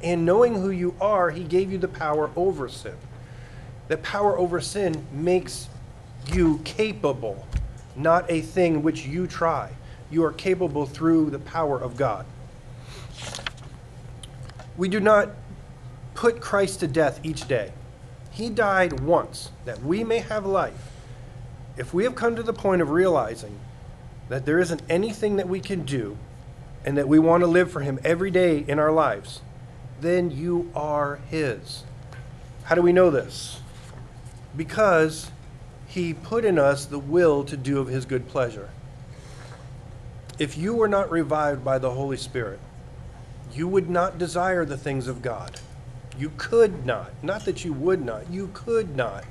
And 0.01 0.25
knowing 0.25 0.55
who 0.55 0.71
you 0.71 0.95
are, 0.99 1.29
He 1.29 1.43
gave 1.43 1.71
you 1.71 1.77
the 1.77 1.87
power 1.87 2.31
over 2.35 2.67
sin. 2.67 2.95
That 3.89 4.01
power 4.01 4.35
over 4.35 4.59
sin 4.59 5.05
makes 5.11 5.69
you 6.33 6.61
capable, 6.63 7.45
not 7.95 8.25
a 8.27 8.41
thing 8.41 8.81
which 8.81 9.05
you 9.05 9.27
try. 9.27 9.69
You 10.09 10.23
are 10.23 10.33
capable 10.33 10.87
through 10.87 11.29
the 11.29 11.37
power 11.37 11.79
of 11.79 11.95
God. 11.95 12.25
We 14.77 14.89
do 14.89 14.99
not 14.99 15.29
put 16.15 16.41
Christ 16.41 16.79
to 16.79 16.87
death 16.87 17.19
each 17.21 17.47
day. 17.47 17.71
He 18.31 18.49
died 18.49 19.01
once 19.01 19.51
that 19.65 19.83
we 19.83 20.03
may 20.03 20.21
have 20.21 20.47
life. 20.47 20.89
If 21.77 21.93
we 21.93 22.03
have 22.03 22.15
come 22.15 22.35
to 22.35 22.41
the 22.41 22.51
point 22.51 22.81
of 22.81 22.89
realizing 22.89 23.59
that 24.29 24.45
there 24.45 24.59
isn't 24.59 24.81
anything 24.89 25.35
that 25.35 25.49
we 25.49 25.59
can 25.59 25.83
do 25.83 26.17
and 26.85 26.97
that 26.97 27.07
we 27.07 27.19
want 27.19 27.41
to 27.41 27.47
live 27.47 27.71
for 27.71 27.81
Him 27.81 27.99
every 28.03 28.31
day 28.31 28.63
in 28.67 28.79
our 28.79 28.91
lives, 28.91 29.41
then 29.99 30.31
you 30.31 30.71
are 30.75 31.17
His. 31.27 31.83
How 32.63 32.75
do 32.75 32.81
we 32.81 32.93
know 32.93 33.09
this? 33.09 33.59
Because 34.55 35.31
He 35.87 36.13
put 36.13 36.45
in 36.45 36.57
us 36.57 36.85
the 36.85 36.99
will 36.99 37.43
to 37.43 37.57
do 37.57 37.79
of 37.79 37.87
His 37.87 38.05
good 38.05 38.27
pleasure. 38.27 38.69
If 40.37 40.57
you 40.57 40.73
were 40.73 40.87
not 40.87 41.11
revived 41.11 41.65
by 41.65 41.79
the 41.79 41.91
Holy 41.91 42.15
Spirit, 42.15 42.59
you 43.51 43.67
would 43.67 43.89
not 43.89 44.17
desire 44.17 44.63
the 44.63 44.77
things 44.77 45.07
of 45.07 45.21
God. 45.21 45.59
You 46.17 46.31
could 46.37 46.85
not. 46.85 47.11
Not 47.23 47.45
that 47.45 47.65
you 47.65 47.73
would 47.73 48.05
not. 48.05 48.29
You 48.29 48.49
could 48.53 48.95
not. 48.95 49.25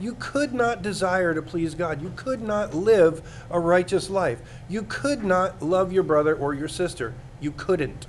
You 0.00 0.16
could 0.18 0.54
not 0.54 0.80
desire 0.80 1.34
to 1.34 1.42
please 1.42 1.74
God. 1.74 2.00
You 2.00 2.10
could 2.16 2.40
not 2.40 2.72
live 2.72 3.20
a 3.50 3.60
righteous 3.60 4.08
life. 4.08 4.40
You 4.66 4.82
could 4.82 5.22
not 5.22 5.62
love 5.62 5.92
your 5.92 6.02
brother 6.02 6.34
or 6.34 6.54
your 6.54 6.68
sister. 6.68 7.12
You 7.38 7.52
couldn't. 7.52 8.06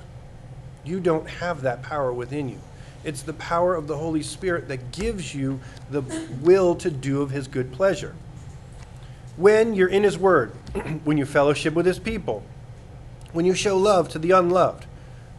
You 0.86 1.02
don't 1.02 1.30
have 1.30 1.62
that 1.64 1.84
power 1.84 2.14
within 2.14 2.48
you. 2.48 2.60
It's 3.04 3.24
the 3.24 3.34
power 3.34 3.76
of 3.76 3.88
the 3.88 3.98
Holy 3.98 4.24
Spirit 4.24 4.70
that 4.70 4.92
gives 4.94 5.36
you 5.36 5.60
the 5.90 6.02
will 6.42 6.76
to 6.76 6.90
do 6.90 7.22
of 7.22 7.32
His 7.32 7.48
good 7.48 7.74
pleasure. 7.74 8.16
When 9.36 9.74
you're 9.74 9.90
in 9.90 10.04
His 10.04 10.18
Word, 10.18 10.52
when 11.04 11.18
you 11.18 11.26
fellowship 11.26 11.74
with 11.74 11.86
His 11.86 12.00
people, 12.00 12.44
when 13.34 13.46
you 13.46 13.54
show 13.54 13.78
love 13.78 14.08
to 14.10 14.20
the 14.20 14.32
unloved, 14.32 14.86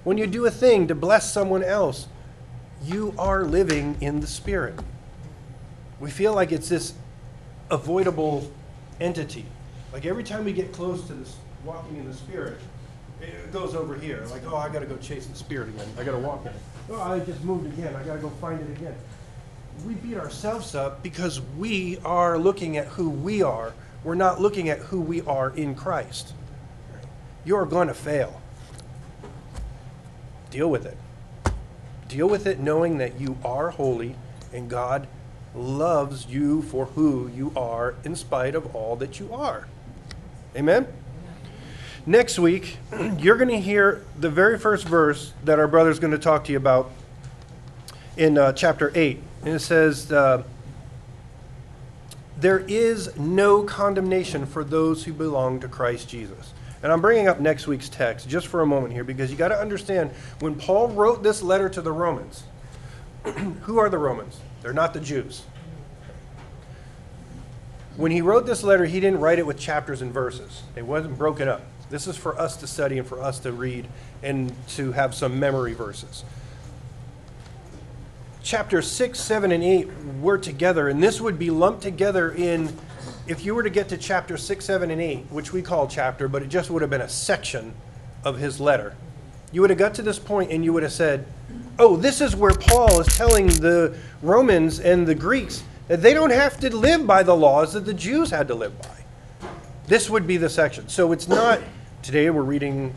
when 0.04 0.18
you 0.18 0.26
do 0.26 0.44
a 0.44 0.50
thing 0.50 0.86
to 0.88 0.94
bless 0.94 1.32
someone 1.32 1.62
else, 1.62 2.08
you 2.84 3.14
are 3.16 3.44
living 3.44 3.96
in 4.00 4.20
the 4.20 4.26
Spirit. 4.26 4.78
We 6.02 6.10
feel 6.10 6.34
like 6.34 6.50
it's 6.50 6.68
this 6.68 6.94
avoidable 7.70 8.50
entity. 9.00 9.46
Like 9.92 10.04
every 10.04 10.24
time 10.24 10.44
we 10.44 10.52
get 10.52 10.72
close 10.72 11.06
to 11.06 11.12
this 11.12 11.36
walking 11.64 11.96
in 11.96 12.08
the 12.08 12.12
Spirit, 12.12 12.58
it 13.20 13.52
goes 13.52 13.76
over 13.76 13.94
here. 13.94 14.26
Like, 14.32 14.42
oh, 14.48 14.56
I 14.56 14.68
got 14.68 14.80
to 14.80 14.86
go 14.86 14.96
chase 14.96 15.26
the 15.26 15.36
Spirit 15.36 15.68
again. 15.68 15.86
I 15.96 16.02
got 16.02 16.10
to 16.10 16.18
walk 16.18 16.40
in 16.40 16.48
it. 16.48 16.60
Oh, 16.90 17.00
I 17.00 17.20
just 17.20 17.44
moved 17.44 17.66
again. 17.66 17.94
I 17.94 18.02
got 18.02 18.14
to 18.14 18.18
go 18.18 18.30
find 18.30 18.60
it 18.60 18.76
again. 18.76 18.96
We 19.86 19.94
beat 19.94 20.16
ourselves 20.16 20.74
up 20.74 21.04
because 21.04 21.40
we 21.56 21.98
are 21.98 22.36
looking 22.36 22.78
at 22.78 22.88
who 22.88 23.08
we 23.08 23.44
are. 23.44 23.72
We're 24.02 24.16
not 24.16 24.40
looking 24.40 24.70
at 24.70 24.80
who 24.80 25.00
we 25.00 25.20
are 25.20 25.50
in 25.50 25.76
Christ. 25.76 26.34
You're 27.44 27.64
going 27.64 27.86
to 27.86 27.94
fail. 27.94 28.42
Deal 30.50 30.68
with 30.68 30.84
it. 30.84 30.98
Deal 32.08 32.28
with 32.28 32.48
it 32.48 32.58
knowing 32.58 32.98
that 32.98 33.20
you 33.20 33.38
are 33.44 33.70
holy 33.70 34.16
and 34.52 34.68
God 34.68 35.06
loves 35.54 36.26
you 36.26 36.62
for 36.62 36.86
who 36.86 37.28
you 37.28 37.52
are 37.56 37.94
in 38.04 38.16
spite 38.16 38.54
of 38.54 38.74
all 38.74 38.96
that 38.96 39.20
you 39.20 39.32
are. 39.32 39.68
Amen? 40.56 40.86
Next 42.04 42.38
week, 42.38 42.78
you're 43.18 43.36
going 43.36 43.48
to 43.48 43.60
hear 43.60 44.04
the 44.18 44.30
very 44.30 44.58
first 44.58 44.86
verse 44.86 45.32
that 45.44 45.58
our 45.58 45.68
brother's 45.68 45.98
going 45.98 46.12
to 46.12 46.18
talk 46.18 46.44
to 46.44 46.52
you 46.52 46.58
about 46.58 46.90
in 48.16 48.36
uh, 48.36 48.52
chapter 48.52 48.90
8. 48.94 49.22
And 49.44 49.54
it 49.54 49.60
says, 49.60 50.10
uh, 50.10 50.42
There 52.36 52.60
is 52.60 53.16
no 53.16 53.62
condemnation 53.62 54.46
for 54.46 54.64
those 54.64 55.04
who 55.04 55.12
belong 55.12 55.60
to 55.60 55.68
Christ 55.68 56.08
Jesus. 56.08 56.52
And 56.82 56.90
I'm 56.90 57.00
bringing 57.00 57.28
up 57.28 57.38
next 57.38 57.68
week's 57.68 57.88
text 57.88 58.28
just 58.28 58.48
for 58.48 58.60
a 58.60 58.66
moment 58.66 58.92
here 58.92 59.04
because 59.04 59.30
you 59.30 59.36
got 59.36 59.48
to 59.48 59.58
understand 59.58 60.10
when 60.40 60.56
Paul 60.56 60.88
wrote 60.88 61.22
this 61.22 61.40
letter 61.40 61.68
to 61.68 61.80
the 61.80 61.92
Romans, 61.92 62.42
who 63.62 63.78
are 63.78 63.88
the 63.88 63.98
Romans? 63.98 64.40
They're 64.62 64.72
not 64.72 64.94
the 64.94 65.00
Jews. 65.00 65.42
When 67.96 68.10
he 68.10 68.22
wrote 68.22 68.46
this 68.46 68.62
letter, 68.62 68.86
he 68.86 69.00
didn't 69.00 69.20
write 69.20 69.38
it 69.38 69.46
with 69.46 69.58
chapters 69.58 70.00
and 70.00 70.12
verses, 70.12 70.62
it 70.76 70.86
wasn't 70.86 71.18
broken 71.18 71.48
up. 71.48 71.62
This 71.90 72.06
is 72.06 72.16
for 72.16 72.38
us 72.40 72.56
to 72.58 72.66
study 72.66 72.98
and 72.98 73.06
for 73.06 73.20
us 73.20 73.38
to 73.40 73.52
read 73.52 73.86
and 74.22 74.50
to 74.68 74.92
have 74.92 75.14
some 75.14 75.38
memory 75.38 75.74
verses. 75.74 76.24
Chapters 78.42 78.90
6, 78.90 79.20
7, 79.20 79.52
and 79.52 79.62
8 79.62 79.88
were 80.20 80.38
together, 80.38 80.88
and 80.88 81.02
this 81.02 81.20
would 81.20 81.38
be 81.38 81.50
lumped 81.50 81.82
together 81.82 82.32
in 82.32 82.74
if 83.26 83.44
you 83.44 83.54
were 83.54 83.62
to 83.62 83.70
get 83.70 83.88
to 83.90 83.96
chapter 83.96 84.36
6, 84.36 84.64
7, 84.64 84.90
and 84.90 85.00
8, 85.00 85.26
which 85.30 85.52
we 85.52 85.62
call 85.62 85.86
chapter, 85.86 86.28
but 86.28 86.42
it 86.42 86.48
just 86.48 86.70
would 86.70 86.82
have 86.82 86.90
been 86.90 87.02
a 87.02 87.08
section 87.08 87.74
of 88.24 88.38
his 88.38 88.58
letter, 88.58 88.96
you 89.52 89.60
would 89.60 89.70
have 89.70 89.78
got 89.78 89.94
to 89.94 90.02
this 90.02 90.18
point 90.18 90.50
and 90.50 90.64
you 90.64 90.72
would 90.72 90.82
have 90.82 90.92
said, 90.92 91.26
Oh, 91.78 91.96
this 91.96 92.20
is 92.20 92.36
where 92.36 92.54
Paul 92.54 93.00
is 93.00 93.06
telling 93.16 93.46
the 93.46 93.96
Romans 94.20 94.78
and 94.78 95.06
the 95.06 95.14
Greeks 95.14 95.64
that 95.88 96.02
they 96.02 96.12
don't 96.12 96.30
have 96.30 96.60
to 96.60 96.74
live 96.74 97.06
by 97.06 97.22
the 97.22 97.34
laws 97.34 97.72
that 97.72 97.86
the 97.86 97.94
Jews 97.94 98.30
had 98.30 98.48
to 98.48 98.54
live 98.54 98.78
by. 98.80 99.48
This 99.86 100.10
would 100.10 100.26
be 100.26 100.36
the 100.36 100.50
section. 100.50 100.88
So 100.88 101.12
it's 101.12 101.28
not, 101.28 101.60
today 102.02 102.28
we're 102.30 102.42
reading 102.42 102.94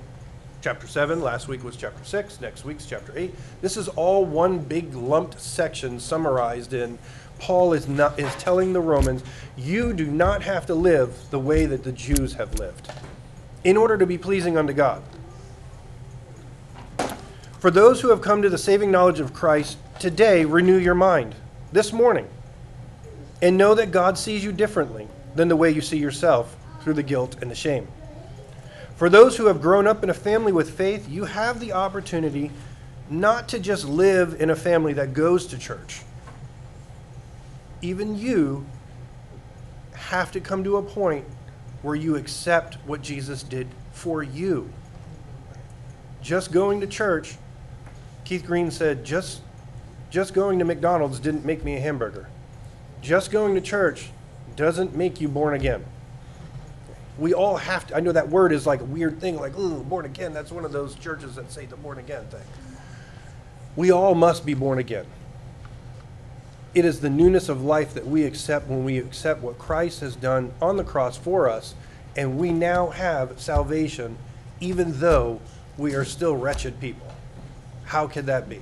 chapter 0.61 0.87
7, 0.87 1.21
last 1.21 1.47
week 1.47 1.63
was 1.63 1.75
chapter 1.75 2.03
6, 2.03 2.41
next 2.41 2.65
week's 2.65 2.85
chapter 2.85 3.13
8. 3.15 3.33
This 3.61 3.77
is 3.77 3.87
all 3.87 4.25
one 4.25 4.59
big 4.59 4.93
lumped 4.93 5.39
section 5.39 5.99
summarized 5.99 6.73
in 6.73 6.99
Paul 7.39 7.73
is, 7.73 7.87
not, 7.87 8.19
is 8.19 8.33
telling 8.35 8.73
the 8.73 8.81
Romans, 8.81 9.23
you 9.57 9.93
do 9.93 10.05
not 10.05 10.41
have 10.43 10.65
to 10.67 10.75
live 10.75 11.29
the 11.31 11.39
way 11.39 11.65
that 11.65 11.83
the 11.83 11.91
Jews 11.91 12.33
have 12.33 12.59
lived 12.59 12.89
in 13.63 13.77
order 13.77 13.97
to 13.97 14.05
be 14.05 14.17
pleasing 14.17 14.57
unto 14.57 14.73
God. 14.73 15.01
For 17.65 17.71
those 17.71 17.99
who 17.99 18.09
have 18.09 18.21
come 18.21 18.43
to 18.43 18.49
the 18.51 18.59
saving 18.59 18.91
knowledge 18.91 19.19
of 19.19 19.33
Christ, 19.33 19.79
today 19.99 20.45
renew 20.45 20.77
your 20.77 20.93
mind, 20.93 21.33
this 21.71 21.91
morning, 21.91 22.27
and 23.41 23.57
know 23.57 23.73
that 23.73 23.89
God 23.89 24.19
sees 24.19 24.43
you 24.43 24.51
differently 24.51 25.07
than 25.33 25.47
the 25.47 25.55
way 25.55 25.71
you 25.71 25.81
see 25.81 25.97
yourself 25.97 26.55
through 26.81 26.93
the 26.93 27.01
guilt 27.01 27.37
and 27.41 27.49
the 27.49 27.55
shame. 27.55 27.87
For 28.97 29.09
those 29.09 29.35
who 29.35 29.47
have 29.47 29.63
grown 29.63 29.87
up 29.87 30.03
in 30.03 30.11
a 30.11 30.13
family 30.13 30.51
with 30.51 30.77
faith, 30.77 31.09
you 31.09 31.25
have 31.25 31.59
the 31.59 31.73
opportunity 31.73 32.51
not 33.09 33.49
to 33.49 33.57
just 33.57 33.85
live 33.85 34.39
in 34.39 34.51
a 34.51 34.55
family 34.55 34.93
that 34.93 35.15
goes 35.15 35.47
to 35.47 35.57
church 35.57 36.01
even 37.81 38.15
you 38.15 38.63
have 39.93 40.31
to 40.33 40.39
come 40.39 40.63
to 40.63 40.77
a 40.77 40.83
point 40.83 41.25
where 41.81 41.95
you 41.95 42.15
accept 42.15 42.75
what 42.85 43.01
Jesus 43.01 43.41
did 43.41 43.67
for 43.91 44.21
you. 44.21 44.71
Just 46.21 46.51
going 46.51 46.81
to 46.81 46.87
church, 46.87 47.37
Keith 48.25 48.43
Green 48.43 48.71
said, 48.71 49.05
just, 49.05 49.41
just 50.09 50.33
going 50.33 50.57
to 50.59 50.65
McDonald's 50.65 51.19
didn't 51.19 51.45
make 51.45 51.63
me 51.63 51.75
a 51.75 51.79
hamburger. 51.79 52.27
Just 53.01 53.31
going 53.31 53.53
to 53.53 53.61
church 53.61 54.09
doesn't 54.55 54.95
make 54.95 55.21
you 55.21 55.27
born 55.27 55.53
again. 55.53 55.85
We 57.19 57.33
all 57.33 57.57
have 57.57 57.87
to, 57.87 57.95
I 57.95 57.99
know 57.99 58.11
that 58.11 58.29
word 58.29 58.51
is 58.51 58.65
like 58.65 58.81
a 58.81 58.85
weird 58.85 59.21
thing, 59.21 59.39
like, 59.39 59.57
ooh, 59.57 59.83
born 59.83 60.05
again. 60.05 60.33
That's 60.33 60.51
one 60.51 60.65
of 60.65 60.71
those 60.71 60.95
churches 60.95 61.35
that 61.35 61.51
say 61.51 61.67
the 61.67 61.77
born 61.77 61.99
again 61.99 62.25
thing. 62.27 62.41
We 63.75 63.91
all 63.91 64.15
must 64.15 64.43
be 64.43 64.55
born 64.55 64.79
again. 64.79 65.05
It 66.73 66.83
is 66.83 66.99
the 66.99 67.09
newness 67.09 67.47
of 67.47 67.63
life 67.63 67.93
that 67.93 68.07
we 68.07 68.23
accept 68.23 68.67
when 68.67 68.83
we 68.83 68.97
accept 68.97 69.41
what 69.41 69.59
Christ 69.59 69.99
has 70.01 70.15
done 70.15 70.51
on 70.61 70.77
the 70.77 70.83
cross 70.83 71.15
for 71.15 71.47
us, 71.47 71.75
and 72.17 72.37
we 72.37 72.51
now 72.51 72.89
have 72.89 73.39
salvation, 73.39 74.17
even 74.59 74.99
though 74.99 75.39
we 75.77 75.93
are 75.93 76.03
still 76.03 76.35
wretched 76.35 76.81
people. 76.81 77.04
How 77.85 78.07
could 78.07 78.25
that 78.27 78.49
be? 78.49 78.61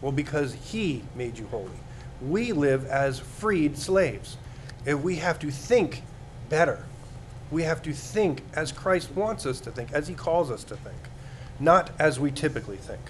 Well, 0.00 0.12
because 0.12 0.54
He 0.54 1.02
made 1.14 1.38
you 1.38 1.46
holy. 1.46 1.70
We 2.22 2.52
live 2.52 2.86
as 2.86 3.18
freed 3.18 3.76
slaves, 3.78 4.36
and 4.86 5.02
we 5.02 5.16
have 5.16 5.38
to 5.40 5.50
think 5.50 6.02
better. 6.48 6.84
We 7.50 7.64
have 7.64 7.82
to 7.82 7.92
think 7.92 8.42
as 8.54 8.72
Christ 8.72 9.10
wants 9.12 9.46
us 9.46 9.60
to 9.60 9.70
think, 9.70 9.92
as 9.92 10.08
He 10.08 10.14
calls 10.14 10.50
us 10.50 10.64
to 10.64 10.76
think, 10.76 10.96
not 11.60 11.90
as 11.98 12.18
we 12.18 12.30
typically 12.30 12.76
think. 12.76 13.00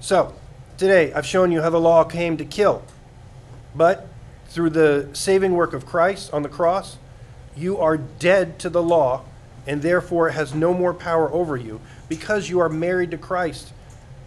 So, 0.00 0.34
today 0.78 1.12
I've 1.12 1.26
shown 1.26 1.52
you 1.52 1.62
how 1.62 1.70
the 1.70 1.80
law 1.80 2.04
came 2.04 2.36
to 2.38 2.44
kill 2.44 2.82
but 3.74 4.08
through 4.48 4.70
the 4.70 5.08
saving 5.12 5.52
work 5.52 5.72
of 5.72 5.86
Christ 5.86 6.32
on 6.32 6.42
the 6.42 6.48
cross, 6.48 6.96
you 7.56 7.78
are 7.78 7.96
dead 7.96 8.58
to 8.60 8.70
the 8.70 8.82
law, 8.82 9.24
and 9.66 9.82
therefore 9.82 10.28
it 10.28 10.32
has 10.32 10.54
no 10.54 10.74
more 10.74 10.94
power 10.94 11.32
over 11.32 11.56
you 11.56 11.80
because 12.08 12.48
you 12.48 12.58
are 12.60 12.68
married 12.68 13.10
to 13.12 13.18
Christ. 13.18 13.72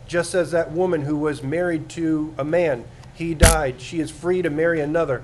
Just 0.07 0.35
as 0.35 0.51
that 0.51 0.71
woman 0.71 1.03
who 1.03 1.17
was 1.17 1.41
married 1.41 1.89
to 1.89 2.33
a 2.37 2.43
man, 2.43 2.85
he 3.13 3.33
died. 3.33 3.79
She 3.79 3.99
is 3.99 4.11
free 4.11 4.41
to 4.41 4.49
marry 4.49 4.81
another. 4.81 5.23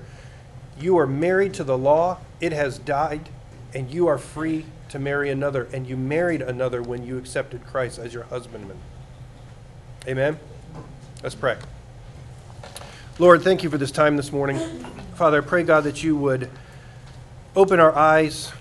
You 0.80 0.98
are 0.98 1.08
married 1.08 1.54
to 1.56 1.64
the 1.64 1.78
law, 1.78 2.20
it 2.40 2.54
has 2.54 2.80
died, 2.80 3.30
and 3.74 3.92
you 3.92 4.08
are 4.08 4.18
free 4.18 4.66
to 4.90 5.00
marry 5.00 5.30
another. 5.30 5.68
And 5.74 5.88
you 5.88 5.98
married 5.98 6.42
another 6.42 6.82
when 6.82 7.06
you 7.06 7.18
accepted 7.18 7.66
Christ 7.66 8.00
as 8.00 8.14
your 8.14 8.24
husbandman. 8.24 8.78
Amen? 10.08 10.40
Let's 11.22 11.36
pray. 11.36 11.58
Lord, 13.20 13.42
thank 13.42 13.64
you 13.64 13.70
for 13.70 13.78
this 13.78 13.92
time 13.92 14.16
this 14.16 14.32
morning. 14.32 14.58
Father, 15.16 15.40
I 15.40 15.46
pray, 15.46 15.64
God, 15.64 15.84
that 15.84 16.02
you 16.02 16.16
would 16.16 16.50
open 17.54 17.82
our 17.82 17.94
eyes, 17.94 18.54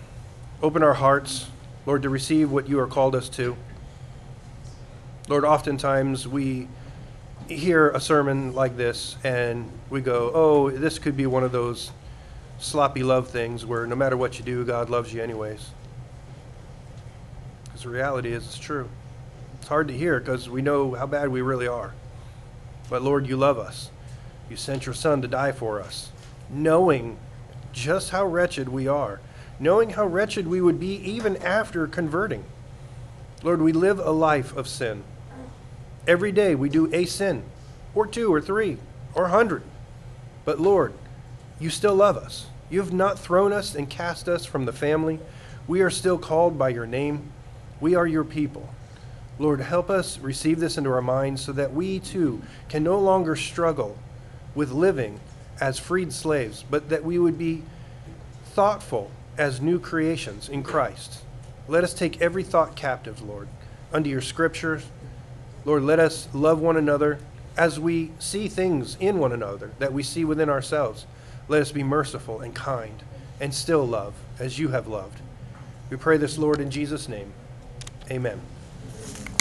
open 0.61 0.83
our 0.83 0.95
hearts, 0.95 1.47
Lord, 1.87 2.03
to 2.03 2.09
receive 2.09 2.51
what 2.51 2.69
you 2.69 2.81
are 2.81 2.89
called 2.89 3.15
us 3.15 3.29
to. 3.31 3.57
Lord, 5.29 5.45
oftentimes 5.45 6.27
we 6.27 6.69
hear 7.49 7.91
a 7.91 8.01
sermon 8.01 8.55
like 8.55 8.79
this 8.79 9.19
and 9.23 9.71
we 9.91 10.01
go, 10.01 10.31
oh, 10.33 10.71
this 10.71 10.99
could 10.99 11.19
be 11.19 11.27
one 11.27 11.45
of 11.45 11.53
those 11.53 11.93
sloppy 12.59 13.03
love 13.03 13.29
things 13.29 13.67
where 13.67 13.87
no 13.87 13.95
matter 13.95 14.17
what 14.17 14.39
you 14.39 14.45
do, 14.45 14.65
God 14.65 14.89
loves 14.89 15.13
you 15.13 15.23
anyways. 15.23 15.69
Because 17.65 17.83
the 17.83 17.91
reality 17.91 18.33
is, 18.33 18.47
it's 18.47 18.59
true. 18.59 18.89
It's 19.61 19.69
hard 19.69 19.89
to 19.89 19.95
hear 19.95 20.19
because 20.19 20.49
we 20.49 20.63
know 20.63 20.95
how 20.95 21.07
bad 21.07 21.29
we 21.29 21.43
really 21.43 21.69
are. 21.69 21.93
But 22.89 23.03
Lord, 23.03 23.27
you 23.27 23.37
love 23.37 23.59
us. 23.59 23.91
You 24.49 24.57
sent 24.57 24.87
your 24.87 24.95
Son 24.95 25.21
to 25.21 25.29
die 25.29 25.53
for 25.53 25.79
us, 25.79 26.11
knowing 26.49 27.19
just 27.73 28.11
how 28.11 28.25
wretched 28.25 28.71
we 28.71 28.89
are, 28.89 29.21
knowing 29.61 29.91
how 29.91 30.07
wretched 30.07 30.49
we 30.49 30.63
would 30.63 30.81
be 30.81 30.95
even 30.95 31.37
after 31.37 31.87
converting. 31.87 32.45
Lord, 33.43 33.61
we 33.61 33.73
live 33.73 33.99
a 33.99 34.11
life 34.11 34.57
of 34.57 34.67
sin. 34.67 35.05
Every 36.09 36.33
day 36.33 36.55
we 36.55 36.71
do 36.71 36.93
a 36.95 37.05
sin, 37.05 37.45
or 37.95 38.07
two, 38.07 38.33
or 38.33 38.41
three, 38.41 38.79
or 39.15 39.27
a 39.27 39.29
hundred. 39.29 39.63
But 40.47 40.59
Lord, 40.59 40.95
you 41.61 41.69
still 41.69 41.95
love 41.95 42.17
us. 42.17 42.47
You 42.71 42.81
have 42.81 42.95
not 42.95 43.19
thrown 43.19 43.53
us 43.53 43.75
and 43.75 43.91
cast 43.91 44.27
us 44.27 44.47
from 44.47 44.65
the 44.65 44.73
family. 44.73 45.21
We 45.67 45.83
are 45.83 45.91
still 45.91 46.17
called 46.17 46.59
by 46.59 46.71
your 46.71 46.87
name. 46.87 47.31
We 47.79 47.95
are 47.95 48.07
your 48.07 48.25
people. 48.25 48.71
Lord, 49.39 49.61
help 49.61 49.91
us 49.91 50.19
receive 50.19 50.61
this 50.61 50.79
into 50.79 50.91
our 50.91 51.03
minds 51.03 51.43
so 51.43 51.53
that 51.53 51.75
we 51.75 52.01
too 52.01 52.41
can 52.71 52.83
no 52.83 52.99
longer 52.99 53.37
struggle 53.37 53.99
with 54.55 54.73
living 54.73 55.21
as 55.61 55.79
freed 55.79 56.15
slaves, 56.15 56.65
but 56.71 56.89
that 56.89 57.05
we 57.05 57.19
would 57.19 57.37
be 57.37 57.63
thoughtful 58.47 59.11
as 59.37 59.61
new 59.61 59.79
creations 59.79 60.49
in 60.49 60.63
Christ. 60.63 61.23
Let 61.69 61.85
us 61.85 61.93
take 61.93 62.23
every 62.23 62.45
thought 62.45 62.77
captive, 62.77 63.21
Lord, 63.21 63.49
under 63.93 64.09
your 64.09 64.23
scriptures. 64.23 64.85
Lord, 65.65 65.83
let 65.83 65.99
us 65.99 66.29
love 66.33 66.61
one 66.61 66.77
another 66.77 67.19
as 67.57 67.81
we 67.81 68.13
see 68.19 68.49
things 68.49 68.97
in 69.01 69.19
one 69.19 69.33
another 69.33 69.73
that 69.79 69.93
we 69.93 70.03
see 70.03 70.25
within 70.25 70.49
ourselves. 70.49 71.07
Let 71.49 71.63
us 71.63 71.73
be 71.73 71.83
merciful 71.83 72.41
and 72.41 72.55
kind 72.55 73.03
and 73.41 73.53
still 73.53 73.87
love 73.87 74.15
as 74.39 74.59
you 74.59 74.69
have 74.69 74.87
loved. 74.87 75.21
We 75.91 75.97
pray 75.97 76.17
this, 76.17 76.39
Lord, 76.39 76.61
in 76.61 76.71
Jesus' 76.71 77.09
name. 77.09 77.33
Amen. 78.11 78.41